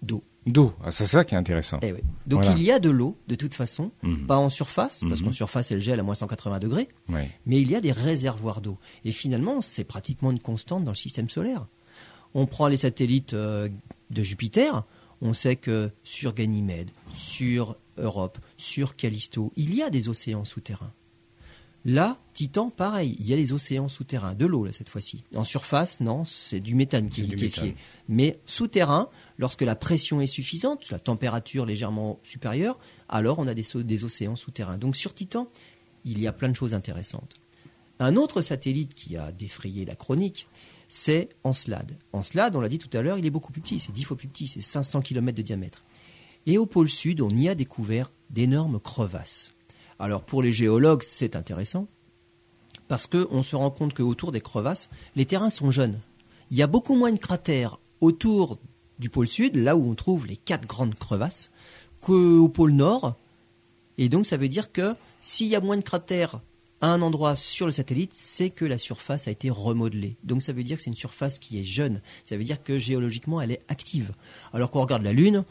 D'eau. 0.02 0.22
D'eau, 0.44 0.74
ah, 0.84 0.90
c'est 0.90 1.06
ça 1.06 1.24
qui 1.24 1.34
est 1.34 1.38
intéressant. 1.38 1.78
Eh 1.80 1.94
Donc 2.26 2.44
il 2.54 2.62
y 2.62 2.70
a 2.70 2.78
de 2.78 2.90
l'eau, 2.90 3.16
de 3.28 3.34
toute 3.34 3.54
façon, 3.54 3.92
mhm. 4.02 4.26
pas 4.26 4.36
en 4.36 4.50
surface, 4.50 5.00
parce 5.08 5.20
mhm. 5.20 5.28
qu'en 5.28 5.32
surface 5.32 5.70
elle 5.70 5.80
gèle 5.80 6.00
à 6.00 6.02
moins 6.02 6.14
180 6.16 6.58
degrés, 6.58 6.88
mais 7.08 7.60
il 7.62 7.70
y 7.70 7.74
a 7.74 7.80
des 7.80 7.92
réservoirs 7.92 8.60
d'eau. 8.60 8.76
Et 9.06 9.12
finalement, 9.12 9.62
c'est 9.62 9.84
pratiquement 9.84 10.32
une 10.32 10.38
constante 10.38 10.84
dans 10.84 10.90
le 10.90 10.96
système 10.96 11.30
solaire. 11.30 11.66
On 12.34 12.44
prend 12.44 12.66
les 12.66 12.76
satellites 12.76 13.32
euh, 13.32 13.70
de 14.10 14.22
Jupiter, 14.22 14.84
on 15.22 15.32
sait 15.32 15.56
que 15.56 15.90
sur 16.04 16.34
Ganymède, 16.34 16.90
sur 17.14 17.76
Europe, 17.96 18.38
sur 18.58 18.96
Callisto, 18.96 19.50
il 19.56 19.74
y 19.74 19.82
a 19.82 19.88
des 19.88 20.10
océans 20.10 20.44
souterrains. 20.44 20.92
Là, 21.84 22.18
Titan, 22.32 22.70
pareil, 22.70 23.16
il 23.18 23.26
y 23.26 23.32
a 23.32 23.36
des 23.36 23.52
océans 23.52 23.88
souterrains, 23.88 24.34
de 24.34 24.46
l'eau 24.46 24.64
là 24.64 24.72
cette 24.72 24.88
fois-ci. 24.88 25.24
En 25.34 25.42
surface, 25.42 26.00
non, 26.00 26.24
c'est 26.24 26.60
du 26.60 26.76
méthane 26.76 27.10
qui 27.10 27.22
est 27.22 27.24
liquéfié. 27.24 27.74
Mais 28.08 28.38
souterrain, 28.46 29.08
lorsque 29.36 29.62
la 29.62 29.74
pression 29.74 30.20
est 30.20 30.28
suffisante, 30.28 30.90
la 30.90 31.00
température 31.00 31.66
légèrement 31.66 32.20
supérieure, 32.22 32.78
alors 33.08 33.40
on 33.40 33.48
a 33.48 33.54
des, 33.54 33.64
des 33.74 34.04
océans 34.04 34.36
souterrains. 34.36 34.78
Donc 34.78 34.94
sur 34.94 35.12
Titan, 35.12 35.48
il 36.04 36.20
y 36.20 36.26
a 36.28 36.32
plein 36.32 36.48
de 36.48 36.56
choses 36.56 36.74
intéressantes. 36.74 37.34
Un 37.98 38.16
autre 38.16 38.42
satellite 38.42 38.94
qui 38.94 39.16
a 39.16 39.32
défrayé 39.32 39.84
la 39.84 39.96
chronique, 39.96 40.48
c'est 40.88 41.30
Encelade. 41.42 41.96
Encelade, 42.12 42.54
on 42.54 42.60
l'a 42.60 42.68
dit 42.68 42.78
tout 42.78 42.96
à 42.96 43.02
l'heure, 43.02 43.18
il 43.18 43.26
est 43.26 43.30
beaucoup 43.30 43.52
plus 43.52 43.62
petit, 43.62 43.78
c'est 43.78 43.92
10 43.92 44.04
fois 44.04 44.16
plus 44.16 44.28
petit, 44.28 44.46
c'est 44.46 44.60
500 44.60 45.02
km 45.02 45.36
de 45.36 45.42
diamètre. 45.42 45.84
Et 46.46 46.58
au 46.58 46.66
pôle 46.66 46.88
sud, 46.88 47.20
on 47.20 47.30
y 47.30 47.48
a 47.48 47.54
découvert 47.54 48.10
d'énormes 48.30 48.80
crevasses. 48.80 49.51
Alors 50.02 50.24
pour 50.24 50.42
les 50.42 50.52
géologues, 50.52 51.04
c'est 51.04 51.36
intéressant, 51.36 51.86
parce 52.88 53.06
qu'on 53.06 53.44
se 53.44 53.54
rend 53.54 53.70
compte 53.70 53.94
qu'autour 53.94 54.32
des 54.32 54.40
crevasses, 54.40 54.90
les 55.14 55.26
terrains 55.26 55.48
sont 55.48 55.70
jeunes. 55.70 56.00
Il 56.50 56.56
y 56.56 56.62
a 56.62 56.66
beaucoup 56.66 56.96
moins 56.96 57.12
de 57.12 57.20
cratères 57.20 57.78
autour 58.00 58.58
du 58.98 59.10
pôle 59.10 59.28
sud, 59.28 59.54
là 59.54 59.76
où 59.76 59.88
on 59.88 59.94
trouve 59.94 60.26
les 60.26 60.36
quatre 60.36 60.66
grandes 60.66 60.96
crevasses, 60.96 61.52
qu'au 62.00 62.48
pôle 62.48 62.72
nord. 62.72 63.14
Et 63.96 64.08
donc 64.08 64.26
ça 64.26 64.36
veut 64.36 64.48
dire 64.48 64.72
que 64.72 64.96
s'il 65.20 65.46
y 65.46 65.54
a 65.54 65.60
moins 65.60 65.76
de 65.76 65.82
cratères 65.82 66.40
à 66.80 66.88
un 66.88 67.00
endroit 67.00 67.36
sur 67.36 67.66
le 67.66 67.72
satellite, 67.72 68.10
c'est 68.12 68.50
que 68.50 68.64
la 68.64 68.78
surface 68.78 69.28
a 69.28 69.30
été 69.30 69.50
remodelée. 69.50 70.16
Donc 70.24 70.42
ça 70.42 70.52
veut 70.52 70.64
dire 70.64 70.78
que 70.78 70.82
c'est 70.82 70.90
une 70.90 70.96
surface 70.96 71.38
qui 71.38 71.60
est 71.60 71.64
jeune. 71.64 72.02
Ça 72.24 72.36
veut 72.36 72.42
dire 72.42 72.64
que 72.64 72.76
géologiquement, 72.76 73.40
elle 73.40 73.52
est 73.52 73.62
active. 73.68 74.14
Alors 74.52 74.72
qu'on 74.72 74.80
regarde 74.80 75.04
la 75.04 75.12
Lune, 75.12 75.44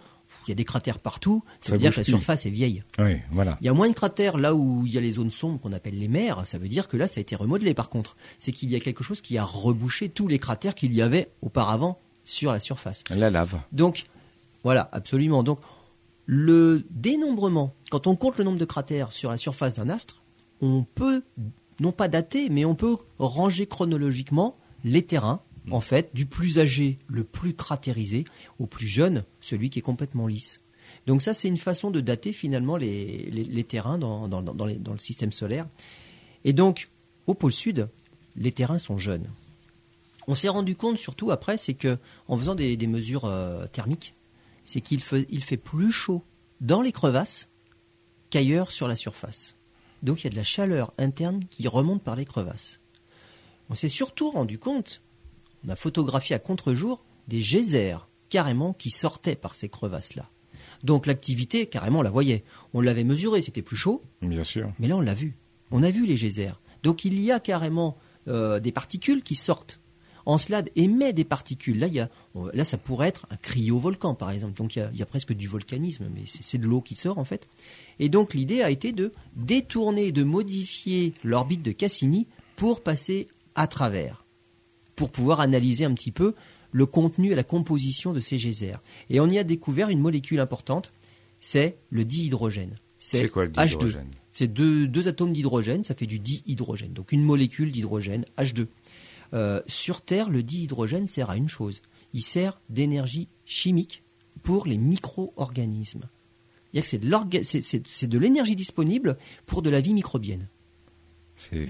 il 0.48 0.50
y 0.50 0.52
a 0.52 0.56
des 0.56 0.66
cratères 0.66 1.00
partout, 1.00 1.44
ça, 1.60 1.74
veut 1.74 1.78
dire 1.78 1.92
que 1.92 1.98
la 1.98 2.04
surface 2.04 2.46
est 2.46 2.50
vieille. 2.50 2.84
Oui, 3.00 3.18
voilà. 3.32 3.58
Il 3.62 3.66
y 3.66 3.70
a 3.70 3.74
moins 3.74 3.90
de 3.90 3.94
cratères 3.94 4.38
là 4.38 4.56
où 4.56 4.84
il 4.86 4.92
y 4.92 4.98
a 4.98 5.02
les 5.02 5.14
zones 5.14 5.32
sombres 5.32 5.60
qu'on 5.60 5.72
appelle 5.72 5.98
les 5.98 6.08
mers, 6.08 6.46
ça 6.46 6.58
veut 6.58 6.68
dire 6.68 6.88
que 6.88 6.98
là 6.98 7.08
ça 7.08 7.20
a 7.20 7.22
été 7.22 7.36
remodelé 7.36 7.74
par 7.74 7.90
contre. 7.90 8.16
C'est 8.40 8.52
qu'il 8.52 8.72
y 8.72 8.76
a 8.76 8.80
quelque 8.80 9.04
chose 9.04 9.22
qui 9.22 9.38
a 9.38 9.44
rebouché 9.44 10.10
tous 10.10 10.28
les 10.28 10.40
cratères 10.40 10.76
qu'il 10.76 10.94
y 10.94 11.02
avait 11.02 11.30
auparavant 11.42 12.00
sur 12.24 12.52
la 12.52 12.60
surface. 12.60 13.04
La 13.10 13.30
lave. 13.30 13.60
Donc, 13.72 14.06
voilà, 14.64 14.90
absolument. 14.92 15.44
Donc, 15.44 15.60
le 16.26 16.86
dénombrement, 16.92 17.74
quand 17.90 18.08
on 18.08 18.16
compte 18.16 18.38
le 18.38 18.44
nombre 18.44 18.60
de 18.60 18.66
cratères 18.66 19.12
sur 19.12 19.30
la 19.32 19.38
surface 19.38 19.76
d'un 19.76 19.90
astre, 19.90 20.22
on 20.62 20.84
peut, 20.84 21.24
non 21.80 21.92
pas 21.92 22.08
dater, 22.08 22.50
mais 22.50 22.66
on 22.66 22.76
peut 22.76 22.98
ranger 23.20 23.66
chronologiquement 23.66 24.56
les 24.84 25.02
terrains, 25.02 25.42
en 25.70 25.82
fait, 25.82 26.10
du 26.14 26.26
plus 26.26 26.60
âgé, 26.60 26.98
le 27.08 27.24
plus 27.24 27.54
cratérisé, 27.54 28.26
au 28.58 28.66
plus 28.66 28.88
jeune, 28.88 29.24
celui 29.42 29.70
qui 29.70 29.80
est 29.80 29.84
complètement 29.84 30.28
lisse. 30.28 30.60
Donc 31.06 31.22
ça, 31.22 31.34
c'est 31.34 31.48
une 31.48 31.58
façon 31.58 31.92
de 31.92 32.00
dater 32.00 32.34
finalement 32.34 32.78
les, 32.78 33.66
terrains 33.68 33.98
dans, 33.98 34.28
le 34.28 34.98
système 34.98 35.32
solaire. 35.32 35.68
Et 36.44 36.54
donc, 36.54 36.90
au 37.28 37.34
pôle 37.34 37.54
sud, 37.54 37.90
les 38.36 38.52
terrains 38.52 38.80
sont 38.80 38.98
jeunes. 38.98 39.30
On 40.28 40.36
s'est 40.36 40.50
rendu 40.50 40.76
compte 40.76 40.98
surtout 40.98 41.32
après, 41.32 41.58
c'est 41.58 41.74
que 41.74 41.98
en 42.28 42.38
faisant 42.38 42.56
des, 42.56 42.78
mesures 42.88 43.26
euh, 43.26 43.68
thermiques, 43.68 44.16
c'est 44.64 44.82
qu'il 44.82 45.02
fait 45.02 45.58
plus 45.58 45.92
chaud 45.92 46.24
dans 46.60 46.82
les 46.82 46.92
crevasses 46.92 47.50
qu'ailleurs 48.30 48.72
sur 48.72 48.88
la 48.88 48.96
surface. 48.96 49.56
Donc 50.04 50.22
il 50.22 50.24
y 50.26 50.28
a 50.28 50.32
de 50.32 50.36
la 50.36 50.44
chaleur 50.44 50.94
interne 50.98 51.42
qui 51.50 51.68
remonte 51.68 52.02
par 52.02 52.16
les 52.16 52.26
crevasses. 52.26 52.80
On 53.70 53.76
s'est 53.76 53.90
surtout 53.90 54.32
rendu 54.32 54.58
compte, 54.58 55.02
on 55.66 55.70
a 55.70 55.76
photographié 55.76 56.36
à 56.36 56.40
contre-jour 56.40 57.06
des 57.28 57.42
geysers 57.42 58.08
carrément 58.30 58.74
qui 58.74 58.90
sortaient 58.90 59.36
par 59.36 59.56
ces 59.56 59.70
crevasses-là. 59.70 60.30
Donc 60.84 61.06
l'activité, 61.06 61.68
carrément, 61.68 62.00
on 62.00 62.04
la 62.04 62.10
voyait. 62.10 62.44
On 62.74 62.82
l'avait 62.82 63.04
mesuré, 63.04 63.42
c'était 63.42 63.62
plus 63.62 63.76
chaud. 63.76 64.02
Bien 64.22 64.44
sûr. 64.44 64.74
Mais 64.80 64.88
là, 64.88 64.98
on 64.98 65.02
l'a 65.02 65.14
vu. 65.14 65.38
On 65.70 65.84
a 65.84 65.92
vu 65.92 66.06
les 66.06 66.18
geysers. 66.18 66.60
Donc 66.84 67.06
il 67.06 67.20
y 67.20 67.32
a 67.32 67.40
carrément 67.40 67.98
euh, 68.28 68.60
des 68.60 68.72
particules 68.72 69.22
qui 69.22 69.36
sortent. 69.36 69.80
Encelade 70.26 70.70
émet 70.76 71.14
des 71.14 71.24
particules. 71.24 71.80
Là, 71.80 71.88
il 71.88 71.94
y 71.94 72.00
a, 72.00 72.10
là, 72.54 72.64
ça 72.64 72.78
pourrait 72.78 73.08
être 73.08 73.26
un 73.32 73.38
cryovolcan, 73.38 74.14
par 74.14 74.32
exemple. 74.32 74.54
Donc 74.54 74.76
il 74.76 74.84
y, 74.84 74.88
il 74.94 75.00
y 75.00 75.02
a 75.02 75.06
presque 75.06 75.34
du 75.34 75.48
volcanisme, 75.48 76.08
mais 76.14 76.24
c'est 76.26 76.60
de 76.60 76.66
l'eau 76.66 76.82
qui 76.82 76.96
sort, 76.96 77.18
en 77.18 77.26
fait. 77.26 77.48
Et 78.00 78.10
donc 78.10 78.34
l'idée 78.34 78.62
a 78.62 78.70
été 78.70 78.92
de 78.92 79.12
détourner, 79.36 80.12
de 80.12 80.24
modifier 80.24 81.14
l'orbite 81.24 81.64
de 81.64 81.72
Cassini 81.72 82.28
pour 82.56 82.82
passer 82.82 83.28
à 83.56 83.68
travers, 83.68 84.26
pour 85.02 85.10
pouvoir 85.10 85.40
analyser 85.40 85.84
un 85.84 85.96
petit 85.96 86.12
peu 86.12 86.36
le 86.72 86.86
contenu 86.86 87.32
et 87.32 87.36
la 87.36 87.44
composition 87.44 88.14
de 88.14 88.20
ces 88.20 88.38
geysers. 88.38 88.78
Et 89.10 89.20
on 89.20 89.26
y 89.26 89.40
a 89.40 89.44
découvert 89.44 89.90
une 89.90 90.00
molécule 90.00 90.40
importante, 90.40 90.94
c'est 91.40 91.80
le 91.90 92.06
dihydrogène. 92.06 92.78
C'est 93.00 93.28
quoi 93.28 93.46
le 93.46 93.50
dihydrogène? 93.50 94.12
C'est 94.32 94.48
deux, 94.48 95.08
atomes 95.08 95.34
d'hydrogène, 95.34 95.82
ça 95.82 95.96
fait 95.96 96.06
du 96.06 96.20
dihydrogène. 96.20 96.94
Donc 96.94 97.14
une 97.14 97.24
molécule 97.24 97.72
d'hydrogène, 97.72 98.26
H2. 98.38 98.68
Euh, 99.34 99.64
sur 99.66 100.02
Terre, 100.02 100.30
le 100.30 100.44
dihydrogène 100.44 101.08
sert 101.08 101.32
à 101.32 101.36
une 101.36 101.50
chose. 101.50 101.82
Il 102.14 102.22
sert 102.22 102.62
d'énergie 102.70 103.28
chimique 103.44 104.04
pour 104.44 104.68
les 104.68 104.78
micro-organismes 104.78 106.04
c'est 106.82 107.00
de 107.00 108.18
l'énergie 108.18 108.56
disponible 108.56 109.18
pour 109.46 109.62
de 109.62 109.70
la 109.70 109.82
vie 109.82 109.94
microbienne. 109.94 110.48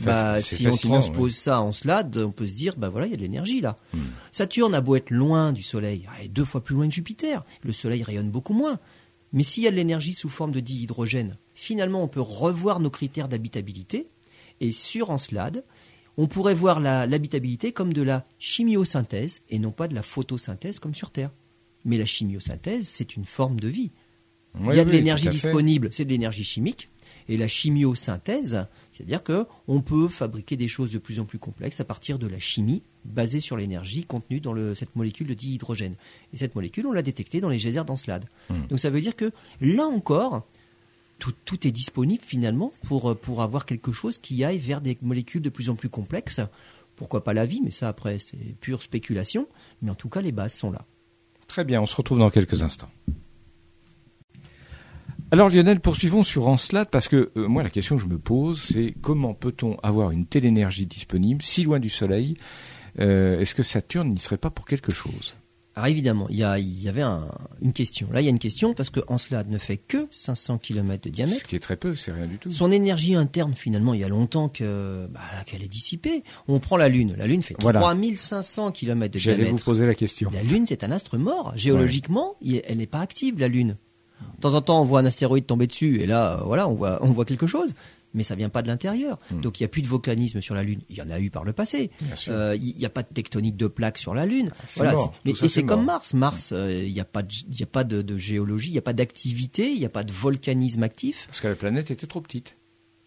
Bah, 0.04 0.42
si 0.42 0.68
on 0.68 0.76
transpose 0.76 1.36
ça 1.36 1.62
en 1.62 1.72
slade, 1.72 2.18
on 2.18 2.32
peut 2.32 2.48
se 2.48 2.56
dire, 2.56 2.76
bah 2.78 2.90
voilà, 2.90 3.08
il 3.08 3.12
y 3.12 3.14
a 3.14 3.18
de 3.18 3.22
l'énergie 3.22 3.62
là. 3.62 3.78
Hmm. 3.94 4.02
Saturne 4.32 4.76
a 4.76 4.82
beau 4.82 4.96
être 4.96 5.12
loin 5.12 5.52
du 5.52 5.64
Soleil, 5.64 6.08
est 6.22 6.28
deux 6.28 6.46
fois 6.46 6.64
plus 6.64 6.76
loin 6.76 6.88
que 6.88 6.94
Jupiter, 6.94 7.46
le 7.64 7.74
Soleil 7.74 8.04
rayonne 8.04 8.30
beaucoup 8.30 8.54
moins. 8.54 8.80
Mais 9.34 9.44
s'il 9.44 9.64
y 9.64 9.68
a 9.68 9.72
de 9.72 9.76
l'énergie 9.76 10.14
sous 10.14 10.30
forme 10.30 10.52
de 10.52 10.60
dihydrogène, 10.60 11.38
finalement 11.54 12.04
on 12.04 12.08
peut 12.08 12.22
revoir 12.22 12.80
nos 12.80 12.90
critères 12.90 13.28
d'habitabilité. 13.28 14.08
Et 14.60 14.72
sur 14.72 15.10
Encelade, 15.10 15.64
on 16.18 16.28
pourrait 16.28 16.54
voir 16.54 16.80
l'habitabilité 16.80 17.72
comme 17.72 17.94
de 17.94 18.02
la 18.02 18.26
chimiosynthèse 18.38 19.42
et 19.50 19.58
non 19.58 19.72
pas 19.72 19.88
de 19.88 19.96
la 19.96 20.04
photosynthèse 20.04 20.80
comme 20.80 20.94
sur 20.94 21.12
Terre. 21.12 21.32
Mais 21.86 21.98
la 21.98 22.06
chimiosynthèse, 22.06 22.88
c'est 22.88 23.16
une 23.16 23.26
forme 23.26 23.60
de 23.60 23.68
vie 23.68 23.92
il 24.60 24.76
y 24.76 24.80
a 24.80 24.86
de 24.86 24.92
l'énergie 24.92 25.30
disponible, 25.30 25.90
c'est 25.92 26.06
de 26.06 26.10
l'énergie 26.10 26.44
chimique. 26.44 26.90
Et 27.30 27.38
la 27.38 27.48
chimiosynthèse, 27.48 28.66
c'est-à-dire 28.92 29.24
qu'on 29.24 29.82
peut 29.82 30.08
fabriquer 30.08 30.58
des 30.58 30.68
choses 30.68 30.92
de 30.92 31.00
plus 31.00 31.20
en 31.20 31.26
plus 31.26 31.40
complexes 31.40 31.80
à 31.80 31.86
partir 31.86 32.20
de 32.20 32.28
la 32.28 32.40
chimie 32.40 32.84
basée 33.06 33.40
sur 33.40 33.58
l'énergie 33.58 34.04
contenue 34.04 34.40
dans 34.40 34.76
cette 34.76 34.96
molécule 34.96 35.28
de 35.28 35.34
dihydrogène. 35.34 35.96
Et 36.34 36.38
cette 36.38 36.56
molécule, 36.56 36.86
on 36.88 36.92
l'a 36.92 37.02
détectée 37.02 37.42
dans 37.42 37.50
les 37.50 37.58
geysers 37.58 37.86
d'Encelade. 37.86 38.26
Hmm. 38.50 38.68
Donc 38.70 38.80
ça 38.80 38.90
veut 38.90 39.02
dire 39.02 39.16
que 39.16 39.32
là 39.60 39.86
encore, 39.86 40.46
tout, 41.20 41.68
est 41.68 41.72
disponible 41.72 42.24
finalement 42.26 42.72
pour, 42.84 43.16
pour 43.18 43.42
avoir 43.42 43.66
quelque 43.66 43.92
chose 43.92 44.18
qui 44.18 44.44
aille 44.44 44.58
vers 44.58 44.82
des 44.82 44.98
molécules 45.02 45.42
de 45.42 45.50
plus 45.50 45.70
en 45.70 45.76
plus 45.76 45.90
complexes. 45.90 46.42
Pourquoi 46.96 47.24
pas 47.24 47.34
la 47.34 47.46
vie, 47.46 47.62
mais 47.64 47.72
ça 47.72 47.88
après 47.88 48.20
c'est 48.20 48.56
pure 48.60 48.82
spéculation. 48.82 49.48
Mais 49.82 49.92
en 49.92 49.96
tout 49.96 50.10
cas, 50.10 50.22
les 50.22 50.32
bases 50.32 50.54
sont 50.54 50.72
là. 50.72 50.86
Très 51.48 51.64
bien, 51.64 51.82
on 51.82 51.86
se 51.86 51.96
retrouve 51.96 52.20
dans 52.20 52.30
quelques 52.30 52.64
instants. 52.64 52.90
Alors 55.34 55.50
Lionel, 55.50 55.80
poursuivons 55.80 56.24
sur 56.24 56.48
Encelade 56.50 56.90
parce 56.92 57.08
que 57.08 57.32
euh, 57.38 57.48
moi 57.48 57.64
la 57.64 57.70
question 57.70 57.96
que 57.96 58.02
je 58.02 58.08
me 58.08 58.18
pose 58.18 58.62
c'est 58.62 58.94
comment 59.02 59.34
peut-on 59.34 59.78
avoir 59.82 60.12
une 60.12 60.26
telle 60.26 60.44
énergie 60.46 60.86
disponible 60.86 61.42
si 61.42 61.64
loin 61.64 61.80
du 61.80 61.90
Soleil 61.90 62.36
euh, 63.00 63.40
Est-ce 63.40 63.56
que 63.56 63.64
Saturne 63.64 64.10
n'y 64.10 64.20
serait 64.20 64.38
pas 64.38 64.50
pour 64.50 64.66
quelque 64.66 64.92
chose? 64.92 65.36
Alors 65.74 65.88
évidemment, 65.88 66.28
il 66.30 66.36
y, 66.36 66.44
a- 66.44 66.60
il 66.60 66.82
y 66.84 66.90
avait 66.90 67.02
un- 67.02 67.30
une 67.62 67.72
question. 67.72 68.10
Là, 68.12 68.20
il 68.20 68.26
y 68.26 68.28
a 68.28 68.30
une 68.30 68.40
question 68.40 68.74
parce 68.74 68.90
que 68.90 69.00
Encelade 69.08 69.50
ne 69.50 69.58
fait 69.58 69.78
que 69.78 70.06
500 70.12 70.58
km 70.58 71.02
de 71.04 71.08
Ce 71.08 71.14
diamètre. 71.14 71.48
qui 71.48 71.56
est 71.56 71.60
très 71.60 71.78
peu, 71.78 71.96
c'est 71.96 72.12
rien 72.12 72.26
du 72.28 72.38
tout. 72.38 72.50
Son 72.52 72.74
énergie 72.74 73.16
interne, 73.16 73.54
finalement, 73.56 73.94
il 73.94 74.02
y 74.02 74.04
a 74.04 74.10
longtemps 74.10 74.50
que 74.50 75.08
bah, 75.14 75.22
qu'elle 75.46 75.64
est 75.64 75.70
dissipée. 75.70 76.24
On 76.50 76.60
prend 76.60 76.76
la 76.76 76.90
Lune. 76.90 77.16
La 77.18 77.26
Lune 77.26 77.42
fait 77.42 77.56
Voilà. 77.62 77.80
3500 77.80 78.72
km 78.74 79.14
de 79.14 79.18
J'allais 79.18 79.38
vous 79.38 79.44
diamètre. 79.44 79.64
poser 79.64 79.86
la 79.86 79.96
question. 79.96 80.30
La 80.34 80.44
Lune, 80.44 80.66
c'est 80.68 80.84
un 80.84 80.92
astre 80.92 81.18
mort. 81.18 81.54
Géologiquement, 81.56 82.36
elle 82.68 82.78
n'est 82.80 82.86
pas 82.86 83.00
active, 83.00 83.40
la 83.40 83.48
Lune. 83.48 83.78
De 84.38 84.42
temps 84.42 84.54
en 84.56 84.62
temps, 84.62 84.82
on 84.82 84.86
voit 84.86 85.00
un 85.00 85.06
astéroïde 85.06 85.46
tomber 85.46 85.68
dessus, 85.68 86.02
et 86.02 86.06
là, 86.08 86.40
euh, 86.40 86.44
voilà, 86.44 86.68
on 86.68 86.74
voit, 86.74 87.00
on 87.04 87.12
voit 87.12 87.26
quelque 87.26 87.48
chose. 87.48 87.74
Mais 88.14 88.24
ça 88.24 88.36
vient 88.36 88.50
pas 88.50 88.62
de 88.62 88.68
l'intérieur. 88.68 89.18
Hmm. 89.32 89.40
Donc 89.40 89.60
il 89.60 89.64
n'y 89.64 89.66
a 89.66 89.70
plus 89.70 89.82
de 89.82 89.88
volcanisme 89.88 90.42
sur 90.42 90.54
la 90.54 90.64
Lune. 90.64 90.82
Il 90.90 90.98
y 90.98 91.02
en 91.02 91.10
a 91.10 91.18
eu 91.18 91.30
par 91.30 91.46
le 91.46 91.54
passé. 91.54 91.92
Euh, 92.28 92.58
Il 92.62 92.76
n'y 92.76 92.86
a 92.86 92.90
pas 92.90 93.04
de 93.04 93.08
tectonique 93.08 93.56
de 93.56 93.68
plaques 93.68 93.98
sur 93.98 94.14
la 94.14 94.26
Lune. 94.26 94.52
mort. 94.92 95.14
c'est- 95.14 95.20
mais- 95.24 95.36
ça, 95.36 95.46
et 95.46 95.48
c'est 95.50 95.64
comme. 95.64 95.86
Mars. 95.86 96.14
Mars, 96.14 96.52
euh, 96.52 96.84
il 96.86 96.92
n'y 96.92 97.00
a 97.00 97.06
pas, 97.06 97.22
de, 97.24 97.32
y 97.58 97.64
a 97.64 97.68
pas 97.68 97.86
de, 97.86 98.02
de 98.02 98.18
géologie, 98.18 98.68
il 98.68 98.74
n'y 98.74 98.78
a 98.80 98.82
pas 98.82 98.92
d'activité, 98.92 99.72
il 99.72 99.80
n'y 99.80 99.86
a 99.86 99.90
pas 99.90 100.04
de 100.04 100.12
volcanisme 100.12 100.84
actif. 100.84 101.24
Parce 101.28 101.40
que 101.40 101.48
la 101.48 101.56
planète 101.56 101.90
était 101.90 102.06
trop 102.06 102.20
petite. 102.20 102.58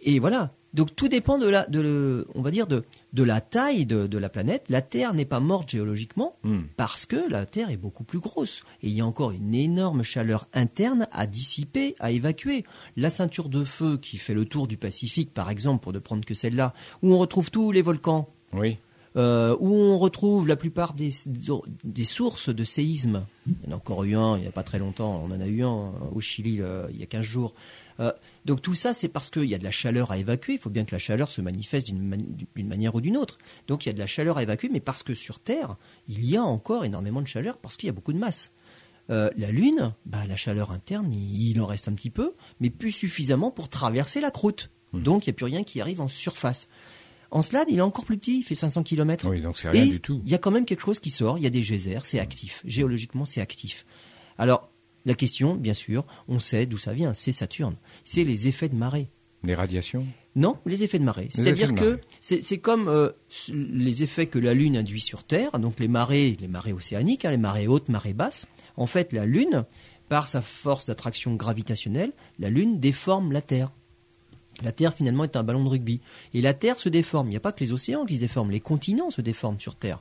Et 0.00 0.18
voilà. 0.20 0.55
Donc 0.75 0.95
tout 0.97 1.09
dépend 1.09 1.39
de 1.39 1.49
la, 1.49 1.67
de 1.69 1.81
le- 1.81 2.27
on 2.35 2.43
va 2.43 2.51
dire 2.51 2.67
de, 2.67 2.83
de 3.13 3.23
la 3.23 3.41
taille 3.41 3.87
de, 3.87 4.07
de 4.07 4.19
la 4.19 4.29
planète. 4.29 4.65
La 4.69 4.83
Terre 4.83 5.15
n'est 5.15 5.25
pas 5.25 5.41
morte 5.41 5.71
géologiquement 5.71 6.37
Hmm. 6.43 6.63
parce 6.77 7.07
que 7.07 7.31
la 7.31 7.47
Terre 7.47 7.71
est 7.71 7.77
beaucoup 7.77 8.05
plus 8.05 8.19
grosse. 8.19 8.65
Et 8.83 8.89
il 8.89 8.93
y 8.95 9.01
a 9.01 9.07
encore 9.07 9.31
une 9.31 9.55
énorme 9.55 10.03
chaleur 10.03 10.49
interne 10.53 11.07
à 11.13 11.27
dissiper, 11.27 11.95
à 12.01 12.11
évacuer. 12.11 12.65
La 12.97 13.09
ceinture 13.11 13.49
de 13.49 13.65
feu 13.65 13.97
qui 13.99 14.17
fait 14.19 14.35
le 14.35 14.45
tour 14.45 14.67
du 14.67 14.77
Pacifique, 14.77 15.33
par 15.33 15.49
exemple, 15.49 15.83
pour 15.83 15.93
ne 15.93 15.99
prendre 16.01 16.25
que 16.25 16.35
celle-là, 16.35 16.75
où 17.03 17.15
on 17.15 17.19
retrouve 17.19 17.51
tous 17.53 17.71
les 17.71 17.83
volcans, 17.83 18.29
Oui. 18.53 18.79
euh, 19.17 19.57
où 19.61 19.73
on 19.73 19.97
retrouve 19.97 20.49
la 20.49 20.57
plupart 20.57 20.93
des, 20.93 21.11
des 21.85 22.05
sources 22.05 22.49
de 22.49 22.65
séismes. 22.65 23.25
Il 23.47 23.55
y 23.65 23.69
en 23.69 23.73
a 23.73 23.77
encore 23.77 24.03
eu 24.05 24.17
un 24.17 24.37
il 24.37 24.41
n'y 24.43 24.49
a 24.49 24.53
pas 24.53 24.65
très 24.65 24.79
longtemps, 24.81 25.23
on 25.25 25.31
en 25.33 25.41
a 25.41 25.47
eu 25.47 25.63
un 25.63 25.93
au 26.13 26.21
Chili 26.21 26.61
euh, 26.61 26.87
il 26.91 26.99
y 26.99 27.03
a 27.03 27.07
15 27.07 27.23
jours. 27.23 27.55
Euh, 28.01 28.11
donc 28.45 28.61
tout 28.63 28.75
ça, 28.75 28.93
c'est 28.93 29.09
parce 29.09 29.31
qu'il 29.31 29.45
y 29.47 29.55
a 29.55 29.59
de 29.59 29.65
la 29.65 29.71
chaleur 29.71 30.11
à 30.11 30.19
évacuer. 30.19 30.55
Il 30.55 30.59
faut 30.59 30.71
bien 30.71 30.85
que 30.85 30.93
la 30.95 30.99
chaleur 30.99 31.31
se 31.31 31.41
manifeste 31.41 31.87
d'une 31.87 32.03
mani- 32.03 32.47
d'une 32.55 32.69
manière 32.69 32.95
ou 32.95 33.01
d'une 33.01 33.17
autre. 33.17 33.39
Donc 33.69 33.85
il 33.85 33.89
y 33.89 33.91
a 33.91 33.93
de 33.95 33.99
la 33.99 34.07
chaleur 34.07 34.37
à 34.39 34.43
évacuer, 34.43 34.69
mais 34.73 34.81
parce 34.81 35.03
que 35.03 35.15
sur 35.15 35.41
Terre, 35.41 35.77
il 36.09 36.25
y 36.25 36.37
a 36.37 36.43
encore 36.43 36.85
énormément 36.85 37.23
de 37.23 37.27
chaleur 37.27 37.57
parce 37.59 37.77
qu'il 37.77 37.87
y 37.87 37.91
a 37.91 37.93
beaucoup 37.93 38.13
de 38.13 38.19
masse. 38.19 38.53
Euh, 39.11 39.31
la 39.37 39.51
Lune, 39.51 39.95
bah, 40.07 40.27
la 40.27 40.37
chaleur 40.37 40.71
interne, 40.73 41.13
il, 41.13 41.51
il 41.51 41.61
en 41.61 41.67
reste 41.67 41.89
un 41.89 41.93
petit 41.95 42.11
peu, 42.11 42.35
mais 42.61 42.71
plus 42.71 42.93
suffisamment 42.93 43.51
pour 43.51 43.69
traverser 43.69 44.21
la 44.21 44.31
croûte. 44.31 44.71
Donc 44.93 45.27
il 45.27 45.31
n'y 45.31 45.33
a 45.33 45.37
plus 45.37 45.45
rien 45.47 45.65
qui 45.65 45.81
arrive 45.81 46.01
en 46.01 46.09
surface. 46.09 46.69
Encelade, 47.31 47.67
il 47.69 47.79
est 47.79 47.83
encore 47.83 48.05
plus 48.05 48.17
petit, 48.17 48.39
il 48.39 48.43
fait 48.45 48.55
500 48.55 48.83
km. 48.85 49.27
Oui, 49.29 49.41
donc 49.41 49.59
c'est 49.59 49.69
rien 49.69 49.83
Et 49.85 49.89
du 49.89 50.01
tout. 50.01 50.23
Il 50.25 50.31
y 50.31 50.35
a 50.35 50.39
quand 50.39 50.53
même 50.53 50.65
quelque 50.67 50.83
chose 50.83 51.01
qui 51.01 51.11
sort, 51.11 51.37
il 51.37 51.43
y 51.45 51.47
a 51.47 51.51
des 51.51 51.63
geysers, 51.63 52.01
c'est 52.05 52.21
actif. 52.21 52.63
Géologiquement, 52.65 53.25
c'est 53.25 53.41
actif. 53.41 53.85
Alors, 54.39 54.71
la 55.05 55.14
question, 55.14 55.55
bien 55.55 55.75
sûr, 55.75 56.05
on 56.29 56.38
sait 56.38 56.67
d'où 56.67 56.79
ça 56.79 56.93
vient, 56.93 57.14
c'est 57.14 57.33
Saturne. 57.33 57.77
C'est 58.05 58.25
les 58.25 58.49
effets 58.49 58.69
de 58.69 58.75
marée. 58.75 59.09
Les 59.43 59.55
radiations? 59.55 60.07
Non, 60.37 60.57
les 60.67 60.83
effets 60.83 60.99
de 60.99 61.05
marée. 61.05 61.29
C'est-à-dire 61.31 61.75
que 61.75 62.01
c'est 62.21 62.59
comme 62.59 62.88
euh, 62.88 63.11
les 63.51 64.03
effets 64.03 64.27
que 64.27 64.38
la 64.38 64.55
Lune 64.55 64.77
induit 64.77 65.01
sur 65.01 65.23
Terre, 65.23 65.59
donc 65.59 65.79
les 65.79 65.88
marées, 65.88 66.37
les 66.40 66.49
marées 66.49 66.73
océaniques, 66.73 67.25
hein, 67.25 67.31
les 67.31 67.37
marées 67.37 67.69
hautes, 67.69 67.88
marées 67.88 68.14
basses. 68.14 68.47
En 68.77 68.87
fait, 68.87 69.12
la 69.12 69.27
Lune, 69.27 69.64
par 70.09 70.27
sa 70.27 70.43
force 70.43 70.87
d'attraction 70.87 71.35
gravitationnelle, 71.35 72.12
la 72.38 72.51
Lune 72.51 72.81
déforme 72.81 73.31
la 73.31 73.43
Terre. 73.43 73.71
La 74.62 74.73
Terre, 74.73 74.95
finalement, 74.95 75.25
est 75.25 75.37
un 75.37 75.43
ballon 75.43 75.64
de 75.64 75.69
rugby. 75.69 76.01
Et 76.33 76.40
la 76.40 76.55
Terre 76.55 76.79
se 76.79 76.88
déforme. 76.88 77.29
Il 77.29 77.31
n'y 77.31 77.37
a 77.37 77.40
pas 77.40 77.53
que 77.53 77.62
les 77.62 77.73
océans 77.73 78.05
qui 78.05 78.17
se 78.17 78.21
déforment, 78.21 78.51
les 78.51 78.61
continents 78.61 79.11
se 79.11 79.21
déforment 79.21 79.61
sur 79.61 79.75
Terre. 79.77 80.01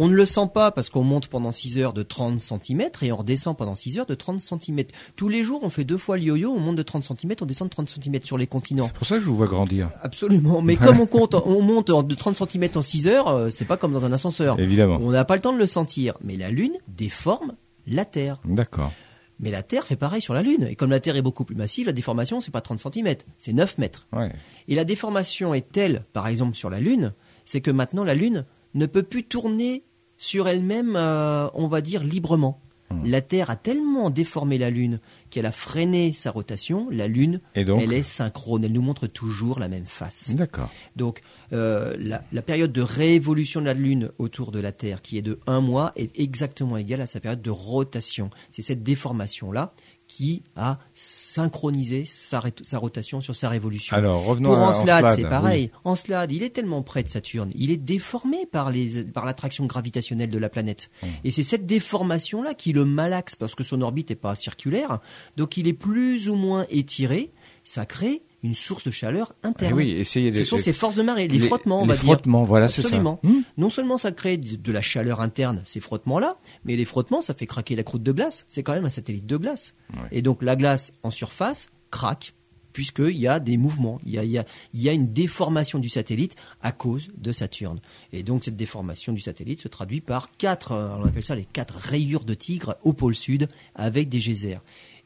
On 0.00 0.06
ne 0.06 0.14
le 0.14 0.26
sent 0.26 0.48
pas 0.54 0.70
parce 0.70 0.90
qu'on 0.90 1.02
monte 1.02 1.26
pendant 1.26 1.50
6 1.50 1.76
heures 1.78 1.92
de 1.92 2.04
30 2.04 2.38
cm 2.40 2.82
et 3.02 3.10
on 3.10 3.16
redescend 3.16 3.56
pendant 3.56 3.74
6 3.74 3.98
heures 3.98 4.06
de 4.06 4.14
30 4.14 4.40
cm. 4.40 4.84
Tous 5.16 5.28
les 5.28 5.42
jours, 5.42 5.58
on 5.64 5.70
fait 5.70 5.82
deux 5.82 5.98
fois 5.98 6.16
le 6.16 6.22
yo-yo, 6.22 6.52
on 6.52 6.60
monte 6.60 6.76
de 6.76 6.84
30 6.84 7.02
cm, 7.02 7.34
on 7.40 7.46
descend 7.46 7.66
de 7.68 7.72
30 7.74 7.88
cm 7.90 8.22
sur 8.22 8.38
les 8.38 8.46
continents. 8.46 8.86
C'est 8.86 8.94
pour 8.94 9.08
ça 9.08 9.16
que 9.16 9.22
je 9.22 9.26
vous 9.26 9.34
vois 9.34 9.48
grandir. 9.48 9.90
Absolument. 10.00 10.62
Mais 10.62 10.76
comme 10.76 11.00
on 11.00 11.06
compte, 11.06 11.34
on 11.34 11.62
monte 11.62 11.90
de 11.90 12.14
30 12.14 12.36
cm 12.48 12.68
en 12.76 12.82
6 12.82 13.08
heures, 13.08 13.26
euh, 13.26 13.50
c'est 13.50 13.64
pas 13.64 13.76
comme 13.76 13.90
dans 13.90 14.04
un 14.04 14.12
ascenseur. 14.12 14.60
Évidemment. 14.60 15.00
On 15.02 15.10
n'a 15.10 15.24
pas 15.24 15.34
le 15.34 15.42
temps 15.42 15.52
de 15.52 15.58
le 15.58 15.66
sentir. 15.66 16.14
Mais 16.22 16.36
la 16.36 16.52
Lune 16.52 16.76
déforme 16.86 17.56
la 17.88 18.04
Terre. 18.04 18.38
D'accord. 18.44 18.92
Mais 19.40 19.50
la 19.50 19.64
Terre 19.64 19.84
fait 19.84 19.96
pareil 19.96 20.22
sur 20.22 20.32
la 20.32 20.42
Lune. 20.42 20.68
Et 20.70 20.76
comme 20.76 20.90
la 20.90 21.00
Terre 21.00 21.16
est 21.16 21.22
beaucoup 21.22 21.44
plus 21.44 21.56
massive, 21.56 21.88
la 21.88 21.92
déformation, 21.92 22.40
c'est 22.40 22.52
pas 22.52 22.60
30 22.60 22.78
cm, 22.78 23.16
c'est 23.36 23.52
9 23.52 23.78
mètres. 23.78 24.06
Ouais. 24.12 24.30
Et 24.68 24.76
la 24.76 24.84
déformation 24.84 25.54
est 25.54 25.72
telle, 25.72 26.04
par 26.12 26.28
exemple 26.28 26.56
sur 26.56 26.70
la 26.70 26.78
Lune, 26.78 27.14
c'est 27.44 27.60
que 27.60 27.72
maintenant 27.72 28.04
la 28.04 28.14
Lune 28.14 28.44
ne 28.74 28.86
peut 28.86 29.02
plus 29.02 29.24
tourner 29.24 29.82
sur 30.18 30.48
elle-même, 30.48 30.96
euh, 30.96 31.48
on 31.54 31.68
va 31.68 31.80
dire, 31.80 32.04
librement. 32.04 32.60
Hmm. 32.90 33.04
La 33.04 33.20
Terre 33.20 33.50
a 33.50 33.56
tellement 33.56 34.10
déformé 34.10 34.58
la 34.58 34.70
Lune 34.70 34.98
qu'elle 35.30 35.46
a 35.46 35.52
freiné 35.52 36.12
sa 36.12 36.30
rotation. 36.30 36.88
La 36.90 37.06
Lune, 37.06 37.40
Et 37.54 37.64
donc 37.64 37.82
elle 37.82 37.92
est 37.92 38.02
synchrone, 38.02 38.64
elle 38.64 38.72
nous 38.72 38.82
montre 38.82 39.06
toujours 39.06 39.58
la 39.58 39.68
même 39.68 39.84
face. 39.84 40.34
D'accord. 40.34 40.70
Donc 40.96 41.20
euh, 41.52 41.96
la, 41.98 42.24
la 42.32 42.42
période 42.42 42.72
de 42.72 42.80
révolution 42.80 43.60
de 43.60 43.66
la 43.66 43.74
Lune 43.74 44.10
autour 44.18 44.52
de 44.52 44.60
la 44.60 44.72
Terre, 44.72 45.02
qui 45.02 45.18
est 45.18 45.22
de 45.22 45.38
un 45.46 45.60
mois, 45.60 45.92
est 45.96 46.18
exactement 46.18 46.78
égale 46.78 47.02
à 47.02 47.06
sa 47.06 47.20
période 47.20 47.42
de 47.42 47.50
rotation. 47.50 48.30
C'est 48.50 48.62
cette 48.62 48.82
déformation-là 48.82 49.74
qui 50.08 50.42
a 50.56 50.78
synchronisé 50.94 52.04
sa, 52.04 52.40
rotation 52.72 53.20
sur 53.20 53.36
sa 53.36 53.48
révolution. 53.48 53.96
Alors, 53.96 54.24
revenons 54.24 54.48
Pour 54.48 54.58
à 54.58 54.68
Encelade, 54.70 55.04
Encelade, 55.04 55.16
c'est 55.16 55.28
pareil. 55.28 55.70
Encelade, 55.84 56.32
il 56.32 56.42
est 56.42 56.50
tellement 56.50 56.82
près 56.82 57.02
de 57.02 57.08
Saturne, 57.08 57.52
il 57.54 57.70
est 57.70 57.76
déformé 57.76 58.46
par 58.46 58.70
les 58.70 59.04
par 59.04 59.26
l'attraction 59.26 59.66
gravitationnelle 59.66 60.30
de 60.30 60.38
la 60.38 60.48
planète. 60.48 60.90
Mmh. 61.02 61.06
Et 61.24 61.30
c'est 61.30 61.42
cette 61.42 61.66
déformation-là 61.66 62.54
qui 62.54 62.72
le 62.72 62.84
malaxe 62.84 63.36
parce 63.36 63.54
que 63.54 63.62
son 63.62 63.82
orbite 63.82 64.10
n'est 64.10 64.16
pas 64.16 64.34
circulaire, 64.34 64.98
donc 65.36 65.56
il 65.58 65.68
est 65.68 65.74
plus 65.74 66.28
ou 66.28 66.34
moins 66.34 66.66
étiré. 66.70 67.30
Ça 67.62 67.84
crée 67.84 68.22
une 68.42 68.54
source 68.54 68.84
de 68.84 68.90
chaleur 68.90 69.32
interne. 69.42 69.74
oui, 69.74 69.90
essayez 69.92 70.30
de. 70.30 70.36
Ce 70.36 70.44
sont 70.44 70.58
ces 70.58 70.72
forces 70.72 70.94
de 70.94 71.02
marée, 71.02 71.26
les, 71.28 71.38
les- 71.38 71.46
frottements, 71.48 71.78
on 71.80 71.82
les 71.82 71.88
va 71.88 71.94
dire. 71.94 72.04
frottements, 72.04 72.44
voilà, 72.44 72.68
c'est 72.68 72.82
ça. 72.82 72.88
Absolument. 72.88 73.18
Hmm. 73.24 73.40
Non 73.56 73.68
seulement 73.70 73.96
ça 73.96 74.12
crée 74.12 74.36
de 74.36 74.72
la 74.72 74.80
chaleur 74.80 75.20
interne, 75.20 75.60
ces 75.64 75.80
frottements-là, 75.80 76.38
mais 76.64 76.76
les 76.76 76.84
frottements, 76.84 77.20
ça 77.20 77.34
fait 77.34 77.46
craquer 77.46 77.74
la 77.76 77.82
croûte 77.82 78.02
de 78.02 78.12
glace. 78.12 78.46
C'est 78.48 78.62
quand 78.62 78.72
même 78.74 78.84
un 78.84 78.90
satellite 78.90 79.26
de 79.26 79.36
glace. 79.36 79.74
Ouais. 79.92 80.00
Et 80.12 80.22
donc 80.22 80.42
la 80.42 80.54
glace 80.56 80.92
en 81.02 81.10
surface 81.10 81.68
craque, 81.90 82.34
puisqu'il 82.72 83.16
y 83.16 83.26
a 83.26 83.40
des 83.40 83.56
mouvements, 83.56 83.98
il 84.04 84.12
y 84.12 84.18
a, 84.18 84.24
il 84.24 84.30
y 84.30 84.38
a- 84.38 84.44
il 84.72 84.80
y 84.82 84.88
a 84.88 84.92
une 84.92 85.10
déformation 85.12 85.80
du 85.80 85.88
satellite 85.88 86.36
à 86.62 86.70
cause 86.70 87.08
de 87.16 87.32
Saturne. 87.32 87.80
Et 88.12 88.22
donc 88.22 88.44
cette 88.44 88.56
déformation 88.56 89.12
du 89.12 89.20
satellite 89.20 89.60
se 89.60 89.66
traduit 89.68 90.00
par 90.00 90.30
quatre, 90.36 90.70
euh, 90.72 90.94
on 91.00 91.04
appelle 91.06 91.24
ça 91.24 91.34
les 91.34 91.44
quatre 91.46 91.74
rayures 91.74 92.24
de 92.24 92.34
tigre 92.34 92.76
au 92.84 92.92
pôle 92.92 93.16
sud, 93.16 93.48
avec 93.74 94.08
des 94.08 94.20
geysers. 94.20 94.60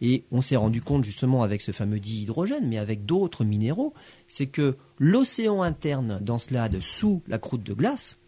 Et 0.04 0.24
on 0.32 0.40
s'est 0.40 0.56
rendu 0.56 0.80
compte 0.82 1.04
justement 1.04 1.42
avec 1.44 1.62
ce 1.62 1.70
fameux 1.70 2.00
dihydrogène, 2.00 2.66
mais 2.68 2.76
avec 2.76 3.06
d'autres 3.06 3.44
minéraux, 3.44 3.94
c'est 4.26 4.48
que 4.48 4.76
l'océan 4.98 5.62
interne 5.62 6.18
d'Encelade 6.20 6.80
sous 6.80 7.22
la 7.28 7.38
croûte 7.38 7.62
de 7.62 7.72
glace 7.72 8.18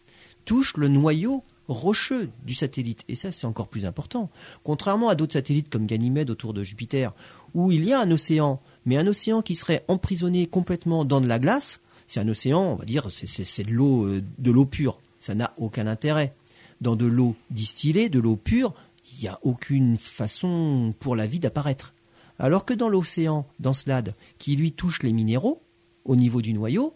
touche 0.44 0.76
le 0.76 0.86
noyau 0.88 1.42
rocheux 1.66 2.30
du 2.46 2.54
satellite. 2.54 3.02
Et 3.08 3.16
ça, 3.16 3.32
c'est 3.32 3.46
encore 3.46 3.66
plus 3.68 3.86
important. 3.86 4.30
Contrairement 4.62 5.08
à 5.08 5.14
d'autres 5.16 5.32
satellites 5.32 5.68
comme 5.68 5.86
Ganymède 5.86 6.30
autour 6.30 6.54
de 6.54 6.62
Jupiter, 6.62 7.12
où 7.54 7.72
il 7.72 7.84
y 7.84 7.92
a 7.92 8.00
un 8.00 8.10
océan, 8.10 8.60
mais 8.86 8.96
un 8.96 9.06
océan 9.06 9.42
qui 9.42 9.54
serait 9.56 9.84
emprisonné 9.88 10.46
complètement 10.46 11.04
dans 11.04 11.20
de 11.20 11.26
la 11.26 11.38
glace, 11.40 11.80
c'est 12.06 12.20
un 12.20 12.28
océan, 12.28 12.60
on 12.60 12.76
va 12.76 12.84
dire, 12.84 13.10
c'est- 13.10 13.64
de 13.64 13.72
l'eau 13.72 14.04
euh, 14.06 14.22
de 14.38 14.50
l'eau 14.52 14.66
pure. 14.66 14.98
Ça 15.20 15.34
n'a 15.34 15.54
aucun 15.56 15.86
intérêt. 15.86 16.34
Dans 16.82 16.96
de 16.96 17.06
l'eau 17.06 17.34
distillée, 17.50 18.10
de 18.10 18.20
l'eau 18.20 18.36
pure, 18.36 18.74
il 19.16 19.22
n'y 19.22 19.28
a 19.28 19.38
aucune 19.42 19.96
façon 19.98 20.94
pour 20.98 21.16
la 21.16 21.26
vie 21.26 21.38
d'apparaître. 21.38 21.94
Alors 22.38 22.64
que 22.64 22.74
dans 22.74 22.88
l'océan 22.88 23.46
d'Encelade, 23.60 24.14
qui 24.38 24.56
lui 24.56 24.72
touche 24.72 25.02
les 25.02 25.12
minéraux, 25.12 25.62
au 26.04 26.16
niveau 26.16 26.42
du 26.42 26.52
noyau, 26.52 26.94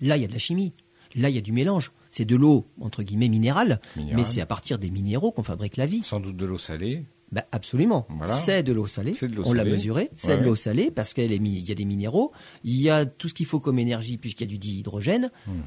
là, 0.00 0.16
il 0.16 0.22
y 0.22 0.24
a 0.24 0.28
de 0.28 0.32
la 0.32 0.38
chimie. 0.38 0.72
Là, 1.16 1.28
il 1.28 1.34
y 1.34 1.38
a 1.38 1.42
du 1.42 1.52
mélange. 1.52 1.92
C'est 2.10 2.24
de 2.24 2.36
l'eau, 2.36 2.66
entre 2.80 3.02
guillemets, 3.02 3.28
minérale, 3.28 3.80
mais 3.96 4.24
c'est 4.24 4.40
à 4.40 4.46
partir 4.46 4.78
des 4.78 4.90
minéraux 4.90 5.32
qu'on 5.32 5.42
fabrique 5.42 5.76
la 5.76 5.86
vie. 5.86 6.02
Sans 6.04 6.20
doute 6.20 6.36
de 6.36 6.46
l'eau 6.46 6.58
salée. 6.58 7.04
Bah, 7.32 7.44
absolument. 7.50 8.06
Voilà. 8.10 8.32
C'est 8.32 8.62
de 8.62 8.72
l'eau 8.72 8.86
salée. 8.86 9.12
De 9.12 9.42
On 9.44 9.52
l'a 9.52 9.64
mesuré. 9.64 10.10
C'est 10.14 10.28
Ouais, 10.28 10.36
de 10.38 10.44
l'eau 10.44 10.54
salée 10.54 10.92
parce 10.92 11.14
qu'il 11.14 11.24
y 11.24 11.72
a 11.72 11.74
des 11.74 11.84
minéraux. 11.84 12.30
Il 12.62 12.80
y 12.80 12.88
a 12.88 13.06
tout 13.06 13.28
ce 13.28 13.34
qu'il 13.34 13.46
faut 13.46 13.58
comme 13.58 13.80
énergie 13.80 14.18
puisqu'il 14.18 14.44
y 14.44 14.46
a 14.46 14.50
du 14.50 14.58
dihydrogène. 14.58 15.30
Hmm. 15.46 15.62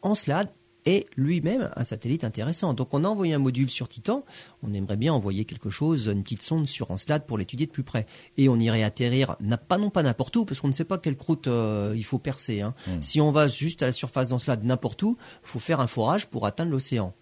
Encelade 0.00 0.48
est 0.86 1.06
lui-même 1.16 1.70
un 1.76 1.84
satellite 1.84 2.24
intéressant. 2.24 2.72
Donc 2.72 2.94
on 2.94 3.04
a 3.04 3.08
envoyé 3.08 3.34
un 3.34 3.38
module 3.38 3.68
sur 3.68 3.88
Titan. 3.88 4.24
On 4.62 4.72
aimerait 4.72 4.96
bien 4.96 5.12
envoyer 5.12 5.44
quelque 5.44 5.68
chose, 5.68 6.06
une 6.06 6.22
petite 6.22 6.42
sonde 6.42 6.66
sur 6.66 6.90
Encelade 6.90 7.26
pour 7.26 7.36
l'étudier 7.36 7.66
de 7.66 7.70
plus 7.72 7.82
près. 7.82 8.06
Et 8.38 8.48
on 8.48 8.56
irait 8.58 8.82
atterrir, 8.82 9.36
pas 9.68 9.76
non 9.78 9.90
pas 9.90 10.02
n'importe 10.02 10.34
où, 10.36 10.44
parce 10.44 10.60
qu'on 10.60 10.68
ne 10.68 10.72
sait 10.72 10.84
pas 10.84 10.96
quelle 10.98 11.16
croûte 11.16 11.48
euh, 11.48 11.92
il 11.96 12.04
faut 12.04 12.18
percer. 12.18 12.60
hein. 12.62 12.74
Hmm. 12.86 13.02
Si 13.02 13.20
on 13.20 13.32
va 13.32 13.48
juste 13.48 13.82
à 13.82 13.86
la 13.86 13.92
surface 13.92 14.30
d'Encelade 14.30 14.64
n'importe 14.64 15.02
où, 15.02 15.16
il 15.42 15.48
faut 15.48 15.58
faire 15.60 15.80
un 15.80 15.86
forage 15.88 16.26
pour 16.28 16.46
atteindre 16.46 16.70
l'océan. 16.72 17.14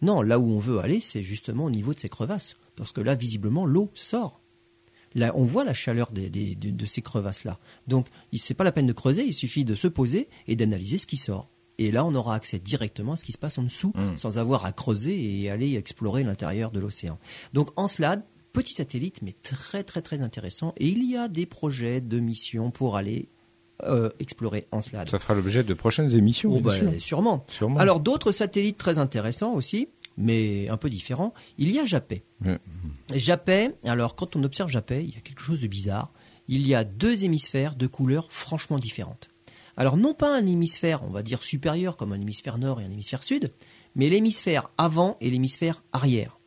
Non, 0.00 0.22
là 0.22 0.38
où 0.38 0.48
on 0.50 0.58
veut 0.60 0.78
aller, 0.78 1.00
c'est 1.00 1.24
justement 1.24 1.64
au 1.64 1.70
niveau 1.70 1.92
de 1.92 1.98
ces 1.98 2.08
crevasses. 2.08 2.54
Parce 2.76 2.92
que 2.92 3.00
là, 3.00 3.16
visiblement, 3.16 3.66
l'eau 3.66 3.90
sort. 3.94 4.40
Là, 5.14 5.32
on 5.34 5.44
voit 5.44 5.64
la 5.64 5.74
chaleur 5.74 6.12
des- 6.12 6.30
des- 6.30 6.54
de, 6.54 6.70
de 6.70 6.86
ces 6.86 7.02
crevasses-là. 7.02 7.58
Donc, 7.88 8.06
il- 8.30 8.38
c'est 8.38 8.54
pas 8.54 8.62
la 8.62 8.70
peine 8.72 8.86
de 8.86 8.92
creuser, 8.92 9.24
il 9.26 9.32
suffit 9.34 9.64
de 9.64 9.74
se 9.74 9.88
poser 9.88 10.28
et 10.46 10.54
d'analyser 10.54 10.98
ce 10.98 11.06
qui 11.06 11.16
sort. 11.16 11.48
Et 11.78 11.90
là, 11.92 12.04
on 12.04 12.14
aura 12.14 12.34
accès 12.34 12.58
directement 12.58 13.12
à 13.12 13.16
ce 13.16 13.24
qui 13.24 13.32
se 13.32 13.38
passe 13.38 13.56
en 13.58 13.62
dessous, 13.62 13.92
Mm. 13.94 14.16
sans 14.16 14.38
avoir 14.38 14.64
à 14.64 14.72
creuser 14.72 15.40
et 15.42 15.48
aller 15.50 15.76
explorer 15.76 16.24
l'intérieur 16.24 16.70
de 16.72 16.80
l'océan. 16.80 17.18
Donc 17.52 17.70
Encelade, 17.76 18.22
petit 18.52 18.72
satellite, 18.74 19.20
mais 19.22 19.32
très 19.32 19.84
très 19.84 20.02
très 20.02 20.20
intéressant. 20.20 20.74
Et 20.78 20.88
il 20.88 21.04
y 21.08 21.16
a 21.16 21.28
des 21.28 21.46
projets 21.46 22.00
de 22.00 22.18
mission 22.18 22.70
pour 22.72 22.96
aller 22.96 23.28
euh, 23.84 24.10
explorer 24.18 24.66
Encelade. 24.72 25.08
Ça 25.08 25.20
fera 25.20 25.34
l'objet 25.34 25.62
de 25.62 25.72
prochaines 25.72 26.10
émissions, 26.12 26.52
Oh, 26.52 26.60
bah, 26.60 26.74
sûr. 26.76 26.90
sûrement. 27.00 27.44
Sûrement. 27.46 27.78
Alors 27.78 28.00
d'autres 28.00 28.32
satellites 28.32 28.76
très 28.76 28.98
intéressants 28.98 29.52
aussi, 29.52 29.86
mais 30.16 30.68
un 30.68 30.76
peu 30.76 30.90
différents. 30.90 31.32
Il 31.58 31.70
y 31.70 31.78
a 31.78 31.84
Japet. 31.84 32.24
Ouais. 32.44 32.58
Japet, 33.14 33.76
alors 33.84 34.16
quand 34.16 34.34
on 34.34 34.42
observe 34.42 34.68
Japet, 34.68 35.04
il 35.04 35.14
y 35.14 35.16
a 35.16 35.20
quelque 35.20 35.42
chose 35.42 35.60
de 35.60 35.68
bizarre. 35.68 36.10
Il 36.48 36.66
y 36.66 36.74
a 36.74 36.82
deux 36.82 37.22
hémisphères 37.24 37.76
de 37.76 37.86
couleurs 37.86 38.26
franchement 38.32 38.78
différentes. 38.80 39.28
Alors 39.78 39.96
non 39.96 40.12
pas 40.12 40.36
un 40.36 40.44
hémisphère, 40.44 41.02
on 41.04 41.10
va 41.10 41.22
dire 41.22 41.42
supérieur 41.42 41.96
comme 41.96 42.12
un 42.12 42.20
hémisphère 42.20 42.58
nord 42.58 42.80
et 42.80 42.84
un 42.84 42.90
hémisphère 42.90 43.22
sud, 43.22 43.52
mais 43.94 44.08
l'hémisphère 44.10 44.70
avant 44.76 45.16
et 45.20 45.30
l'hémisphère 45.30 45.82
arrière. 45.92 46.38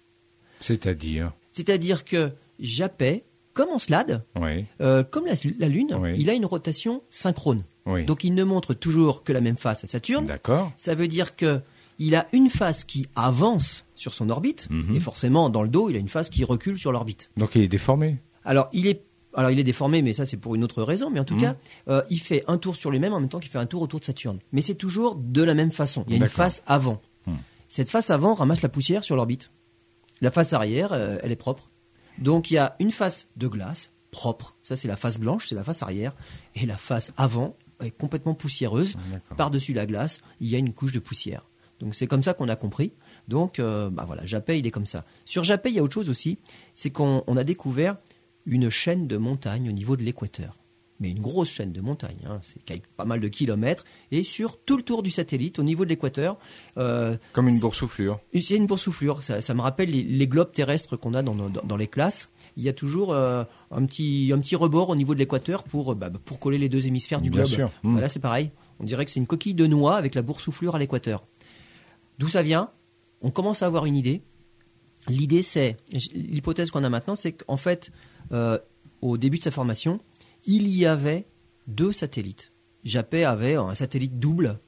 C'est-à-dire 0.60 1.32
C'est-à-dire 1.52 2.04
que 2.06 2.32
Japet, 2.60 3.24
comme 3.54 3.70
Encelade, 3.70 4.24
Oui, 4.40 4.66
euh, 4.82 5.04
comme 5.04 5.26
la, 5.26 5.34
la 5.58 5.68
Lune, 5.68 5.98
Oui. 6.00 6.12
il 6.18 6.30
a 6.30 6.34
une 6.34 6.46
rotation 6.46 7.02
synchrone. 7.10 7.64
oui. 7.86 8.06
Donc 8.06 8.24
il 8.24 8.36
ne 8.36 8.44
montre 8.44 8.74
toujours 8.74 9.24
que 9.24 9.34
la 9.34 9.42
même 9.42 9.58
face 9.58 9.84
à 9.84 9.88
Saturne, 9.88 10.26
D'accord. 10.28 10.72
ça 10.78 10.94
veut 10.94 11.08
dire 11.08 11.36
que 11.36 11.62
il 12.00 12.16
a 12.16 12.28
une 12.34 12.50
face 12.50 12.84
qui 12.84 13.06
avance 13.16 13.86
sur 13.96 14.14
son 14.14 14.30
orbite, 14.30 14.68
Mhm. 14.70 14.96
et 14.96 15.00
forcément 15.00 15.50
dans 15.50 15.62
le 15.64 15.70
dos, 15.70 15.90
il 15.90 15.96
a 15.96 16.00
une 16.00 16.10
face 16.10 16.30
qui 16.30 16.44
recule 16.44 16.78
sur 16.78 16.92
l'orbite. 16.92 17.30
Donc 17.38 17.56
il 17.56 17.62
est 17.62 17.68
déformé. 17.68 18.18
Alors 18.44 18.70
il 18.74 18.88
est, 18.88 19.04
alors 19.34 19.52
il 19.52 19.60
est 19.60 19.64
déformé, 19.64 20.02
mais 20.02 20.14
ça 20.14 20.26
c'est 20.26 20.38
pour 20.38 20.56
une 20.56 20.64
autre 20.64 20.84
raison. 20.84 21.10
Mais 21.10 21.20
en 21.20 21.24
tout 21.26 21.36
Mhm. 21.36 21.42
cas, 21.42 21.56
euh, 21.90 22.04
il 22.10 22.20
fait 22.20 22.44
un 22.48 22.58
tour 22.58 22.76
sur 22.76 22.92
lui-même 22.92 23.14
en 23.14 23.20
même 23.20 23.30
temps 23.30 23.40
qu'il 23.40 23.52
fait 23.52 23.60
un 23.60 23.66
tour 23.66 23.82
autour 23.82 24.00
de 24.00 24.06
Saturne. 24.06 24.40
Mais 24.52 24.62
c'est 24.62 24.76
toujours 24.76 25.16
de 25.16 25.42
la 25.44 25.54
même 25.54 25.72
façon. 25.72 26.04
Il 26.08 26.14
y 26.14 26.16
a 26.16 26.24
une 26.26 26.28
face 26.30 26.62
avant. 26.68 27.02
Mhm. 27.28 27.38
Cette 27.68 27.90
face 27.90 28.10
avant 28.10 28.34
ramasse 28.34 28.62
la 28.62 28.70
poussière 28.70 29.04
sur 29.04 29.16
l'orbite. 29.16 29.52
La 30.22 30.32
face 30.32 30.54
arrière, 30.54 30.92
euh, 30.94 31.18
elle 31.24 31.32
est 31.32 31.36
propre. 31.38 31.70
Donc 32.18 32.52
il 32.52 32.56
y 32.56 32.58
a 32.58 32.76
une 32.80 32.92
face 32.92 33.28
de 33.38 33.48
glace 33.48 33.92
propre. 34.12 34.56
Ça 34.64 34.76
c'est 34.76 34.88
la 34.88 34.98
face 34.98 35.18
blanche, 35.20 35.48
c'est 35.48 35.56
la 35.56 35.64
face 35.64 35.82
arrière, 35.82 36.14
et 36.56 36.66
la 36.66 36.76
face 36.78 37.14
avant 37.18 37.56
est 37.82 37.92
complètement 37.92 38.34
poussiéreuse. 38.34 38.96
D'accord. 39.12 39.38
Par-dessus 39.38 39.74
la 39.74 39.86
glace, 39.86 40.20
il 40.42 40.50
y 40.50 40.56
a 40.56 40.58
une 40.60 40.74
couche 40.74 40.92
de 40.92 41.00
poussière. 41.00 41.48
Donc 41.80 41.96
c'est 41.96 42.06
comme 42.06 42.22
ça 42.22 42.36
qu'on 42.36 42.50
a 42.50 42.56
compris. 42.56 42.92
Donc 43.28 43.58
euh, 43.58 43.90
bah 43.90 44.04
voilà, 44.06 44.24
Japet, 44.26 44.60
il 44.60 44.68
est 44.68 44.72
comme 44.72 44.86
ça. 44.86 45.04
Sur 45.26 45.44
Japet, 45.44 45.70
il 45.70 45.76
y 45.76 45.80
a 45.80 45.84
autre 45.84 45.94
chose 45.96 46.10
aussi, 46.10 46.38
c'est 46.76 46.92
qu'on 46.92 47.24
on 47.26 47.38
a 47.38 47.44
découvert 47.44 47.96
une 48.46 48.70
chaîne 48.70 49.08
de 49.08 49.18
montagnes 49.18 49.70
au 49.70 49.72
niveau 49.74 49.96
de 49.96 50.04
l'équateur. 50.04 50.58
Mais 51.00 51.10
une 51.10 51.20
grosse 51.20 51.50
chaîne 51.50 51.72
de 51.72 51.82
montagnes, 51.82 52.20
hein, 52.30 52.42
c'est 52.44 52.84
pas 52.96 53.06
mal 53.06 53.20
de 53.20 53.28
kilomètres, 53.28 53.86
et 54.12 54.24
sur 54.24 54.60
tout 54.64 54.78
le 54.78 54.84
tour 54.84 55.02
du 55.02 55.10
satellite, 55.10 55.58
au 55.58 55.64
niveau 55.64 55.84
de 55.84 55.90
l'équateur, 55.90 56.38
euh, 56.78 57.18
Comme 57.34 57.48
une 57.48 57.60
boursouflure. 57.60 58.20
c'est 58.40 58.56
une 58.56 58.68
boursouflure. 58.68 59.24
Ça, 59.24 59.42
ça 59.42 59.56
me 59.56 59.62
rappelle 59.62 59.90
les, 59.90 60.04
les 60.04 60.28
globes 60.28 60.52
terrestres 60.52 60.98
qu'on 60.98 61.16
a 61.16 61.24
dans, 61.24 61.34
dans, 61.34 61.50
dans 61.50 61.78
les 61.78 61.88
classes. 61.88 62.30
Il 62.56 62.62
y 62.62 62.70
a 62.70 62.74
toujours 62.74 63.14
euh, 63.14 63.44
un, 63.72 63.84
petit, 63.88 64.30
un 64.32 64.38
petit 64.38 64.56
rebord 64.56 64.90
au 64.90 64.96
niveau 64.96 65.16
de 65.16 65.20
l'équateur 65.20 65.64
pour, 65.64 65.94
euh, 65.94 65.96
bah, 65.96 66.12
pour 66.24 66.38
coller 66.38 66.60
les 66.60 66.70
deux 66.70 66.86
hémisphères 66.86 67.20
du 67.22 67.32
Bien 67.32 67.46
globe. 67.46 67.52
sûr. 67.52 67.72
Mm. 67.82 68.08
C'est 68.08 68.20
pareil. 68.20 68.52
On 68.80 68.84
dirait 68.84 69.04
que 69.06 69.10
c'est 69.10 69.20
une 69.20 69.26
coquille 69.28 69.56
de 69.56 69.66
noix 69.66 69.96
avec 69.98 70.14
la 70.14 70.22
boursouflure 70.22 70.76
à 70.76 70.80
l'équateur. 70.80 71.26
D'où 72.20 72.28
ça 72.28 72.44
vient? 72.44 72.70
On 73.22 73.32
commence 73.32 73.64
à 73.64 73.66
avoir 73.66 73.88
une 73.88 73.96
idée. 73.96 74.22
L'idée, 75.08 75.42
c'est 75.42 75.78
l'hypothèse 76.14 76.70
qu'on 76.70 76.84
a 76.84 76.90
maintenant, 76.90 77.16
c'est 77.16 77.32
qu'en 77.32 77.58
fait, 77.58 77.92
euh, 78.32 78.58
au 79.02 79.18
début 79.18 79.38
de 79.38 79.44
sa 79.44 79.52
formation, 79.52 80.00
il 80.46 80.68
y 80.68 80.86
avait 80.86 81.26
deux 81.68 81.92
satellites. 81.92 82.52
Japet 82.84 83.24
avait 83.24 83.56
un 83.56 83.76
satellite 83.76 84.20
double, 84.20 84.60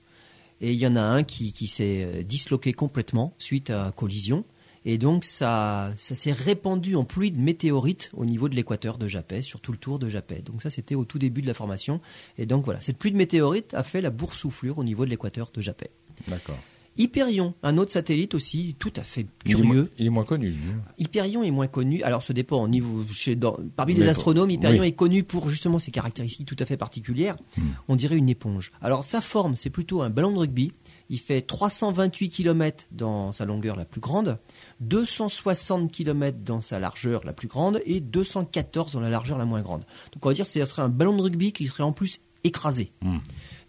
et 0.62 0.72
il 0.72 0.80
y 0.80 0.88
en 0.88 0.96
a 0.96 1.02
un 1.02 1.24
qui, 1.24 1.68
s'est 1.68 2.04
euh, 2.04 2.24
disloqué 2.24 2.74
complètement 2.74 3.34
suite 3.38 3.70
à 3.70 3.92
collision. 3.96 4.46
Et 4.86 4.98
donc 4.98 5.24
ça, 5.24 5.94
ça 5.98 6.14
s'est 6.14 6.34
répandu 6.34 6.96
en 6.96 7.06
pluie 7.06 7.32
de 7.32 7.40
météorites 7.40 8.12
au 8.14 8.26
niveau 8.26 8.50
de 8.50 8.56
l'équateur 8.56 8.98
de 8.98 9.08
Japet, 9.08 9.42
sur 9.42 9.62
tout 9.62 9.72
le 9.72 9.78
tour 9.78 9.98
de 9.98 10.10
Japet. 10.10 10.42
Donc 10.42 10.62
ça 10.62 10.70
c'était 10.70 10.96
au 10.96 11.06
tout 11.06 11.20
début 11.20 11.42
de 11.42 11.48
la 11.48 11.54
formation. 11.54 12.02
Et 12.38 12.46
donc 12.46 12.66
voilà, 12.66 12.82
cette 12.82 12.98
pluie 12.98 13.12
de 13.12 13.18
météorites 13.18 13.74
a 13.74 13.84
fait 13.84 14.02
la 14.02 14.10
boursouflure 14.10 14.78
au 14.78 14.84
niveau 14.84 15.06
de 15.06 15.10
l'équateur 15.10 15.52
de 15.54 15.62
Japet. 15.62 15.90
D'accord. 16.28 16.60
Hyperion, 16.98 17.54
un 17.64 17.78
autre 17.78 17.92
satellite 17.92 18.36
aussi 18.36 18.76
tout 18.78 18.94
à 18.96 19.02
fait 19.02 19.26
Il 19.46 19.52
est, 19.52 19.56
moins, 19.56 19.64
curieux. 19.66 19.92
il 19.98 20.06
est 20.06 20.10
moins 20.10 20.24
connu. 20.24 20.54
Hyperion 21.00 21.42
est 21.44 21.52
moins 21.52 21.68
connu. 21.68 22.04
Alors, 22.04 22.22
ça 22.22 22.34
dépend. 22.34 22.62
Au 22.62 22.68
niveau, 22.68 23.04
chez, 23.12 23.36
dans- 23.36 23.58
parmi 23.76 23.96
les 23.96 24.08
astronomes, 24.08 24.50
Hyperion 24.52 24.82
oui. 24.82 24.88
est 24.90 24.92
connu 24.94 25.24
pour 25.24 25.50
justement 25.50 25.80
ses 25.80 25.92
caractéristiques 25.92 26.48
tout 26.48 26.56
à 26.60 26.66
fait 26.66 26.78
particulières. 26.78 27.36
Hmm. 27.58 27.62
On 27.88 27.96
dirait 27.96 28.18
une 28.18 28.30
éponge. 28.30 28.72
Alors, 28.82 29.06
sa 29.06 29.22
forme, 29.22 29.56
c'est 29.56 29.70
plutôt 29.72 30.02
un 30.04 30.10
ballon 30.12 30.32
de 30.32 30.38
rugby. 30.38 30.72
Il 31.10 31.20
fait 31.20 31.42
328 31.42 32.30
km 32.30 32.86
dans 32.92 33.32
sa 33.34 33.46
longueur 33.46 33.76
la 33.76 33.86
plus 33.86 34.00
grande, 34.00 34.38
260 34.80 35.92
km 35.92 36.38
dans 36.46 36.62
sa 36.62 36.80
largeur 36.80 37.24
la 37.26 37.34
plus 37.34 37.48
grande 37.48 37.82
et 37.86 38.00
214 38.00 38.94
dans 38.94 39.00
la 39.00 39.10
largeur 39.10 39.38
la 39.38 39.46
moins 39.46 39.62
grande. 39.62 39.82
Donc, 40.14 40.26
on 40.26 40.30
va 40.30 40.34
dire 40.34 40.46
que 40.46 40.52
ce 40.52 40.64
serait 40.66 40.82
un 40.82 40.90
ballon 40.90 41.16
de 41.18 41.22
rugby 41.22 41.52
qui 41.52 41.68
serait 41.68 41.84
en 41.84 41.92
plus 41.92 42.20
écrasé. 42.44 42.92
Hmm. 43.02 43.18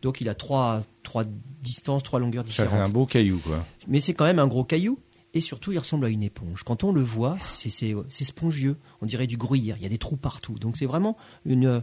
Donc, 0.04 0.20
il 0.20 0.28
a 0.28 0.34
trois, 0.34 0.82
trois 1.02 1.24
distances, 1.62 2.02
trois 2.02 2.20
longueurs 2.20 2.44
Ça 2.44 2.64
différentes 2.64 2.70
fait 2.72 2.90
un 2.90 2.92
beau 2.92 3.06
caillou, 3.06 3.38
quoi. 3.38 3.64
mais 3.88 4.00
c'est 4.00 4.12
quand 4.12 4.26
même 4.26 4.38
un 4.38 4.46
gros 4.46 4.62
caillou. 4.62 4.98
Et 5.32 5.40
surtout, 5.40 5.72
il 5.72 5.78
ressemble 5.78 6.04
à 6.04 6.10
une 6.10 6.22
éponge. 6.22 6.62
Quand 6.62 6.84
on 6.84 6.92
le 6.92 7.00
voit, 7.00 7.38
c'est- 7.40 7.96
spongieux. 8.10 8.76
On 9.00 9.06
dirait 9.06 9.26
du 9.26 9.38
gruyère. 9.38 9.76
Il 9.78 9.82
y 9.82 9.86
a 9.86 9.88
des 9.88 9.98
trous 9.98 10.16
partout. 10.18 10.58
Donc 10.58 10.76
c'est 10.76 10.84
vraiment 10.84 11.16
une, 11.46 11.82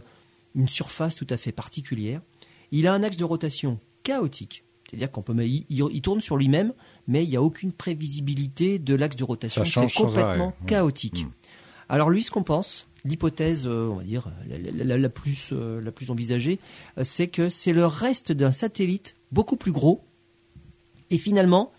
une 0.54 0.68
surface 0.68 1.16
tout 1.16 1.26
à 1.30 1.36
fait 1.36 1.50
particulière. 1.52 2.22
Il 2.70 2.86
a 2.86 2.94
un 2.94 3.02
axe 3.02 3.16
de 3.16 3.24
rotation 3.24 3.78
chaotique. 4.04 4.64
C'est-à-dire 4.88 5.10
qu'on 5.10 5.22
peut, 5.22 5.34
il, 5.44 6.00
tourne 6.00 6.20
sur 6.20 6.36
lui-même, 6.36 6.72
mais 7.08 7.24
il 7.24 7.30
n'y 7.30 7.36
a 7.36 7.42
aucune 7.42 7.72
prévisibilité 7.72 8.78
de 8.78 8.94
l'axe 8.94 9.16
de 9.16 9.24
rotation. 9.24 9.64
Ça 9.64 9.88
C'est 9.88 9.94
complètement 10.02 10.54
chaotique. 10.66 11.24
Mm. 11.24 11.30
Alors 11.88 12.08
lui, 12.08 12.22
ce 12.22 12.30
qu'on 12.30 12.44
pense, 12.44 12.86
l'hypothèse, 13.04 13.66
euh, 13.66 13.88
on 13.88 13.96
va 13.96 14.04
dire 14.04 14.30
la, 14.48 14.58
la- 14.58 14.84
la- 14.84 14.98
la 14.98 15.08
plus 15.08 15.50
euh, 15.52 15.80
la 15.80 15.92
plus 15.92 16.10
envisagée, 16.10 16.58
euh, 16.98 17.04
c'est 17.04 17.28
que 17.28 17.48
c'est 17.48 17.72
le 17.72 17.86
reste 17.86 18.32
d'un 18.32 18.52
satellite 18.52 19.16
beaucoup 19.30 19.56
plus 19.56 19.72
gros. 19.72 20.04
Et 21.10 21.18
finalement, 21.18 21.72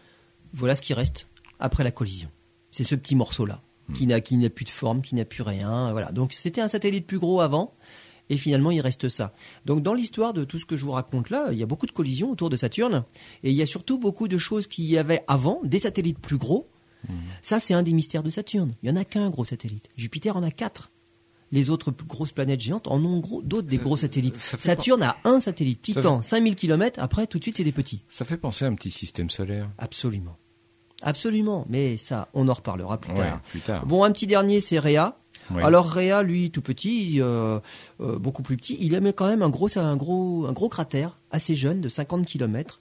voilà 0.53 0.75
ce 0.75 0.81
qui 0.81 0.93
reste 0.93 1.27
après 1.59 1.83
la 1.83 1.91
collision. 1.91 2.29
C'est 2.71 2.83
ce 2.83 2.95
petit 2.95 3.15
morceau-là 3.15 3.61
qui 3.93 4.07
n'a 4.07 4.21
qui 4.21 4.37
n'a 4.37 4.49
plus 4.49 4.65
de 4.65 4.69
forme, 4.69 5.01
qui 5.01 5.15
n'a 5.15 5.25
plus 5.25 5.43
rien. 5.43 5.91
Voilà. 5.91 6.11
Donc 6.11 6.33
c'était 6.33 6.61
un 6.61 6.67
satellite 6.67 7.05
plus 7.07 7.19
gros 7.19 7.41
avant. 7.41 7.73
Et 8.29 8.37
finalement, 8.37 8.71
il 8.71 8.79
reste 8.79 9.09
ça. 9.09 9.33
Donc, 9.65 9.83
dans 9.83 9.93
l'histoire 9.93 10.33
de 10.33 10.45
tout 10.45 10.57
ce 10.57 10.65
que 10.65 10.77
je 10.77 10.85
vous 10.85 10.93
raconte 10.93 11.29
là, 11.29 11.49
il 11.51 11.57
y 11.57 11.61
a 11.61 11.65
beaucoup 11.65 11.85
de 11.85 11.91
collisions 11.91 12.31
autour 12.31 12.49
de 12.49 12.55
Saturne. 12.55 13.03
Et 13.43 13.51
il 13.51 13.55
y 13.55 13.61
a 13.61 13.65
surtout 13.65 13.99
beaucoup 13.99 14.29
de 14.29 14.37
choses 14.37 14.65
qu'il 14.65 14.85
y 14.85 14.97
avait 14.97 15.25
avant, 15.27 15.59
des 15.65 15.77
satellites 15.79 16.19
plus 16.19 16.37
gros. 16.37 16.69
Ça, 17.41 17.59
c'est 17.59 17.73
un 17.73 17.83
des 17.83 17.91
mystères 17.91 18.23
de 18.23 18.29
Saturne. 18.29 18.71
Il 18.81 18.89
n'y 18.89 18.97
en 18.97 19.01
a 19.01 19.03
qu'un 19.03 19.29
gros 19.29 19.43
satellite. 19.43 19.89
Jupiter 19.97 20.37
en 20.37 20.41
a 20.41 20.51
quatre. 20.51 20.89
Les 21.53 21.69
autres 21.69 21.91
grosses 22.07 22.31
planètes 22.33 22.59
géantes 22.59 22.87
en 22.87 23.01
ont 23.05 23.19
gros- 23.19 23.41
d'autres 23.43 23.67
des 23.67 23.77
gros 23.77 23.95
satellites. 23.95 24.35
fait 24.57 24.59
Saturne 24.59 25.03
a 25.03 25.15
un 25.23 25.39
satellite, 25.39 25.81
Titan, 25.81 26.21
5000 26.21 26.55
km. 26.55 26.99
Après, 26.99 27.27
tout 27.27 27.37
de 27.37 27.43
suite, 27.43 27.55
c'est 27.57 27.63
des 27.63 27.71
petits. 27.71 28.01
Ça 28.09 28.25
fait 28.25 28.37
penser 28.37 28.65
à 28.65 28.67
un 28.67 28.73
petit 28.75 28.89
système 28.89 29.29
solaire. 29.29 29.69
Absolument. 29.77 30.35
Absolument. 31.03 31.65
Mais 31.69 31.97
ça, 31.97 32.29
on 32.33 32.47
en 32.47 32.53
reparlera 32.53 32.99
plus 32.99 33.11
Ouais, 33.11 33.17
tard. 33.17 33.41
plus 33.43 33.59
tard. 33.59 33.85
Bon, 33.85 34.03
un 34.03 34.11
petit 34.11 34.25
dernier, 34.27 34.61
c'est. 34.61 34.79
Ouais. 35.51 35.61
Alors 35.63 35.91
Rhea, 35.91 36.23
lui, 36.23 36.49
tout 36.51 36.61
petit, 36.61 37.21
euh, 37.21 37.59
euh, 37.99 38.17
beaucoup 38.17 38.41
plus 38.43 38.55
petit, 38.57 38.77
il 38.79 38.95
a 38.95 39.11
quand 39.11 39.27
même 39.27 39.41
un 39.41 39.49
gros, 39.49 39.67
un 39.77 39.97
gros, 39.97 40.45
un 40.47 40.53
gros 40.53 40.69
cratère 40.69 41.19
assez 41.31 41.55
jeune 41.55 41.81
de 41.81 41.89
50 41.89 42.25
km. 42.25 42.79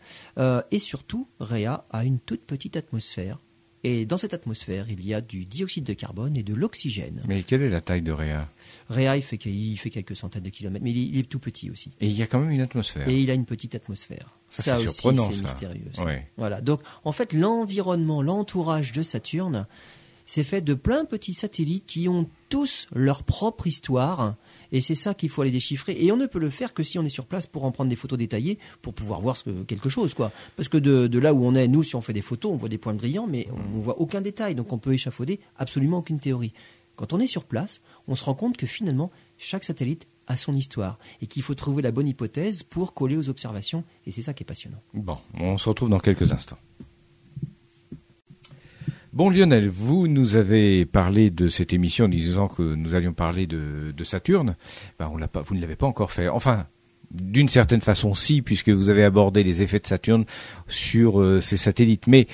et 0.71 0.79
surtout, 0.79 1.27
Rhea 1.41 1.85
a 1.91 2.05
une 2.05 2.21
toute 2.21 2.43
petite 2.43 2.77
atmosphère. 2.77 3.39
Et 3.85 4.07
dans 4.07 4.17
cette 4.17 4.33
atmosphère, 4.33 4.87
il 4.91 5.05
y 5.05 5.13
a 5.13 5.21
du 5.21 5.45
dioxyde 5.45 5.83
de 5.85 5.93
carbone 5.93 6.37
et 6.37 6.45
de 6.45 6.55
l'oxygène. 6.55 7.21
Mais 7.27 7.43
quelle 7.43 7.63
est 7.63 7.69
la 7.69 7.81
taille 7.81 8.03
de 8.03 8.13
Réa? 8.13 8.41
Rhea, 8.89 9.17
il 9.17 9.23
fait, 9.25 9.39
que- 9.39 9.49
il 9.49 9.77
fait 9.77 9.91
quelques 9.91 10.15
centaines 10.15 10.45
de 10.45 10.51
kilomètres, 10.51 10.85
mais 10.85 10.93
il 10.93 10.99
est, 10.99 11.07
il 11.09 11.19
est 11.19 11.29
tout 11.29 11.41
petit 11.41 11.69
aussi. 11.69 11.91
Et 12.01 12.07
il 12.07 12.13
y 12.17 12.23
a 12.23 12.29
quand 12.29 12.39
même 12.39 12.51
une 12.51 12.61
atmosphère. 12.61 13.09
Et 13.09 13.19
il 13.21 13.29
a 13.29 13.35
une 13.35 13.45
petite 13.45 13.75
atmosphère. 13.75 14.39
Ça, 14.51 14.63
c'est 14.63 14.73
aussi, 14.87 15.01
surprenant, 15.01 15.29
c'est 15.31 15.37
ça. 15.39 15.43
mystérieux. 15.43 15.91
ça. 15.95 16.05
Ouais. 16.05 16.29
Voilà. 16.37 16.61
Donc, 16.61 16.81
en 17.05 17.11
fait, 17.11 17.33
l'environnement, 17.33 18.23
l'entourage 18.23 18.93
de 18.93 19.03
Saturne, 19.03 19.67
c'est 20.27 20.45
fait 20.45 20.61
de 20.63 20.75
plein 20.75 21.03
de 21.03 21.09
petits 21.09 21.35
satellites 21.35 21.85
qui 21.87 22.09
ont 22.09 22.29
tous 22.51 22.87
leur 22.95 23.25
propre 23.25 23.67
histoire. 23.67 24.37
Et 24.73 24.81
c'est 24.81 24.95
ça 24.95 25.15
qu'il 25.15 25.29
faut 25.29 25.43
aller 25.43 25.51
déchiffrer. 25.51 25.95
Et 26.03 26.11
on 26.11 26.17
ne 26.17 26.27
peut 26.27 26.39
le 26.39 26.51
faire 26.51 26.75
que 26.75 26.83
si 26.83 26.99
on 26.99 27.05
est 27.05 27.09
sur 27.11 27.27
place 27.27 27.47
pour 27.47 27.65
en 27.65 27.71
prendre 27.73 27.91
des 27.91 27.97
photos 27.97 28.19
détaillées, 28.19 28.59
pour 28.81 28.95
pouvoir 28.95 29.21
voir 29.21 29.37
ce 29.37 29.45
que- 29.45 29.63
quelque 29.65 29.89
chose, 29.91 30.15
quoi. 30.15 30.33
Parce 30.57 30.69
que 30.69 30.79
de, 30.79 31.07
de 31.07 31.19
là 31.19 31.35
où 31.35 31.45
on 31.45 31.55
est, 31.55 31.69
nous, 31.69 31.83
si 31.83 31.95
on 31.95 32.01
fait 32.01 32.13
des 32.15 32.23
photos, 32.23 32.51
on 32.53 32.57
voit 32.57 32.69
des 32.69 32.79
points 32.79 32.95
brillants, 32.95 33.27
mais 33.29 33.47
on 33.75 33.79
voit 33.81 34.01
aucun 34.01 34.21
détail. 34.21 34.55
Donc, 34.55 34.73
on 34.73 34.79
peut 34.79 34.93
échafauder 34.95 35.39
absolument 35.57 35.99
aucune 35.99 36.19
théorie. 36.19 36.53
Quand 36.97 37.13
on 37.13 37.21
est 37.21 37.27
sur 37.27 37.45
place, 37.45 37.81
on 38.09 38.15
se 38.15 38.25
rend 38.25 38.35
compte 38.35 38.57
que 38.57 38.67
finalement, 38.67 39.11
chaque 39.39 39.65
satellite 39.65 40.07
a 40.27 40.37
son 40.37 40.55
histoire 40.55 40.99
et 41.21 41.27
qu'il 41.27 41.43
faut 41.43 41.55
trouver 41.55 41.83
la 41.83 41.91
bonne 41.91 42.07
hypothèse 42.09 42.63
pour 42.63 42.95
coller 42.95 43.17
aux 43.17 43.29
observations. 43.29 43.83
Et 44.07 44.11
c'est 44.13 44.23
ça 44.23 44.35
qui 44.35 44.43
est 44.43 44.47
passionnant. 44.47 44.79
Bon, 44.95 45.19
on 45.41 45.59
se 45.59 45.69
retrouve 45.69 45.89
dans 45.91 45.99
quelques 45.99 46.33
instants. 46.33 46.59
Bon 49.13 49.29
Lionel, 49.29 49.69
vous 49.69 50.09
nous 50.09 50.37
avez 50.37 50.87
parlé 50.87 51.29
de 51.29 51.49
cette 51.49 51.75
émission 51.75 52.07
en 52.07 52.09
disant 52.09 52.49
que 52.49 52.63
nous 52.63 52.95
allions 52.95 53.13
parler 53.13 53.47
de, 53.47 53.93
Saturne. 54.05 54.57
Ben, 54.99 55.11
on 55.13 55.19
l'a 55.19 55.29
pas, 55.29 55.43
vous 55.43 55.55
ne 55.55 55.61
l'avez 55.61 55.77
pas 55.77 55.87
encore 55.87 56.11
fait. 56.11 56.29
Enfin, 56.29 56.67
d'une 57.11 57.51
certaine 57.51 57.83
façon, 57.83 58.15
si, 58.15 58.41
puisque 58.41 58.71
vous 58.71 58.89
avez 58.89 59.05
abordé 59.05 59.43
les 59.43 59.61
effets 59.61 59.81
de 59.81 59.87
Saturne 59.87 60.25
sur 60.67 61.21
euh, 61.21 61.43
ces 61.43 61.59
satellites. 61.59 62.07
Mais 62.07 62.27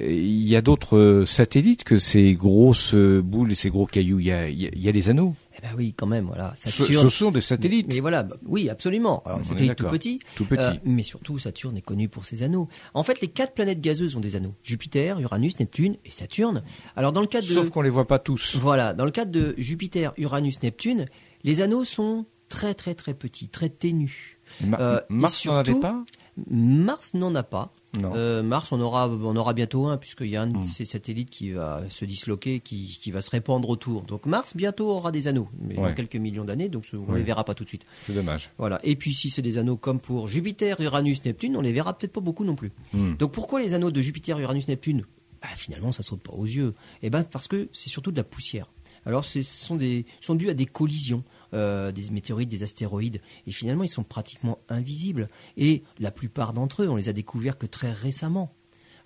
euh, 0.00 0.10
il 0.10 0.48
y 0.48 0.56
a 0.56 0.60
d'autres 0.60 0.98
euh, 0.98 1.24
satellites 1.24 1.84
que 1.84 1.98
ces 1.98 2.34
grosses 2.34 2.96
boules 2.96 3.52
et 3.52 3.54
ces 3.54 3.70
gros 3.70 3.86
cailloux. 3.86 4.18
Il 4.18 4.26
y 4.26 4.88
a 4.88 4.92
des 4.92 5.08
anneaux. 5.08 5.36
Ben 5.64 5.70
oui, 5.78 5.94
quand 5.96 6.06
même, 6.06 6.26
voilà. 6.26 6.52
Ce, 6.58 6.68
Saturne, 6.68 7.02
ce 7.04 7.08
sont 7.08 7.30
des 7.30 7.40
satellites. 7.40 7.86
Mais, 7.88 7.94
mais 7.94 8.00
voilà, 8.00 8.22
bah, 8.22 8.36
oui, 8.44 8.68
absolument. 8.68 9.22
Alors, 9.24 9.38
On 9.38 9.40
un 9.40 9.44
est 9.44 9.48
satellite 9.48 9.76
tout 9.76 9.84
d'accord. 9.84 9.98
petit, 9.98 10.20
Tout 10.36 10.44
petit. 10.44 10.60
euh, 10.60 10.72
mais 10.84 11.02
surtout 11.02 11.38
Saturne 11.38 11.74
est 11.78 11.80
connu 11.82 12.10
pour 12.10 12.26
ses 12.26 12.42
anneaux. 12.42 12.68
En 12.92 13.02
fait, 13.02 13.22
les 13.22 13.28
quatre 13.28 13.54
planètes 13.54 13.80
gazeuses 13.80 14.14
ont 14.14 14.20
des 14.20 14.36
anneaux 14.36 14.54
Jupiter, 14.62 15.18
Uranus, 15.20 15.58
Neptune 15.58 15.96
et 16.04 16.10
Saturne. 16.10 16.62
Alors, 16.96 17.12
dans 17.12 17.22
le 17.22 17.26
cadre 17.26 17.48
de 17.48 17.52
Sauf 17.54 17.70
qu'on 17.70 17.80
les 17.80 17.88
voit 17.88 18.06
pas 18.06 18.18
tous. 18.18 18.56
voilà, 18.56 18.92
dans 18.92 19.06
le 19.06 19.10
cadre 19.10 19.32
de 19.32 19.54
Jupiter, 19.56 20.12
Uranus, 20.18 20.62
Neptune, 20.62 21.06
les 21.44 21.62
anneaux 21.62 21.84
sont 21.86 22.26
très 22.50 22.74
très 22.74 22.94
très 22.94 23.14
petits, 23.14 23.48
très 23.48 23.70
ténus. 23.70 24.36
Ma- 24.62 24.78
Euh, 24.78 25.00
Mars 25.08 25.46
n'en 25.46 25.54
avait 25.54 25.80
pas? 25.80 26.04
Mars 26.50 27.14
n'en 27.14 27.34
a 27.34 27.42
pas. 27.42 27.72
Euh, 28.02 28.42
Mars, 28.42 28.72
on 28.72 28.80
aura, 28.80 29.08
on 29.08 29.36
aura 29.36 29.52
bientôt 29.54 29.86
un, 29.86 29.96
puisqu'il 29.96 30.28
y 30.28 30.36
a 30.36 30.42
un 30.42 30.46
de 30.48 30.58
Hmm. 30.58 30.62
ces 30.64 30.84
satellites 30.84 31.30
qui 31.30 31.52
va 31.52 31.82
se 31.88 32.04
disloquer, 32.04 32.60
qui, 32.60 32.98
qui 33.00 33.10
va 33.10 33.20
se 33.22 33.30
répandre 33.30 33.68
autour. 33.68 34.02
Donc 34.02 34.26
Mars, 34.26 34.56
bientôt, 34.56 34.88
aura 34.90 35.12
des 35.12 35.28
anneaux, 35.28 35.48
mais 35.60 35.78
Ouais. 35.78 35.88
dans 35.90 35.94
quelques 35.94 36.16
millions 36.16 36.44
d'années, 36.44 36.68
donc 36.68 36.84
on 36.92 37.12
Ouais. 37.12 37.18
les 37.18 37.24
verra 37.24 37.44
pas 37.44 37.54
tout 37.54 37.64
de 37.64 37.68
suite. 37.68 37.86
C'est 38.02 38.14
dommage. 38.14 38.50
Voilà. 38.58 38.80
Et 38.84 38.96
puis 38.96 39.14
si 39.14 39.30
c'est 39.30 39.42
des 39.42 39.58
anneaux 39.58 39.76
comme 39.76 40.00
pour 40.00 40.28
Jupiter, 40.28 40.80
Uranus, 40.80 41.24
Neptune, 41.24 41.56
on 41.56 41.60
les 41.60 41.72
verra 41.72 41.96
peut-être 41.96 42.12
pas 42.12 42.20
beaucoup 42.20 42.44
non 42.44 42.54
plus. 42.56 42.72
Hmm. 42.92 43.14
Donc 43.16 43.32
pourquoi 43.32 43.60
les 43.60 43.74
anneaux 43.74 43.90
de 43.90 44.00
Jupiter, 44.00 44.38
Uranus, 44.38 44.66
Neptune? 44.68 45.04
Bah, 45.42 45.48
Finalement, 45.56 45.92
ça 45.92 46.02
saute 46.02 46.20
pas 46.22 46.32
aux 46.32 46.46
yeux. 46.46 46.74
Eh 47.02 47.10
ben 47.10 47.22
parce 47.22 47.48
que 47.48 47.68
c'est 47.72 47.90
surtout 47.90 48.10
de 48.10 48.16
la 48.16 48.24
poussière. 48.24 48.70
Alors 49.06 49.24
ce 49.24 49.42
sont 49.42 49.76
dus 49.76 50.48
à 50.48 50.54
des 50.54 50.66
collisions, 50.66 51.24
euh, 51.52 51.92
des 51.92 52.10
météorites, 52.10 52.48
des 52.48 52.62
astéroïdes, 52.62 53.20
et 53.46 53.52
finalement 53.52 53.84
ils 53.84 53.88
sont 53.88 54.04
pratiquement 54.04 54.58
invisibles. 54.68 55.28
Et 55.56 55.82
la 55.98 56.10
plupart 56.10 56.52
d'entre 56.52 56.82
eux, 56.82 56.88
on 56.88 56.96
les 56.96 57.08
a 57.08 57.12
découverts 57.12 57.58
que 57.58 57.66
très 57.66 57.92
récemment. 57.92 58.52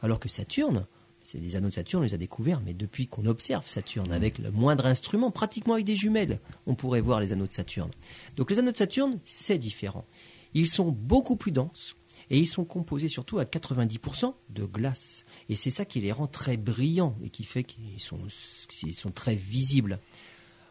Alors 0.00 0.20
que 0.20 0.28
Saturne, 0.28 0.86
c'est 1.22 1.38
les 1.38 1.56
anneaux 1.56 1.68
de 1.68 1.74
Saturne, 1.74 2.02
on 2.02 2.06
les 2.06 2.14
a 2.14 2.18
découverts, 2.18 2.62
mais 2.64 2.74
depuis 2.74 3.06
qu'on 3.06 3.26
observe 3.26 3.66
Saturne 3.66 4.12
avec 4.12 4.38
le 4.38 4.50
moindre 4.50 4.86
instrument, 4.86 5.30
pratiquement 5.30 5.74
avec 5.74 5.84
des 5.84 5.96
jumelles, 5.96 6.40
on 6.66 6.74
pourrait 6.74 7.00
voir 7.00 7.20
les 7.20 7.32
anneaux 7.32 7.46
de 7.46 7.52
Saturne. 7.52 7.90
Donc 8.36 8.50
les 8.50 8.58
anneaux 8.58 8.72
de 8.72 8.76
Saturne, 8.76 9.12
c'est 9.24 9.58
différent. 9.58 10.04
Ils 10.54 10.68
sont 10.68 10.90
beaucoup 10.90 11.36
plus 11.36 11.52
denses 11.52 11.96
et 12.30 12.38
ils 12.38 12.46
sont 12.46 12.64
composés 12.64 13.08
surtout 13.08 13.38
à 13.38 13.44
90% 13.44 14.34
de 14.50 14.64
glace. 14.64 15.24
Et 15.48 15.56
c'est 15.56 15.70
ça 15.70 15.84
qui 15.84 16.00
les 16.00 16.12
rend 16.12 16.26
très 16.26 16.56
brillants 16.56 17.16
et 17.22 17.30
qui 17.30 17.44
fait 17.44 17.64
qu'ils 17.64 18.00
sont, 18.00 19.10
très 19.14 19.34
visibles. 19.34 19.98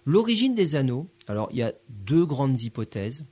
L'origine 0.06 0.56
des 0.56 0.76
anneaux, 0.76 1.08
alors 1.28 1.50
il 1.52 1.58
y 1.58 1.64
a 1.64 1.74
deux 1.90 2.26
grandes 2.26 2.62
hypothèses. 2.62 3.26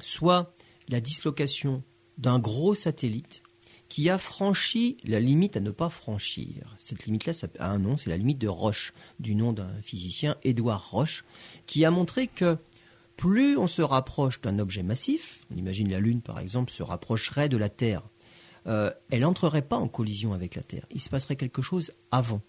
Soit 0.00 0.54
la 0.88 1.00
dislocation 1.00 1.82
d'un 2.18 2.38
gros 2.38 2.74
satellite 2.74 3.42
qui 3.88 4.10
a 4.10 4.18
franchi 4.18 4.96
la 5.04 5.20
limite 5.20 5.56
à 5.56 5.60
ne 5.60 5.70
pas 5.70 5.88
franchir. 5.88 6.76
Cette 6.80 7.04
limite-là 7.04 7.32
a 7.58 7.70
un 7.70 7.78
nom, 7.78 7.96
c'est 7.96 8.10
la 8.10 8.16
limite 8.16 8.38
de 8.38 8.48
Roche, 8.48 8.92
du 9.20 9.34
nom 9.34 9.52
d'un 9.52 9.70
physicien, 9.82 10.36
Édouard 10.42 10.90
Roche, 10.90 11.24
qui 11.66 11.84
a 11.84 11.90
montré 11.90 12.26
que 12.26 12.58
plus 13.16 13.56
on 13.56 13.68
se 13.68 13.82
rapproche 13.82 14.40
d'un 14.40 14.58
objet 14.58 14.82
massif, 14.82 15.44
on 15.50 15.56
imagine 15.56 15.90
la 15.90 16.00
Lune 16.00 16.22
par 16.22 16.38
exemple 16.38 16.72
se 16.72 16.82
rapprocherait 16.82 17.48
de 17.48 17.56
la 17.56 17.68
Terre, 17.68 18.02
euh, 18.66 18.90
elle 19.10 19.20
n'entrerait 19.20 19.62
pas 19.62 19.76
en 19.76 19.88
collision 19.88 20.32
avec 20.32 20.54
la 20.54 20.62
Terre. 20.62 20.86
Il 20.90 21.00
se 21.00 21.08
passerait 21.08 21.36
quelque 21.36 21.62
chose 21.62 21.92
avant. 22.10 22.40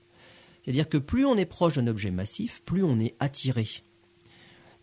C'est-à-dire 0.64 0.90
que 0.90 0.98
plus 0.98 1.26
on 1.26 1.38
est 1.38 1.46
proche 1.46 1.76
d'un 1.76 1.88
objet 1.88 2.12
massif, 2.12 2.62
plus 2.64 2.84
on 2.84 3.00
est 3.00 3.16
attiré. 3.20 3.68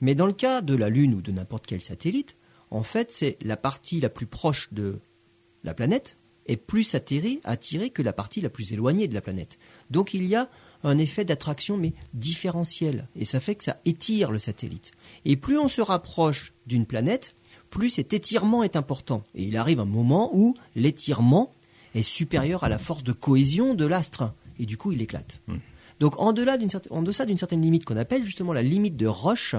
Mais 0.01 0.15
dans 0.15 0.27
le 0.27 0.33
cas 0.33 0.61
de 0.61 0.75
la 0.75 0.89
Lune 0.89 1.15
ou 1.15 1.23
de 1.23 1.33
n'importe 1.33 1.67
quel 1.67 1.81
satellite, 1.81 2.37
en 2.71 2.83
fait, 2.83 3.13
c'est 3.13 3.37
la 3.43 3.57
partie 3.57 4.01
la 4.01 4.09
plus 4.09 4.27
proche 4.27 4.73
de 4.73 5.01
la 5.65 5.75
planète 5.75 6.17
est 6.53 6.57
plus 6.57 6.95
attirée, 6.95 7.41
attirée 7.45 7.91
que 7.91 8.03
la 8.03 8.13
partie 8.13 8.41
la 8.41 8.51
plus 8.51 8.73
éloignée 8.73 9.09
de 9.09 9.15
la 9.15 9.21
planète. 9.21 9.59
Donc 9.91 10.15
il 10.15 10.25
y 10.25 10.35
a 10.37 10.49
un 10.85 10.99
effet 10.99 11.25
d'attraction 11.25 11.77
mais 11.77 11.93
différentiel 12.15 13.09
et 13.17 13.25
ça 13.25 13.41
fait 13.41 13.55
que 13.55 13.65
ça 13.65 13.81
étire 13.85 14.31
le 14.31 14.39
satellite. 14.39 14.93
Et 15.25 15.37
plus 15.37 15.59
on 15.59 15.69
se 15.69 15.81
rapproche 15.81 16.53
d'une 16.67 16.87
planète, 16.87 17.35
plus 17.71 17.91
cet 17.91 18.13
étirement 18.13 18.63
est 18.63 18.77
important. 18.77 19.23
Et 19.35 19.45
il 19.45 19.57
arrive 19.57 19.81
un 19.81 19.85
moment 19.85 20.31
où 20.35 20.55
l'étirement 20.75 21.53
est 21.95 22.03
supérieur 22.03 22.65
à 22.65 22.69
la 22.69 22.79
force 22.79 23.05
de 23.05 23.13
cohésion 23.13 23.75
de 23.75 23.87
l'astre 23.87 24.33
et 24.59 24.67
du 24.67 24.77
coup 24.77 24.93
il 24.93 25.03
éclate. 25.03 25.41
Donc 26.01 26.19
en, 26.19 26.33
delà 26.33 26.59
d'une 26.59 26.71
certaine- 26.71 26.93
en 26.93 27.03
deçà 27.03 27.27
d'une 27.27 27.39
certaine 27.39 27.63
limite 27.63 27.85
qu'on 27.85 27.97
appelle 27.97 28.25
justement 28.25 28.53
la 28.53 28.63
limite 28.63 28.97
de 28.97 29.07
Roche, 29.07 29.55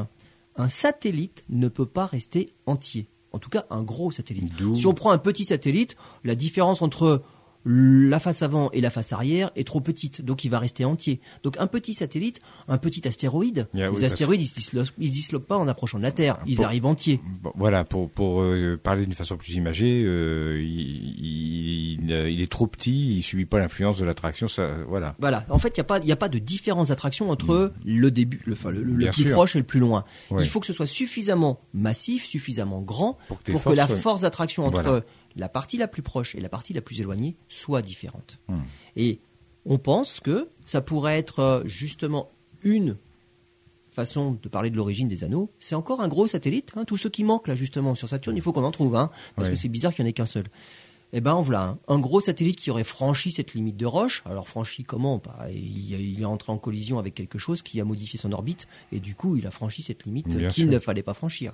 un 0.55 0.67
satellite 0.69 1.45
ne 1.49 1.67
peut 1.67 1.85
pas 1.85 2.05
rester 2.05 2.53
entier. 2.65 3.07
En 3.33 3.39
tout 3.39 3.49
cas, 3.49 3.65
un 3.71 3.81
gros 3.81 4.11
satellite. 4.11 4.53
Si 4.75 4.85
on 4.85 4.93
prend 4.93 5.11
un 5.11 5.17
petit 5.17 5.45
satellite, 5.45 5.97
la 6.23 6.35
différence 6.35 6.83
entre 6.83 7.23
la 7.65 8.19
face 8.19 8.41
avant 8.41 8.69
et 8.71 8.81
la 8.81 8.89
face 8.89 9.13
arrière 9.13 9.51
est 9.55 9.65
trop 9.65 9.79
petite, 9.79 10.21
donc 10.23 10.43
il 10.43 10.49
va 10.49 10.59
rester 10.59 10.83
entier. 10.85 11.21
Donc 11.43 11.55
un 11.59 11.67
petit 11.67 11.93
satellite, 11.93 12.41
un 12.67 12.77
petit 12.77 13.07
astéroïde, 13.07 13.67
Yeah, 13.73 13.89
oui, 13.91 13.97
les 13.99 14.03
astéroïdes 14.05 14.41
ils 14.41 14.47
se, 14.47 14.53
disloquent, 14.55 14.91
ils 14.97 15.07
se 15.07 15.13
disloquent 15.13 15.47
pas 15.47 15.57
en 15.57 15.67
approchant 15.67 15.97
de 15.97 16.03
la 16.03 16.11
Terre, 16.11 16.39
ils 16.45 16.55
Pour- 16.57 16.65
arrivent 16.65 16.85
entiers. 16.85 17.21
Bon, 17.41 17.51
voilà, 17.55 17.83
pour, 17.83 18.09
pour 18.09 18.41
euh, 18.41 18.77
parler 18.81 19.03
d'une 19.05 19.13
façon 19.13 19.37
plus 19.37 19.53
imagée, 19.55 20.03
euh, 20.05 20.59
il, 20.61 21.99
il, 22.01 22.11
il 22.11 22.41
est 22.41 22.51
trop 22.51 22.67
petit, 22.67 23.15
il 23.17 23.21
subit 23.23 23.45
pas 23.45 23.59
l'influence 23.59 23.97
de 23.97 24.05
l'attraction, 24.05 24.47
ça, 24.47 24.69
voilà. 24.87 25.15
Voilà. 25.19 25.45
En 25.49 25.59
fait, 25.59 25.69
il 25.69 25.79
n'y 25.79 25.81
a 25.81 25.85
pas, 25.85 25.99
il 25.99 26.05
y 26.05 26.11
a 26.11 26.15
pas 26.17 26.29
de 26.29 26.39
différence 26.39 26.89
d'attraction 26.89 27.29
entre 27.29 27.73
le 27.85 28.11
début, 28.11 28.41
le, 28.45 28.53
enfin, 28.53 28.69
le, 28.71 28.81
le 28.83 28.93
Mm. 28.93 28.97
Bien 28.97 29.11
plus 29.11 29.23
sûr. 29.23 29.31
proche 29.33 29.55
et 29.55 29.59
le 29.59 29.65
plus 29.65 29.79
loin. 29.79 30.05
Ouais. 30.29 30.43
Il 30.43 30.47
faut 30.47 30.59
que 30.59 30.65
ce 30.67 30.73
soit 30.73 30.85
suffisamment 30.85 31.59
massif, 31.73 32.25
suffisamment 32.25 32.81
grand 32.81 33.17
Pour 33.27 33.41
que 33.41 33.51
la 33.73 33.87
force 33.87 34.21
d'attraction 34.21 34.65
entre 34.65 34.81
Voilà. 34.81 35.01
La 35.35 35.49
partie 35.49 35.77
la 35.77 35.87
plus 35.87 36.01
proche 36.01 36.35
et 36.35 36.39
la 36.39 36.49
partie 36.49 36.73
la 36.73 36.81
plus 36.81 36.99
éloignée 37.01 37.35
soit 37.49 37.81
différente. 37.81 38.39
Hmm. 38.47 38.61
Et 38.95 39.19
on 39.65 39.77
pense 39.77 40.19
que 40.19 40.49
ça 40.65 40.81
pourrait 40.81 41.17
être 41.17 41.39
euh, 41.39 41.61
justement 41.65 42.29
une 42.63 42.97
façon 43.91 44.37
de 44.41 44.49
parler 44.49 44.69
de 44.71 44.75
l'origine 44.77 45.07
des 45.07 45.23
anneaux. 45.23 45.51
C'est 45.59 45.75
encore 45.75 46.01
un 46.01 46.07
gros 46.07 46.25
satellite. 46.27 46.71
hein. 46.75 46.83
Tous 46.85 46.97
ceux 46.97 47.09
qui 47.09 47.23
manquent 47.23 47.47
là 47.47 47.55
justement 47.55 47.93
sur 47.95 48.09
Saturne, 48.09 48.35
il 48.35 48.41
faut 48.41 48.51
qu'on 48.51 48.63
en 48.63 48.71
trouve 48.71 48.95
un 48.95 49.11
parce 49.35 49.49
que 49.49 49.55
c'est 49.55 49.69
bizarre 49.69 49.93
qu'il 49.93 50.03
n'y 50.03 50.07
en 50.07 50.09
ait 50.09 50.13
qu'un 50.13 50.25
seul. 50.25 50.45
Eh 51.15 51.21
ben 51.21 51.39
voilà, 51.41 51.77
un, 51.87 51.95
un 51.95 51.99
gros 51.99 52.19
satellite 52.19 52.57
qui 52.57 52.71
aurait 52.71 52.83
franchi 52.83 53.31
cette 53.31 53.53
limite 53.53 53.77
de 53.77 53.85
Roche. 53.85 54.23
Alors 54.25 54.47
franchi 54.49 54.83
comment? 54.83 55.21
Bah, 55.23 55.45
il, 55.51 55.91
il 55.93 56.19
est 56.19 56.25
entré 56.25 56.51
en 56.51 56.57
collision 56.57 56.97
avec 56.97 57.13
quelque 57.13 57.37
chose 57.37 57.61
qui 57.61 57.79
a 57.79 57.85
modifié 57.85 58.17
son 58.17 58.31
orbite 58.31 58.67
et 58.91 58.99
du 58.99 59.13
coup 59.13 59.37
il 59.37 59.45
a 59.45 59.51
franchi 59.51 59.83
cette 59.83 60.05
limite 60.05 60.49
qu'il 60.49 60.69
ne 60.69 60.79
fallait 60.79 61.03
pas 61.03 61.13
franchir. 61.13 61.53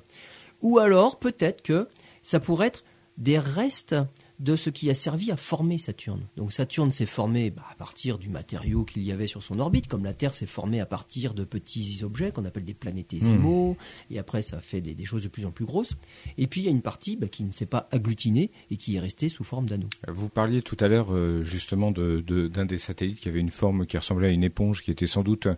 Ou 0.62 0.80
alors 0.80 1.20
peut-être 1.20 1.62
que 1.62 1.90
ça 2.24 2.40
pourrait 2.40 2.68
être 2.68 2.86
des 3.20 3.38
restes 3.38 3.96
de 4.40 4.56
ce 4.56 4.70
qui 4.70 4.90
a 4.90 4.94
servi 4.94 5.32
à 5.32 5.36
former 5.36 5.78
Saturne. 5.78 6.22
Donc 6.38 6.54
Saturne 6.54 6.92
s'est 6.92 7.06
formé 7.06 7.50
bah, 7.52 7.66
à 7.70 7.76
partir 7.76 8.18
du 8.18 8.30
matériau 8.30 8.86
qu'il 8.86 9.04
y 9.04 9.12
avait 9.12 9.28
sur 9.28 9.44
son 9.44 9.60
orbite, 9.60 9.88
comme 9.90 10.06
la 10.06 10.14
Terre 10.14 10.34
s'est 10.34 10.46
formée 10.46 10.80
à 10.80 10.86
partir 10.86 11.34
de 11.34 11.44
petits 11.44 12.00
objets 12.04 12.32
qu'on 12.32 12.46
appelle 12.46 12.64
des 12.64 12.74
planétésimaux, 12.74 13.76
et 14.10 14.18
après 14.18 14.42
ça 14.42 14.62
fait 14.62 14.80
des, 14.80 14.96
des 14.96 15.04
choses 15.04 15.24
de 15.24 15.28
plus 15.28 15.46
en 15.46 15.52
plus 15.52 15.66
grosses. 15.66 15.96
Et 16.38 16.48
puis 16.48 16.62
il 16.62 16.64
y 16.64 16.68
a 16.68 16.72
une 16.72 16.82
partie 16.82 17.18
bah, 17.18 17.28
qui 17.28 17.44
ne 17.44 17.52
s'est 17.52 17.66
pas 17.66 17.90
agglutinée 17.92 18.50
et 18.72 18.78
qui 18.78 18.96
est 18.96 19.02
restée 19.02 19.28
sous 19.28 19.44
forme 19.44 19.68
d'anneau. 19.68 19.90
Vous 20.08 20.30
parliez 20.30 20.62
tout 20.62 20.78
à 20.80 20.88
l'heure 20.88 21.14
euh, 21.14 21.44
justement 21.44 21.92
de- 21.92 22.24
de- 22.26 22.48
d'un 22.48 22.66
des 22.66 22.78
satellites 22.78 23.20
qui 23.20 23.28
avait 23.28 23.42
une 23.42 23.52
forme 23.52 23.86
qui 23.86 23.98
ressemblait 23.98 24.30
à 24.30 24.32
une 24.32 24.46
éponge, 24.46 24.84
qui 24.84 24.92
était 24.92 25.06
sans 25.08 25.24
doute 25.24 25.50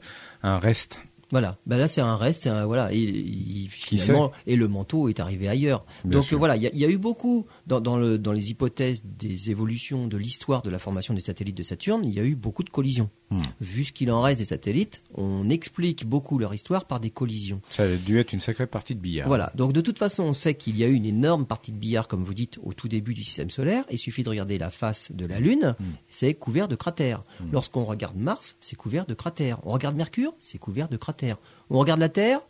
un 0.41 0.57
reste. 0.57 1.01
Voilà, 1.31 1.57
bah 1.65 1.77
là 1.77 1.87
c'est 1.87 2.01
un 2.01 2.15
reste, 2.15 2.47
un- 2.47 2.65
voilà, 2.65 2.91
et, 2.93 3.67
finalement, 3.69 4.31
et 4.47 4.55
le 4.55 4.67
manteau 4.67 5.07
est 5.09 5.19
arrivé 5.19 5.47
ailleurs. 5.47 5.85
Bien 6.03 6.19
Donc 6.19 6.27
sûr. 6.27 6.37
voilà, 6.39 6.57
il 6.57 6.63
y, 6.63 6.67
a- 6.67 6.71
il 6.73 6.79
y 6.79 6.85
a 6.85 6.89
eu 6.89 6.97
beaucoup 6.97 7.45
dans, 7.67 7.79
dans, 7.79 7.97
le, 7.97 8.17
dans 8.17 8.31
les 8.33 8.51
hypothèses 8.51 9.03
des 9.05 9.49
évolutions 9.49 10.07
de 10.07 10.17
l'histoire 10.17 10.61
de 10.61 10.69
la 10.69 10.79
formation 10.79 11.13
des 11.13 11.21
satellites 11.21 11.57
de 11.57 11.63
Saturne, 11.63 12.01
il 12.03 12.13
y 12.13 12.19
a 12.19 12.23
eu 12.23 12.35
beaucoup 12.35 12.63
de 12.63 12.69
collisions. 12.69 13.09
Hmm. 13.29 13.39
Vu 13.61 13.85
ce 13.85 13.93
qu'il 13.93 14.11
en 14.11 14.19
reste 14.21 14.39
des 14.39 14.45
satellites, 14.45 15.03
on 15.15 15.49
explique 15.49 16.05
beaucoup 16.05 16.37
leur 16.37 16.53
histoire 16.53 16.83
par 16.85 16.99
des 16.99 17.11
collisions. 17.11 17.61
Ça 17.69 17.83
a 17.83 17.95
dû 17.95 18.19
être 18.19 18.33
une 18.33 18.41
sacrée 18.41 18.67
partie 18.67 18.93
de 18.93 18.99
billard. 18.99 19.27
Voilà, 19.29 19.53
donc 19.55 19.71
de 19.71 19.79
toute 19.79 19.99
façon, 19.99 20.23
on 20.23 20.33
sait 20.33 20.55
qu'il 20.55 20.77
y 20.77 20.83
a 20.83 20.87
eu 20.87 20.93
une 20.95 21.05
énorme 21.05 21.45
partie 21.45 21.71
de 21.71 21.77
billard, 21.77 22.09
comme 22.09 22.23
vous 22.25 22.33
dites, 22.33 22.59
au 22.61 22.73
tout 22.73 22.89
début 22.89 23.13
du 23.13 23.23
système 23.23 23.49
solaire. 23.49 23.85
Il 23.89 23.97
suffit 23.97 24.23
de 24.23 24.29
regarder 24.29 24.57
la 24.57 24.69
face 24.69 25.11
de 25.13 25.25
la 25.25 25.39
Lune, 25.39 25.75
Hmm. 25.79 25.83
c'est 26.09 26.33
couvert 26.33 26.67
de 26.67 26.75
cratères. 26.75 27.23
Lorsqu'on 27.53 27.85
regarde 27.85 28.17
Mars, 28.17 28.55
c'est 28.59 28.75
couvert 28.75 29.05
de 29.05 29.13
cratères. 29.13 29.59
On 29.63 29.71
regarde 29.71 29.95
Mercure, 29.95 30.33
c'est 30.39 30.57
couvert 30.57 30.89
de 30.89 30.97
cratères. 30.97 31.20
On 31.69 31.79
regarde 31.79 31.99
la 31.99 32.09
Terre, 32.09 32.41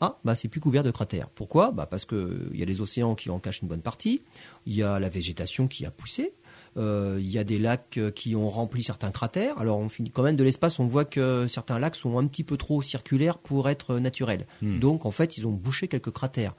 ah, 0.00 0.18
bah 0.24 0.34
c'est 0.34 0.48
plus 0.48 0.60
couvert 0.60 0.84
de 0.84 0.90
cratères. 0.90 1.28
Pourquoi? 1.30 1.70
Bah 1.70 1.86
Parce 1.86 2.04
qu'il 2.04 2.50
y 2.52 2.62
a 2.62 2.66
les 2.66 2.80
océans 2.82 3.14
qui 3.14 3.30
en 3.30 3.38
cachent 3.38 3.62
une 3.62 3.68
bonne 3.68 3.80
partie, 3.80 4.22
il 4.66 4.74
y 4.74 4.82
a 4.82 5.00
la 5.00 5.08
végétation 5.08 5.68
qui 5.68 5.86
a 5.86 5.90
poussé, 5.90 6.34
euh, 6.76 7.16
il 7.18 7.30
y 7.30 7.38
a 7.38 7.44
des 7.44 7.58
lacs 7.58 7.96
euh, 7.96 8.10
qui 8.10 8.36
ont 8.36 8.48
rempli 8.50 8.82
certains 8.82 9.10
cratères. 9.10 9.58
Alors 9.58 9.78
on 9.78 9.88
finit 9.88 10.10
quand 10.10 10.22
même 10.22 10.36
de 10.36 10.44
l'espace, 10.44 10.78
on 10.78 10.86
voit 10.86 11.06
que 11.06 11.46
certains 11.48 11.78
lacs 11.78 11.96
sont 11.96 12.18
un 12.18 12.26
petit 12.26 12.44
peu 12.44 12.58
trop 12.58 12.82
circulaires 12.82 13.38
pour 13.38 13.70
être 13.70 13.94
euh, 13.94 14.00
naturels. 14.00 14.46
Hmm. 14.60 14.80
Donc 14.80 15.06
en 15.06 15.10
fait, 15.10 15.38
ils 15.38 15.46
ont 15.46 15.52
bouché 15.52 15.88
quelques 15.88 16.10
cratères. 16.12 16.54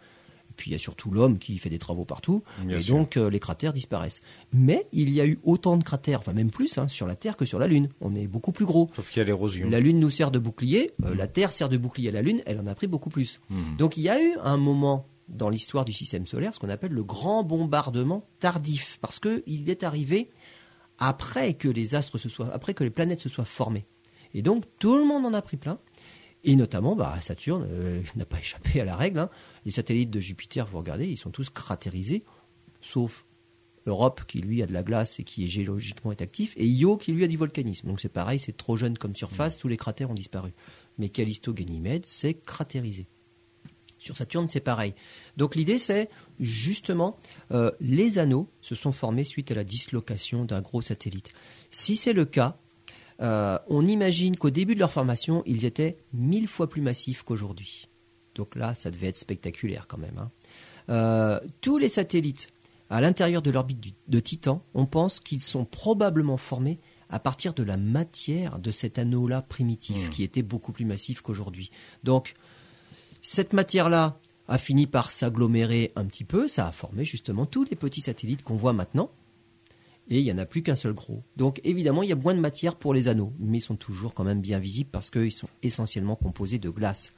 Et 0.58 0.62
puis 0.62 0.72
il 0.72 0.74
y 0.74 0.76
a 0.76 0.80
surtout 0.80 1.12
l'homme 1.12 1.38
qui 1.38 1.56
fait 1.60 1.70
des 1.70 1.78
travaux 1.78 2.04
partout, 2.04 2.42
Bien 2.66 2.80
et 2.80 2.82
sûr. 2.82 2.98
donc 2.98 3.16
euh, 3.16 3.30
les 3.30 3.40
cratères 3.40 3.74
disparaissent. 3.74 4.24
Mais 4.52 4.88
il 4.92 5.12
y 5.12 5.22
a 5.22 5.28
eu 5.28 5.40
autant 5.44 5.78
de 5.78 5.84
cratères, 5.84 6.20
enfin 6.20 6.34
même 6.34 6.50
plus, 6.50 6.80
hein, 6.80 6.88
sur 6.88 7.06
la 7.06 7.16
Terre 7.16 7.38
que 7.38 7.46
sur 7.46 7.60
la 7.60 7.68
Lune. 7.68 7.90
On 8.02 8.16
est 8.16 8.26
beaucoup 8.26 8.52
plus 8.52 8.66
gros. 8.66 8.90
Sauf 8.96 9.08
qu'il 9.12 9.20
y 9.20 9.22
a 9.22 9.26
l'érosion. 9.26 9.70
La 9.70 9.80
Lune 9.80 10.00
nous 10.00 10.10
sert 10.10 10.32
de 10.32 10.40
bouclier, 10.40 10.94
euh, 11.04 11.14
la 11.14 11.28
Terre 11.28 11.52
sert 11.52 11.70
de 11.70 11.78
bouclier 11.78 12.10
à 12.10 12.12
la 12.14 12.24
Lune, 12.24 12.42
elle 12.48 12.60
en 12.60 12.66
a 12.66 12.74
pris 12.74 12.88
beaucoup 12.88 13.12
plus. 13.12 13.40
Hmm. 13.52 13.76
Donc 13.78 13.98
il 13.98 14.02
y 14.02 14.10
a 14.10 14.20
eu 14.20 14.36
un 14.44 14.58
moment 14.58 15.06
dans 15.28 15.50
l'histoire 15.50 15.86
du 15.86 15.94
système 15.94 16.26
solaire 16.26 16.56
ce 16.56 16.60
qu'on 16.60 16.70
appelle 16.70 16.92
le 16.92 17.04
grand 17.04 17.44
bombardement 17.44 18.28
tardif, 18.40 18.98
parce 19.00 19.20
qu'il 19.20 19.70
est 19.70 19.84
arrivé 19.84 20.30
après 20.98 21.54
que 21.54 21.68
les 21.68 21.94
astres 21.94 22.18
se 22.18 22.30
soient, 22.30 22.52
après 22.52 22.74
que 22.74 22.84
les 22.84 22.90
planètes 22.90 23.20
se 23.20 23.30
soient 23.30 23.46
formées. 23.46 23.86
Et 24.34 24.42
donc 24.42 24.64
tout 24.80 24.98
le 24.98 25.06
monde 25.06 25.26
en 25.26 25.34
a 25.34 25.42
pris 25.42 25.58
plein. 25.58 25.78
Et 26.48 26.56
notamment, 26.56 26.96
bah, 26.96 27.20
Saturne 27.20 27.68
euh, 27.70 28.02
n'a 28.16 28.26
pas 28.26 28.40
échappé 28.40 28.80
à 28.80 28.86
la 28.86 28.96
règle. 28.96 29.20
hein. 29.20 29.30
Les 29.66 29.72
satellites 29.72 30.10
de 30.10 30.22
Jupiter, 30.22 30.66
vous 30.66 30.78
regardez, 30.78 31.06
ils 31.06 31.18
sont 31.18 31.30
tous 31.30 31.50
cratérisés, 31.50 32.24
sauf 32.80 33.26
Europe 33.86 34.22
qui 34.28 34.40
lui 34.40 34.64
a 34.64 34.66
de 34.66 34.72
la 34.72 34.82
glace 34.82 35.20
et 35.20 35.26
qui 35.26 35.44
est 35.44 35.48
géologiquement 35.48 36.12
est 36.12 36.22
actif, 36.22 36.54
et 36.56 36.66
Io 36.66 36.96
qui 36.96 37.12
lui 37.12 37.26
a 37.26 37.28
du 37.28 37.36
volcanisme. 37.36 37.90
Donc 37.90 38.00
c'est 38.00 38.08
pareil, 38.08 38.40
c'est 38.40 38.56
trop 38.56 38.78
jeune 38.78 38.98
comme 38.98 39.14
surface, 39.14 39.58
tous 39.58 39.68
les 39.68 39.76
cratères 39.76 40.10
ont 40.10 40.14
disparu. 40.14 40.54
Mais 40.98 41.10
Callisto 41.10 41.54
Ganymède, 41.54 42.06
c'est 42.06 42.34
cratérisé. 42.34 43.08
Sur 44.00 44.16
Saturne, 44.16 44.48
c'est 44.48 44.62
pareil. 44.62 44.94
Donc 45.36 45.56
l'idée, 45.56 45.78
c'est 45.78 46.10
justement, 46.40 47.18
euh, 47.52 47.72
les 47.82 48.20
anneaux 48.20 48.48
se 48.62 48.74
sont 48.74 48.94
formés 48.94 49.26
suite 49.26 49.52
à 49.52 49.56
la 49.56 49.66
dislocation 49.66 50.46
d'un 50.46 50.62
gros 50.62 50.82
satellite. 50.82 51.32
Si 51.72 51.98
c'est 51.98 52.14
le 52.14 52.24
cas, 52.24 52.58
euh, 53.22 53.58
on 53.68 53.86
imagine 53.86 54.38
qu'au 54.38 54.50
début 54.50 54.76
de 54.76 54.80
leur 54.80 54.92
formation, 54.92 55.44
ils 55.46 55.66
étaient 55.66 55.98
mille 56.14 56.48
fois 56.48 56.70
plus 56.70 56.82
massifs 56.82 57.24
qu'aujourd'hui. 57.24 57.88
Donc 58.36 58.56
là, 58.56 58.76
ça 58.76 58.92
devait 58.92 59.08
être 59.08 59.18
spectaculaire 59.18 59.88
quand 59.88 59.98
même. 59.98 60.18
hein. 60.18 60.32
Euh, 60.90 61.40
tous 61.62 61.78
les 61.78 61.90
satellites 61.90 62.48
à 62.90 63.02
l'intérieur 63.02 63.42
de 63.42 63.52
l'orbite 63.52 63.96
de 64.08 64.20
Titan, 64.20 64.64
on 64.74 64.86
pense 64.86 65.20
qu'ils 65.20 65.42
sont 65.42 65.66
probablement 65.66 66.38
formés 66.38 66.80
à 67.10 67.20
partir 67.20 67.54
de 67.54 67.64
la 67.64 67.78
matière 67.78 68.60
de 68.60 68.72
cet 68.72 68.98
anneau-là 69.00 69.42
primitif, 69.42 70.10
qui 70.10 70.24
était 70.24 70.42
beaucoup 70.42 70.72
plus 70.72 70.86
massif 70.86 71.22
qu'aujourd'hui. 71.22 71.72
Donc, 72.04 72.36
cette 73.22 73.54
matière-là 73.54 74.20
a 74.48 74.58
fini 74.58 74.88
par 74.88 75.12
s'agglomérer 75.12 75.92
un 75.96 76.06
petit 76.06 76.24
peu, 76.24 76.48
ça 76.48 76.68
a 76.68 76.72
formé 76.72 77.04
justement 77.04 77.46
tous 77.46 77.66
les 77.66 77.76
petits 77.76 78.02
satellites 78.02 78.44
qu'on 78.44 78.56
voit 78.56 78.74
maintenant. 78.74 79.10
Et 80.10 80.20
il 80.20 80.24
n'y 80.24 80.32
en 80.32 80.38
a 80.38 80.46
plus 80.46 80.64
qu'un 80.64 80.76
seul 80.76 80.94
gros. 80.94 81.24
Donc 81.36 81.60
évidemment, 81.64 82.04
il 82.04 82.10
y 82.10 82.14
a 82.14 82.16
moins 82.16 82.34
de 82.34 82.40
matière 82.40 82.76
pour 82.76 82.94
les 82.94 83.08
anneaux, 83.08 83.34
mais 83.40 83.58
ils 83.58 83.62
sont 83.62 83.76
toujours 83.76 84.14
quand 84.14 84.24
même 84.24 84.42
bien 84.42 84.60
visibles 84.60 84.90
parce 84.92 85.10
qu'ils 85.10 85.32
sont 85.32 85.50
essentiellement 85.64 86.16
composés 86.16 86.60
de 86.60 86.70
glace. 86.70 87.14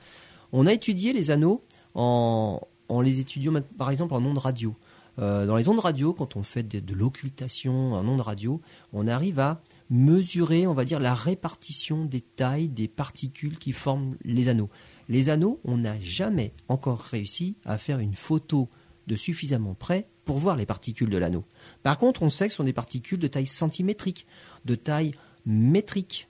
On 0.52 0.66
a 0.66 0.74
étudié 0.74 1.14
les 1.14 1.30
anneaux 1.30 1.64
en, 1.94 2.60
les 3.04 3.20
étudiant 3.20 3.54
par 3.78 3.92
exemple 3.92 4.14
en 4.14 4.26
ondes 4.26 4.40
radio. 4.40 4.76
Euh, 5.20 5.46
dans 5.46 5.58
les 5.58 5.68
ondes 5.68 5.80
radio, 5.80 6.14
quand 6.14 6.36
on 6.36 6.44
fait 6.44 6.64
de, 6.64 6.80
de 6.80 6.94
l'occultation 6.96 7.94
en 7.94 8.08
ondes 8.08 8.22
radio, 8.22 8.62
on 8.94 9.08
arrive 9.08 9.40
à 9.40 9.62
mesurer, 9.90 10.66
on 10.66 10.74
va 10.74 10.86
dire, 10.86 11.00
la 11.00 11.14
répartition 11.14 12.06
des 12.06 12.22
tailles 12.22 12.70
des 12.70 12.88
particules 12.88 13.58
qui 13.58 13.74
forment 13.74 14.16
les 14.24 14.50
anneaux. 14.50 14.70
Les 15.10 15.30
anneaux, 15.30 15.60
on 15.66 15.78
n'a 15.78 16.00
jamais 16.00 16.54
encore 16.68 17.00
réussi 17.00 17.58
à 17.66 17.78
faire 17.78 18.00
une 18.00 18.14
photo 18.14 18.70
de 19.10 19.16
suffisamment 19.16 19.74
près 19.74 20.07
pour 20.24 20.38
voir 20.38 20.55
les 20.55 20.68
particules 20.68 21.10
de 21.10 21.18
l'anneau. 21.18 21.43
Par 21.84 21.97
contre, 21.97 22.22
on 22.22 22.30
sait 22.30 22.47
que 22.47 22.53
ce 22.53 22.57
sont 22.57 22.64
des 22.64 22.74
particules 22.74 23.20
de 23.20 23.28
taille 23.28 23.47
centimétrique, 23.47 24.28
de 24.64 24.76
taille 24.76 25.14
métrique. 25.45 26.30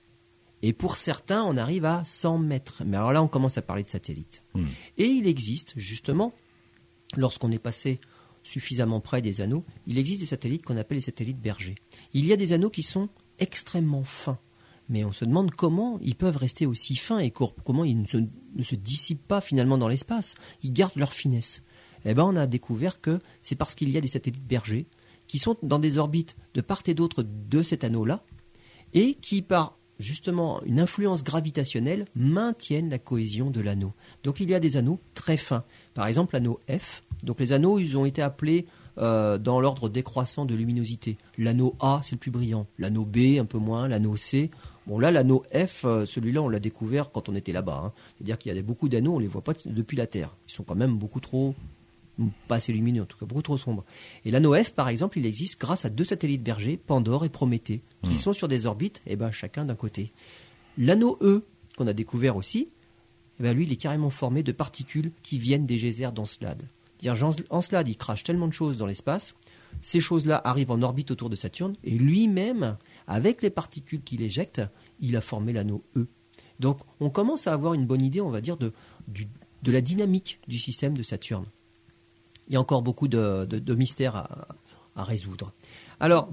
Et 0.62 0.72
pour 0.72 0.96
certains, 0.96 1.44
on 1.44 1.56
arrive 1.56 1.84
à 1.84 2.02
100 2.04 2.38
mètres. 2.38 2.82
Mais 2.86 2.96
alors 2.96 3.12
là, 3.12 3.22
on 3.22 3.28
commence 3.28 3.58
à 3.58 3.62
parler 3.62 3.82
de 3.82 3.90
satellites. 3.90 4.42
Hmm. 4.54 4.66
Et 4.98 5.06
il 5.06 5.26
existe, 5.26 5.74
justement, 5.76 6.32
lorsqu'on 7.16 7.52
est 7.52 7.58
passé 7.58 8.00
suffisamment 8.42 9.00
près 9.00 9.20
des 9.20 9.42
anneaux, 9.42 9.64
il 9.86 9.98
existe 9.98 10.20
des 10.20 10.26
satellites 10.26 10.64
qu'on 10.64 10.78
appelle 10.78 10.96
les 10.96 11.02
satellites 11.02 11.40
bergers. 11.40 11.76
Il 12.14 12.26
y 12.26 12.32
a 12.32 12.36
des 12.36 12.52
anneaux 12.52 12.70
qui 12.70 12.82
sont 12.82 13.10
extrêmement 13.38 14.04
fins. 14.04 14.38
Mais 14.88 15.04
on 15.04 15.12
se 15.12 15.24
demande 15.24 15.52
comment 15.52 15.98
ils 16.00 16.16
peuvent 16.16 16.38
rester 16.38 16.66
aussi 16.66 16.96
fins 16.96 17.18
et 17.18 17.30
comment 17.30 17.84
ils 17.84 18.00
ne 18.00 18.06
se, 18.06 18.16
ne 18.16 18.62
se 18.62 18.74
dissipent 18.74 19.26
pas 19.28 19.40
finalement 19.40 19.78
dans 19.78 19.88
l'espace. 19.88 20.34
Ils 20.62 20.72
gardent 20.72 20.96
leur 20.96 21.12
finesse. 21.12 21.62
Eh 22.04 22.14
ben, 22.14 22.24
on 22.24 22.36
a 22.36 22.46
découvert 22.46 23.00
que 23.00 23.20
c'est 23.42 23.56
parce 23.56 23.74
qu'il 23.74 23.90
y 23.90 23.96
a 23.96 24.00
des 24.00 24.08
satellites 24.08 24.46
bergers 24.46 24.86
qui 25.26 25.38
sont 25.38 25.56
dans 25.62 25.78
des 25.78 25.98
orbites 25.98 26.36
de 26.54 26.60
part 26.60 26.82
et 26.86 26.94
d'autre 26.94 27.22
de 27.22 27.62
cet 27.62 27.84
anneau-là 27.84 28.24
et 28.94 29.14
qui, 29.14 29.42
par 29.42 29.76
justement 30.00 30.62
une 30.64 30.80
influence 30.80 31.22
gravitationnelle, 31.22 32.06
maintiennent 32.16 32.90
la 32.90 32.98
cohésion 32.98 33.50
de 33.50 33.60
l'anneau. 33.60 33.92
Donc 34.24 34.40
il 34.40 34.50
y 34.50 34.54
a 34.54 34.60
des 34.60 34.76
anneaux 34.76 34.98
très 35.14 35.36
fins. 35.36 35.64
Par 35.94 36.06
exemple, 36.06 36.34
l'anneau 36.34 36.58
F. 36.68 37.04
Donc 37.22 37.38
les 37.38 37.52
anneaux, 37.52 37.78
ils 37.78 37.96
ont 37.96 38.06
été 38.06 38.22
appelés 38.22 38.66
euh, 38.98 39.38
dans 39.38 39.60
l'ordre 39.60 39.88
décroissant 39.88 40.46
de 40.46 40.54
luminosité. 40.54 41.16
L'anneau 41.38 41.76
A, 41.80 42.00
c'est 42.02 42.16
le 42.16 42.18
plus 42.18 42.30
brillant. 42.30 42.66
L'anneau 42.78 43.04
B, 43.04 43.38
un 43.38 43.44
peu 43.44 43.58
moins. 43.58 43.88
L'anneau 43.88 44.16
C. 44.16 44.50
Bon 44.86 44.98
là, 44.98 45.10
l'anneau 45.10 45.44
F, 45.54 45.84
euh, 45.84 46.06
celui-là, 46.06 46.42
on 46.42 46.48
l'a 46.48 46.58
découvert 46.58 47.12
quand 47.12 47.28
on 47.28 47.34
était 47.34 47.52
là-bas. 47.52 47.82
hein. 47.84 47.92
C'est-à-dire 48.16 48.38
qu'il 48.38 48.54
y 48.54 48.58
a 48.58 48.62
beaucoup 48.62 48.88
d'anneaux, 48.88 49.14
on 49.16 49.18
les 49.18 49.28
voit 49.28 49.44
pas 49.44 49.52
depuis 49.66 49.96
la 49.96 50.06
Terre. 50.06 50.34
Ils 50.48 50.52
sont 50.52 50.64
quand 50.64 50.74
même 50.74 50.96
beaucoup 50.96 51.20
trop 51.20 51.54
pas 52.48 52.56
assez 52.56 52.72
lumineux, 52.72 53.02
en 53.02 53.06
tout 53.06 53.18
cas 53.18 53.26
beaucoup 53.26 53.42
trop 53.42 53.58
sombres. 53.58 53.84
Et 54.24 54.30
l'anneau 54.30 54.54
F, 54.54 54.72
par 54.72 54.88
exemple, 54.88 55.18
il 55.18 55.26
existe 55.26 55.60
grâce 55.60 55.84
à 55.84 55.90
deux 55.90 56.04
satellites 56.04 56.42
bergers, 56.42 56.76
Pandore 56.76 57.24
et 57.24 57.28
Prométhée, 57.28 57.82
qui 58.02 58.16
sont 58.16 58.32
sur 58.32 58.48
des 58.48 58.66
orbites, 58.66 59.02
et 59.06 59.16
ben 59.16 59.30
chacun 59.30 59.64
d'un 59.64 59.74
côté. 59.74 60.12
L'anneau 60.78 61.18
E, 61.22 61.44
qu'on 61.76 61.86
a 61.86 61.92
découvert 61.92 62.36
aussi, 62.36 62.68
eh 63.38 63.42
ben 63.42 63.56
lui, 63.56 63.64
il 63.64 63.72
est 63.72 63.76
carrément 63.76 64.10
formé 64.10 64.42
de 64.42 64.52
particules 64.52 65.12
qui 65.22 65.38
viennent 65.38 65.66
des 65.66 65.76
geysers 65.78 66.12
d'Encelade. 66.12 66.68
Encelade, 67.50 67.88
il 67.88 67.96
crache 67.96 68.24
tellement 68.24 68.48
de 68.48 68.52
choses 68.52 68.76
dans 68.76 68.86
l'espace, 68.86 69.34
ces 69.80 70.00
choses-là 70.00 70.40
arrivent 70.44 70.72
en 70.72 70.82
orbite 70.82 71.10
autour 71.10 71.30
de 71.30 71.36
Saturne, 71.36 71.74
et 71.84 71.92
lui-même, 71.96 72.76
avec 73.06 73.42
les 73.42 73.50
particules 73.50 74.02
qu'il 74.02 74.20
éjecte, 74.20 74.60
il 75.00 75.16
a 75.16 75.20
formé 75.22 75.52
l'anneau 75.52 75.82
E. 75.96 76.06
Donc, 76.58 76.80
on 77.00 77.08
commence 77.08 77.46
à 77.46 77.54
avoir 77.54 77.72
une 77.72 77.86
bonne 77.86 78.02
idée, 78.02 78.20
on 78.20 78.30
va 78.30 78.42
dire, 78.42 78.58
de, 78.58 78.72
du- 79.08 79.28
de 79.62 79.72
la 79.72 79.80
dynamique 79.80 80.40
du 80.48 80.58
système 80.58 80.96
de 80.96 81.02
Saturne. 81.02 81.46
Il 82.50 82.54
y 82.54 82.56
a 82.56 82.60
encore 82.60 82.82
beaucoup 82.82 83.08
de, 83.08 83.46
de- 83.46 83.58
de 83.60 83.74
mystères 83.74 84.16
à, 84.16 84.48
à 84.96 85.04
résoudre. 85.04 85.52
Alors, 86.00 86.28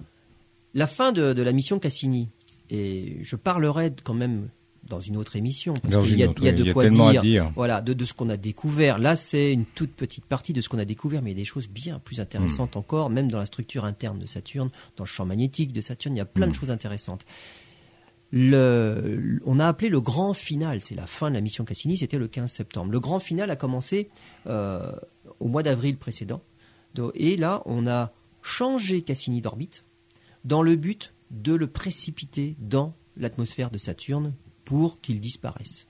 la 0.73 0.87
fin 0.87 1.11
de, 1.13 1.31
de 1.33 1.41
la 1.43 1.51
mission 1.53 1.79
Cassini, 1.79 2.27
et 2.69 3.17
je 3.21 3.35
parlerai 3.37 3.91
quand 4.03 4.13
même 4.13 4.49
dans 4.83 4.99
une 5.01 5.17
autre 5.17 5.35
émission, 5.35 5.73
parce 5.75 5.97
qu'il 6.07 6.17
y 6.17 6.23
a, 6.23 6.25
y 6.25 6.47
a 6.47 6.51
de 6.53 6.63
y 6.63 6.69
a 6.69 6.73
quoi 6.73 6.85
à 6.85 6.87
dire, 6.89 7.21
dire. 7.21 7.51
Voilà, 7.55 7.81
de, 7.81 8.05
ce 8.05 8.13
qu'on 8.13 8.29
a 8.29 8.37
découvert. 8.37 8.97
Là, 8.99 9.15
c'est 9.17 9.51
une 9.53 9.65
toute 9.65 9.91
petite 9.91 10.25
partie 10.25 10.53
de 10.53 10.61
ce 10.61 10.69
qu'on 10.69 10.77
a 10.79 10.85
découvert, 10.85 11.21
mais 11.21 11.31
il 11.31 11.33
y 11.33 11.37
a 11.37 11.41
des 11.41 11.45
choses 11.45 11.67
bien 11.67 11.99
plus 11.99 12.19
intéressantes 12.21 12.75
Hmm. 12.75 12.79
encore, 12.79 13.09
même 13.09 13.29
dans 13.29 13.37
la 13.39 13.45
structure 13.45 13.83
interne 13.85 14.17
de 14.17 14.25
Saturne, 14.27 14.69
dans 14.95 15.03
le 15.03 15.09
champ 15.09 15.25
magnétique 15.25 15.73
de 15.73 15.81
Saturne, 15.81 16.15
il 16.15 16.19
y 16.19 16.21
a 16.21 16.25
plein 16.25 16.47
de 16.47 16.51
Hmm. 16.51 16.55
choses 16.55 16.71
intéressantes. 16.71 17.25
Le, 18.31 19.39
on 19.45 19.57
a 19.59 19.67
appelé 19.67 19.87
le 19.89 20.01
grand 20.01 20.33
final, 20.33 20.81
c'est 20.81 20.95
la 20.95 21.07
fin 21.07 21.29
de 21.29 21.35
la 21.35 21.41
mission 21.41 21.63
Cassini, 21.63 21.95
c'était 21.97 22.17
le 22.17 22.27
15 22.27 22.51
septembre. 22.51 22.91
Le 22.91 22.99
grand 22.99 23.19
final 23.19 23.49
a 23.51 23.55
commencé 23.55 24.09
euh, 24.47 24.91
au 25.47 25.49
mois 25.49 25.63
d'avril 25.63 25.97
précédent. 25.97 26.41
Et 27.15 27.37
là, 27.37 27.61
on 27.65 27.87
a 27.87 28.11
changé 28.41 29.01
Cassini 29.01 29.39
d'orbite 29.39 29.85
dans 30.43 30.61
le 30.61 30.75
but 30.75 31.13
de 31.31 31.53
le 31.53 31.67
précipiter 31.67 32.57
dans 32.59 32.93
l'atmosphère 33.15 33.71
de 33.71 33.77
Saturne 33.77 34.33
pour 34.65 34.99
qu'il 34.99 35.21
disparaisse. 35.21 35.87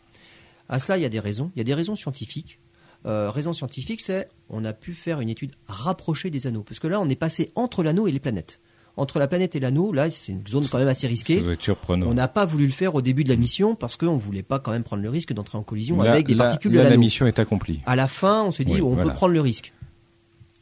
À 0.70 0.78
cela, 0.78 1.00
il 1.00 1.02
y 1.02 1.06
a 1.06 1.10
des 1.10 1.20
raisons. 1.20 1.52
Il 1.56 1.60
y 1.60 1.62
a 1.62 1.64
des 1.64 1.74
raisons 1.74 1.96
scientifiques. 1.96 2.60
Euh, 3.08 3.32
raison 3.32 3.52
scientifique, 3.54 4.02
c'est 4.02 4.30
on 4.50 4.64
a 4.64 4.74
pu 4.74 4.94
faire 4.94 5.22
une 5.22 5.30
étude 5.30 5.56
rapprochée 5.66 6.30
des 6.30 6.46
anneaux. 6.46 6.64
Parce 6.64 6.80
que 6.80 6.88
là, 6.88 7.02
on 7.02 7.10
est 7.10 7.16
passé 7.16 7.52
entre 7.56 7.82
l'anneau 7.82 8.08
et 8.08 8.12
les 8.12 8.20
planètes. 8.20 8.60
Entre 8.98 9.20
la 9.20 9.28
planète 9.28 9.56
et 9.56 9.60
l'anneau, 9.60 9.92
là, 9.94 10.10
c'est 10.10 10.32
une 10.32 10.46
zone 10.48 10.68
quand 10.68 10.80
même 10.80 10.88
assez 10.88 11.08
risquée. 11.08 11.38
Ça 11.38 11.44
doit 11.44 11.54
être 11.54 11.62
surprenant. 11.62 12.08
On 12.08 12.14
n'a 12.16 12.28
pas 12.28 12.46
voulu 12.46 12.66
le 12.66 12.72
faire 12.72 12.96
au 12.96 13.02
début 13.04 13.24
de 13.24 13.30
la 13.30 13.36
mission 13.36 13.76
parce 13.76 13.96
qu'on 13.96 14.16
ne 14.16 14.20
voulait 14.20 14.42
pas 14.44 14.60
quand 14.60 14.72
même 14.72 14.84
prendre 14.84 15.04
le 15.04 15.10
risque 15.10 15.34
d'entrer 15.34 15.58
en 15.58 15.64
collision 15.64 16.02
Là- 16.02 16.12
avec 16.12 16.26
des 16.28 16.34
là- 16.34 16.46
particules 16.46 16.72
là, 16.72 16.80
de 16.80 16.84
la 16.86 16.90
l'anneau. 16.90 17.02
mission 17.02 17.28
est 17.28 17.38
accomplie. 17.40 17.82
À 17.86 17.96
la 17.96 18.08
fin, 18.08 18.44
on 18.44 18.52
se 18.52 18.64
dit 18.64 18.74
Oui, 18.74 18.82
on 18.82 18.96
voilà. 18.96 19.04
peut 19.12 19.14
prendre 19.16 19.34
le 19.34 19.42
risque. 19.42 19.72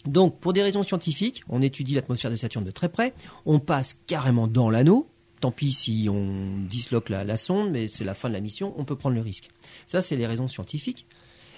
Donc, 0.06 0.40
pour 0.40 0.54
des 0.54 0.62
raisons 0.62 0.84
scientifiques, 0.84 1.44
on 1.50 1.62
étudie 1.62 1.96
l'atmosphère 1.96 2.30
de 2.30 2.36
Saturne 2.36 2.64
de 2.66 2.72
très 2.72 2.90
près. 2.90 3.14
On 3.46 3.60
passe 3.60 3.98
carrément 4.06 4.48
dans 4.48 4.70
l'anneau. 4.70 5.08
Tant 5.42 5.52
pis 5.52 5.72
si 5.72 6.08
on 6.12 6.60
disloque 6.70 7.10
la, 7.10 7.24
la 7.24 7.38
sonde, 7.38 7.72
mais 7.72 7.88
c'est 7.88 8.04
la 8.04 8.14
fin 8.16 8.28
de 8.30 8.34
la 8.34 8.42
mission, 8.42 8.74
on 8.78 8.86
peut 8.86 8.96
prendre 8.96 9.16
le 9.16 9.22
risque. 9.22 9.50
Ça, 9.88 10.02
c'est 10.02 10.16
les 10.16 10.28
raisons 10.28 10.48
scientifiques. 10.48 11.06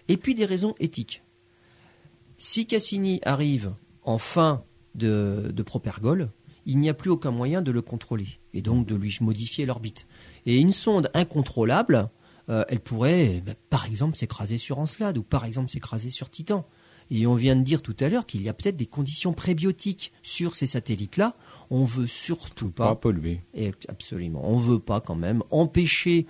Et 0.08 0.18
puis 0.18 0.36
des 0.36 0.46
raisons 0.46 0.76
éthiques. 0.80 1.22
Si 2.38 2.66
Cassini 2.68 3.20
arrive 3.24 3.74
en 4.04 4.18
fin 4.18 4.64
de, 4.96 5.52
de 5.54 5.64
Propergol, 5.64 6.30
il 6.68 6.78
n'y 6.78 6.90
a 6.90 6.94
plus 6.94 7.10
aucun 7.10 7.32
moyen 7.32 7.64
de 7.64 7.72
le 7.72 7.82
contrôler 7.82 8.28
et 8.54 8.62
donc 8.62 8.86
de 8.86 8.94
lui 8.96 9.18
modifier 9.22 9.66
l'orbite. 9.66 10.06
Et 10.46 10.60
une 10.60 10.72
sonde 10.74 11.10
incontrôlable, 11.16 12.10
euh, 12.50 12.64
elle 12.70 12.82
pourrait, 12.82 13.42
bah, 13.46 13.54
par 13.72 13.86
exemple, 13.88 14.16
s'écraser 14.18 14.58
sur 14.60 14.78
Encelade 14.78 15.18
ou 15.18 15.24
par 15.24 15.46
exemple 15.46 15.70
s'écraser 15.72 16.10
sur 16.12 16.30
Titan. 16.30 16.68
Et 17.10 17.26
on 17.26 17.36
vient 17.36 17.56
de 17.56 17.62
dire 17.64 17.82
tout 17.82 17.96
à 18.02 18.10
l'heure 18.10 18.26
qu'il 18.26 18.42
y 18.42 18.50
a 18.50 18.54
peut-être 18.54 18.76
des 18.76 18.86
conditions 18.86 19.32
prébiotiques 19.34 20.12
sur 20.24 20.56
ces 20.56 20.68
satellites-là. 20.68 21.34
On 21.70 21.86
veut 21.86 22.06
surtout 22.08 22.70
Pas 22.70 22.90
pas, 22.90 22.96
pollué. 22.96 23.40
et 23.54 23.72
absolument, 23.88 24.42
on 24.44 24.58
veut 24.58 24.80
pas 24.80 25.00
quand 25.00 25.16
même 25.16 25.42
empêcher 25.52 26.28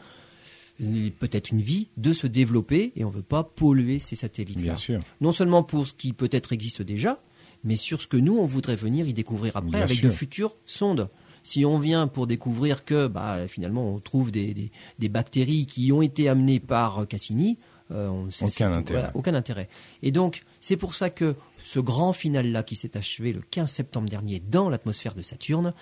euh, 0.82 1.10
peut-être 1.20 1.50
une 1.52 1.62
vie 1.62 1.88
de 1.98 2.14
se 2.14 2.28
développer 2.28 2.92
et 2.96 3.04
on 3.04 3.10
veut 3.10 3.24
pas 3.24 3.44
polluer 3.44 3.98
ces 3.98 4.16
satellites-là 4.16 4.64
Bien 4.64 4.76
sûr. 4.76 5.00
non 5.20 5.32
seulement 5.32 5.64
pour 5.64 5.88
ce 5.88 5.94
qui 5.96 6.14
peut-être 6.14 6.54
existe 6.54 6.84
déjà, 6.84 7.20
mais 7.64 7.76
sur 7.78 8.02
ce 8.02 8.08
que 8.08 8.18
nous, 8.18 8.38
on 8.38 8.46
voudrait 8.46 8.76
venir 8.76 9.08
y 9.08 9.14
découvrir 9.14 9.58
après 9.58 9.70
Bien 9.72 9.82
avec 9.82 9.98
sûr. 9.98 10.10
de 10.10 10.14
futures 10.14 10.56
sondes. 10.66 11.10
Si 11.44 11.64
on 11.66 11.80
vient 11.80 12.08
pour 12.08 12.28
découvrir 12.28 12.84
que 12.84 13.08
bah, 13.08 13.48
finalement 13.48 13.90
on 13.94 14.00
trouve 14.00 14.32
des, 14.32 14.54
des- 14.54 14.72
des 15.00 15.10
bactéries 15.10 15.66
qui 15.66 15.92
ont 15.94 16.02
été 16.02 16.28
amenées 16.30 16.60
par 16.60 17.00
euh, 17.00 17.06
Cassini, 17.06 17.58
aucun 17.90 18.74
intérêt. 18.74 19.12
aucun 19.14 19.34
intérêt. 19.34 19.70
Et 20.04 20.12
donc, 20.12 20.44
c'est 20.60 20.76
pour 20.76 20.94
ça 20.94 21.10
que 21.10 21.36
ce 21.64 21.80
grand 21.80 22.12
final-là 22.12 22.64
qui 22.64 22.76
s'est 22.76 22.98
achevé 22.98 23.32
le 23.32 23.42
15 23.50 23.72
septembre 23.72 24.10
dernier 24.10 24.42
dans 24.46 24.70
l'atmosphère 24.70 25.14
de 25.16 25.22
Saturne, 25.22 25.74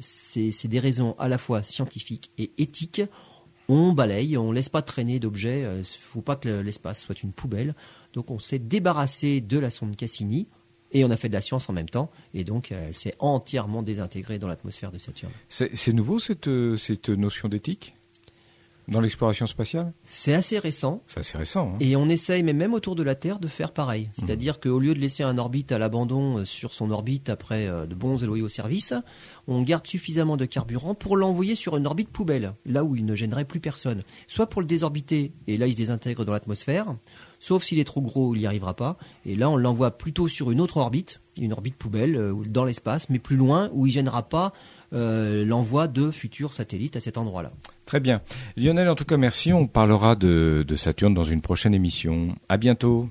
c'est 0.00 0.68
des 0.68 0.80
raisons 0.80 1.14
à 1.18 1.28
la 1.28 1.38
fois 1.38 1.62
scientifiques 1.62 2.30
et 2.38 2.50
éthiques 2.58 3.02
on 3.68 3.94
balaye, 3.94 4.36
on 4.36 4.52
laisse 4.52 4.68
pas 4.68 4.82
traîner 4.82 5.18
d'objets. 5.18 5.60
Il 5.60 5.64
euh, 5.64 5.78
ne 5.78 5.84
faut 5.84 6.20
pas 6.20 6.36
que 6.36 6.60
l'espace 6.60 7.00
soit 7.00 7.22
une 7.22 7.32
poubelle. 7.32 7.74
Donc 8.14 8.30
on 8.30 8.38
s'est 8.38 8.58
débarrassé 8.58 9.40
de 9.40 9.58
la 9.58 9.70
sonde 9.70 9.96
Cassini 9.96 10.48
et 10.92 11.04
on 11.04 11.10
a 11.10 11.16
fait 11.16 11.28
de 11.28 11.34
la 11.34 11.40
science 11.40 11.68
en 11.68 11.72
même 11.72 11.88
temps. 11.88 12.10
Et 12.32 12.44
donc 12.44 12.72
euh, 12.72 12.86
elle 12.86 12.94
s'est 12.94 13.16
entièrement 13.18 13.82
désintégrée 13.82 14.38
dans 14.38 14.48
l'atmosphère 14.48 14.92
de 14.92 14.98
Saturne. 14.98 15.32
C'est 15.48 15.92
nouveau 15.92 16.18
euh, 16.46 16.76
cette 16.76 17.08
notion 17.10 17.48
d'éthique? 17.48 17.94
Dans 18.88 19.00
l'exploration 19.00 19.46
spatiale 19.46 19.92
C'est 20.04 20.34
assez 20.34 20.58
récent. 20.58 21.02
C'est 21.06 21.20
assez 21.20 21.38
récent. 21.38 21.72
Hein. 21.74 21.76
Et 21.80 21.96
on 21.96 22.08
essaye, 22.08 22.42
mais 22.42 22.52
même 22.52 22.74
autour 22.74 22.94
de 22.94 23.02
la 23.02 23.14
Terre, 23.14 23.38
de 23.38 23.48
faire 23.48 23.72
pareil. 23.72 24.04
Mmh. 24.04 24.10
C'est-à-dire 24.12 24.60
qu'au 24.60 24.78
lieu 24.78 24.94
de 24.94 25.00
laisser 25.00 25.22
un 25.22 25.38
orbite 25.38 25.72
à 25.72 25.78
l'abandon 25.78 26.38
euh, 26.38 26.44
sur 26.44 26.74
son 26.74 26.90
orbite 26.90 27.28
après 27.28 27.66
euh, 27.68 27.86
de 27.86 27.94
bons 27.94 28.22
et 28.22 28.26
loyaux 28.26 28.48
services, 28.48 28.94
on 29.46 29.62
garde 29.62 29.86
suffisamment 29.86 30.36
de 30.36 30.44
carburant 30.44 30.94
pour 30.94 31.16
l'envoyer 31.16 31.54
sur 31.54 31.76
une 31.76 31.86
orbite 31.86 32.10
poubelle, 32.10 32.54
là 32.66 32.84
où 32.84 32.96
il 32.96 33.04
ne 33.04 33.14
gênerait 33.14 33.44
plus 33.44 33.60
personne. 33.60 34.02
Soit 34.26 34.48
pour 34.48 34.60
le 34.60 34.66
désorbiter, 34.66 35.32
et 35.46 35.56
là 35.56 35.66
il 35.66 35.72
se 35.72 35.78
désintègre 35.78 36.24
dans 36.24 36.32
l'atmosphère, 36.32 36.94
sauf 37.40 37.64
s'il 37.64 37.78
est 37.78 37.84
trop 37.84 38.00
gros, 38.00 38.34
il 38.34 38.40
n'y 38.40 38.46
arrivera 38.46 38.74
pas. 38.74 38.96
Et 39.26 39.36
là 39.36 39.50
on 39.50 39.56
l'envoie 39.56 39.92
plutôt 39.92 40.28
sur 40.28 40.50
une 40.50 40.60
autre 40.60 40.78
orbite, 40.78 41.20
une 41.40 41.52
orbite 41.52 41.76
poubelle, 41.76 42.16
euh, 42.16 42.34
dans 42.46 42.64
l'espace, 42.64 43.10
mais 43.10 43.18
plus 43.18 43.36
loin, 43.36 43.70
où 43.72 43.86
il 43.86 43.92
gênera 43.92 44.28
pas 44.28 44.52
l'envoi 44.94 45.88
de 45.88 46.10
futurs 46.10 46.52
satellites 46.52 46.96
à 46.96 47.00
cet 47.00 47.18
endroit-là. 47.18 47.52
Très 47.84 48.00
bien. 48.00 48.22
Lionel, 48.56 48.88
en 48.88 48.94
tout 48.94 49.04
cas, 49.04 49.16
merci. 49.16 49.52
On 49.52 49.66
parlera 49.66 50.16
de, 50.16 50.64
de 50.66 50.74
Saturne 50.74 51.14
dans 51.14 51.24
une 51.24 51.42
prochaine 51.42 51.74
émission. 51.74 52.34
À 52.48 52.56
bientôt. 52.56 53.08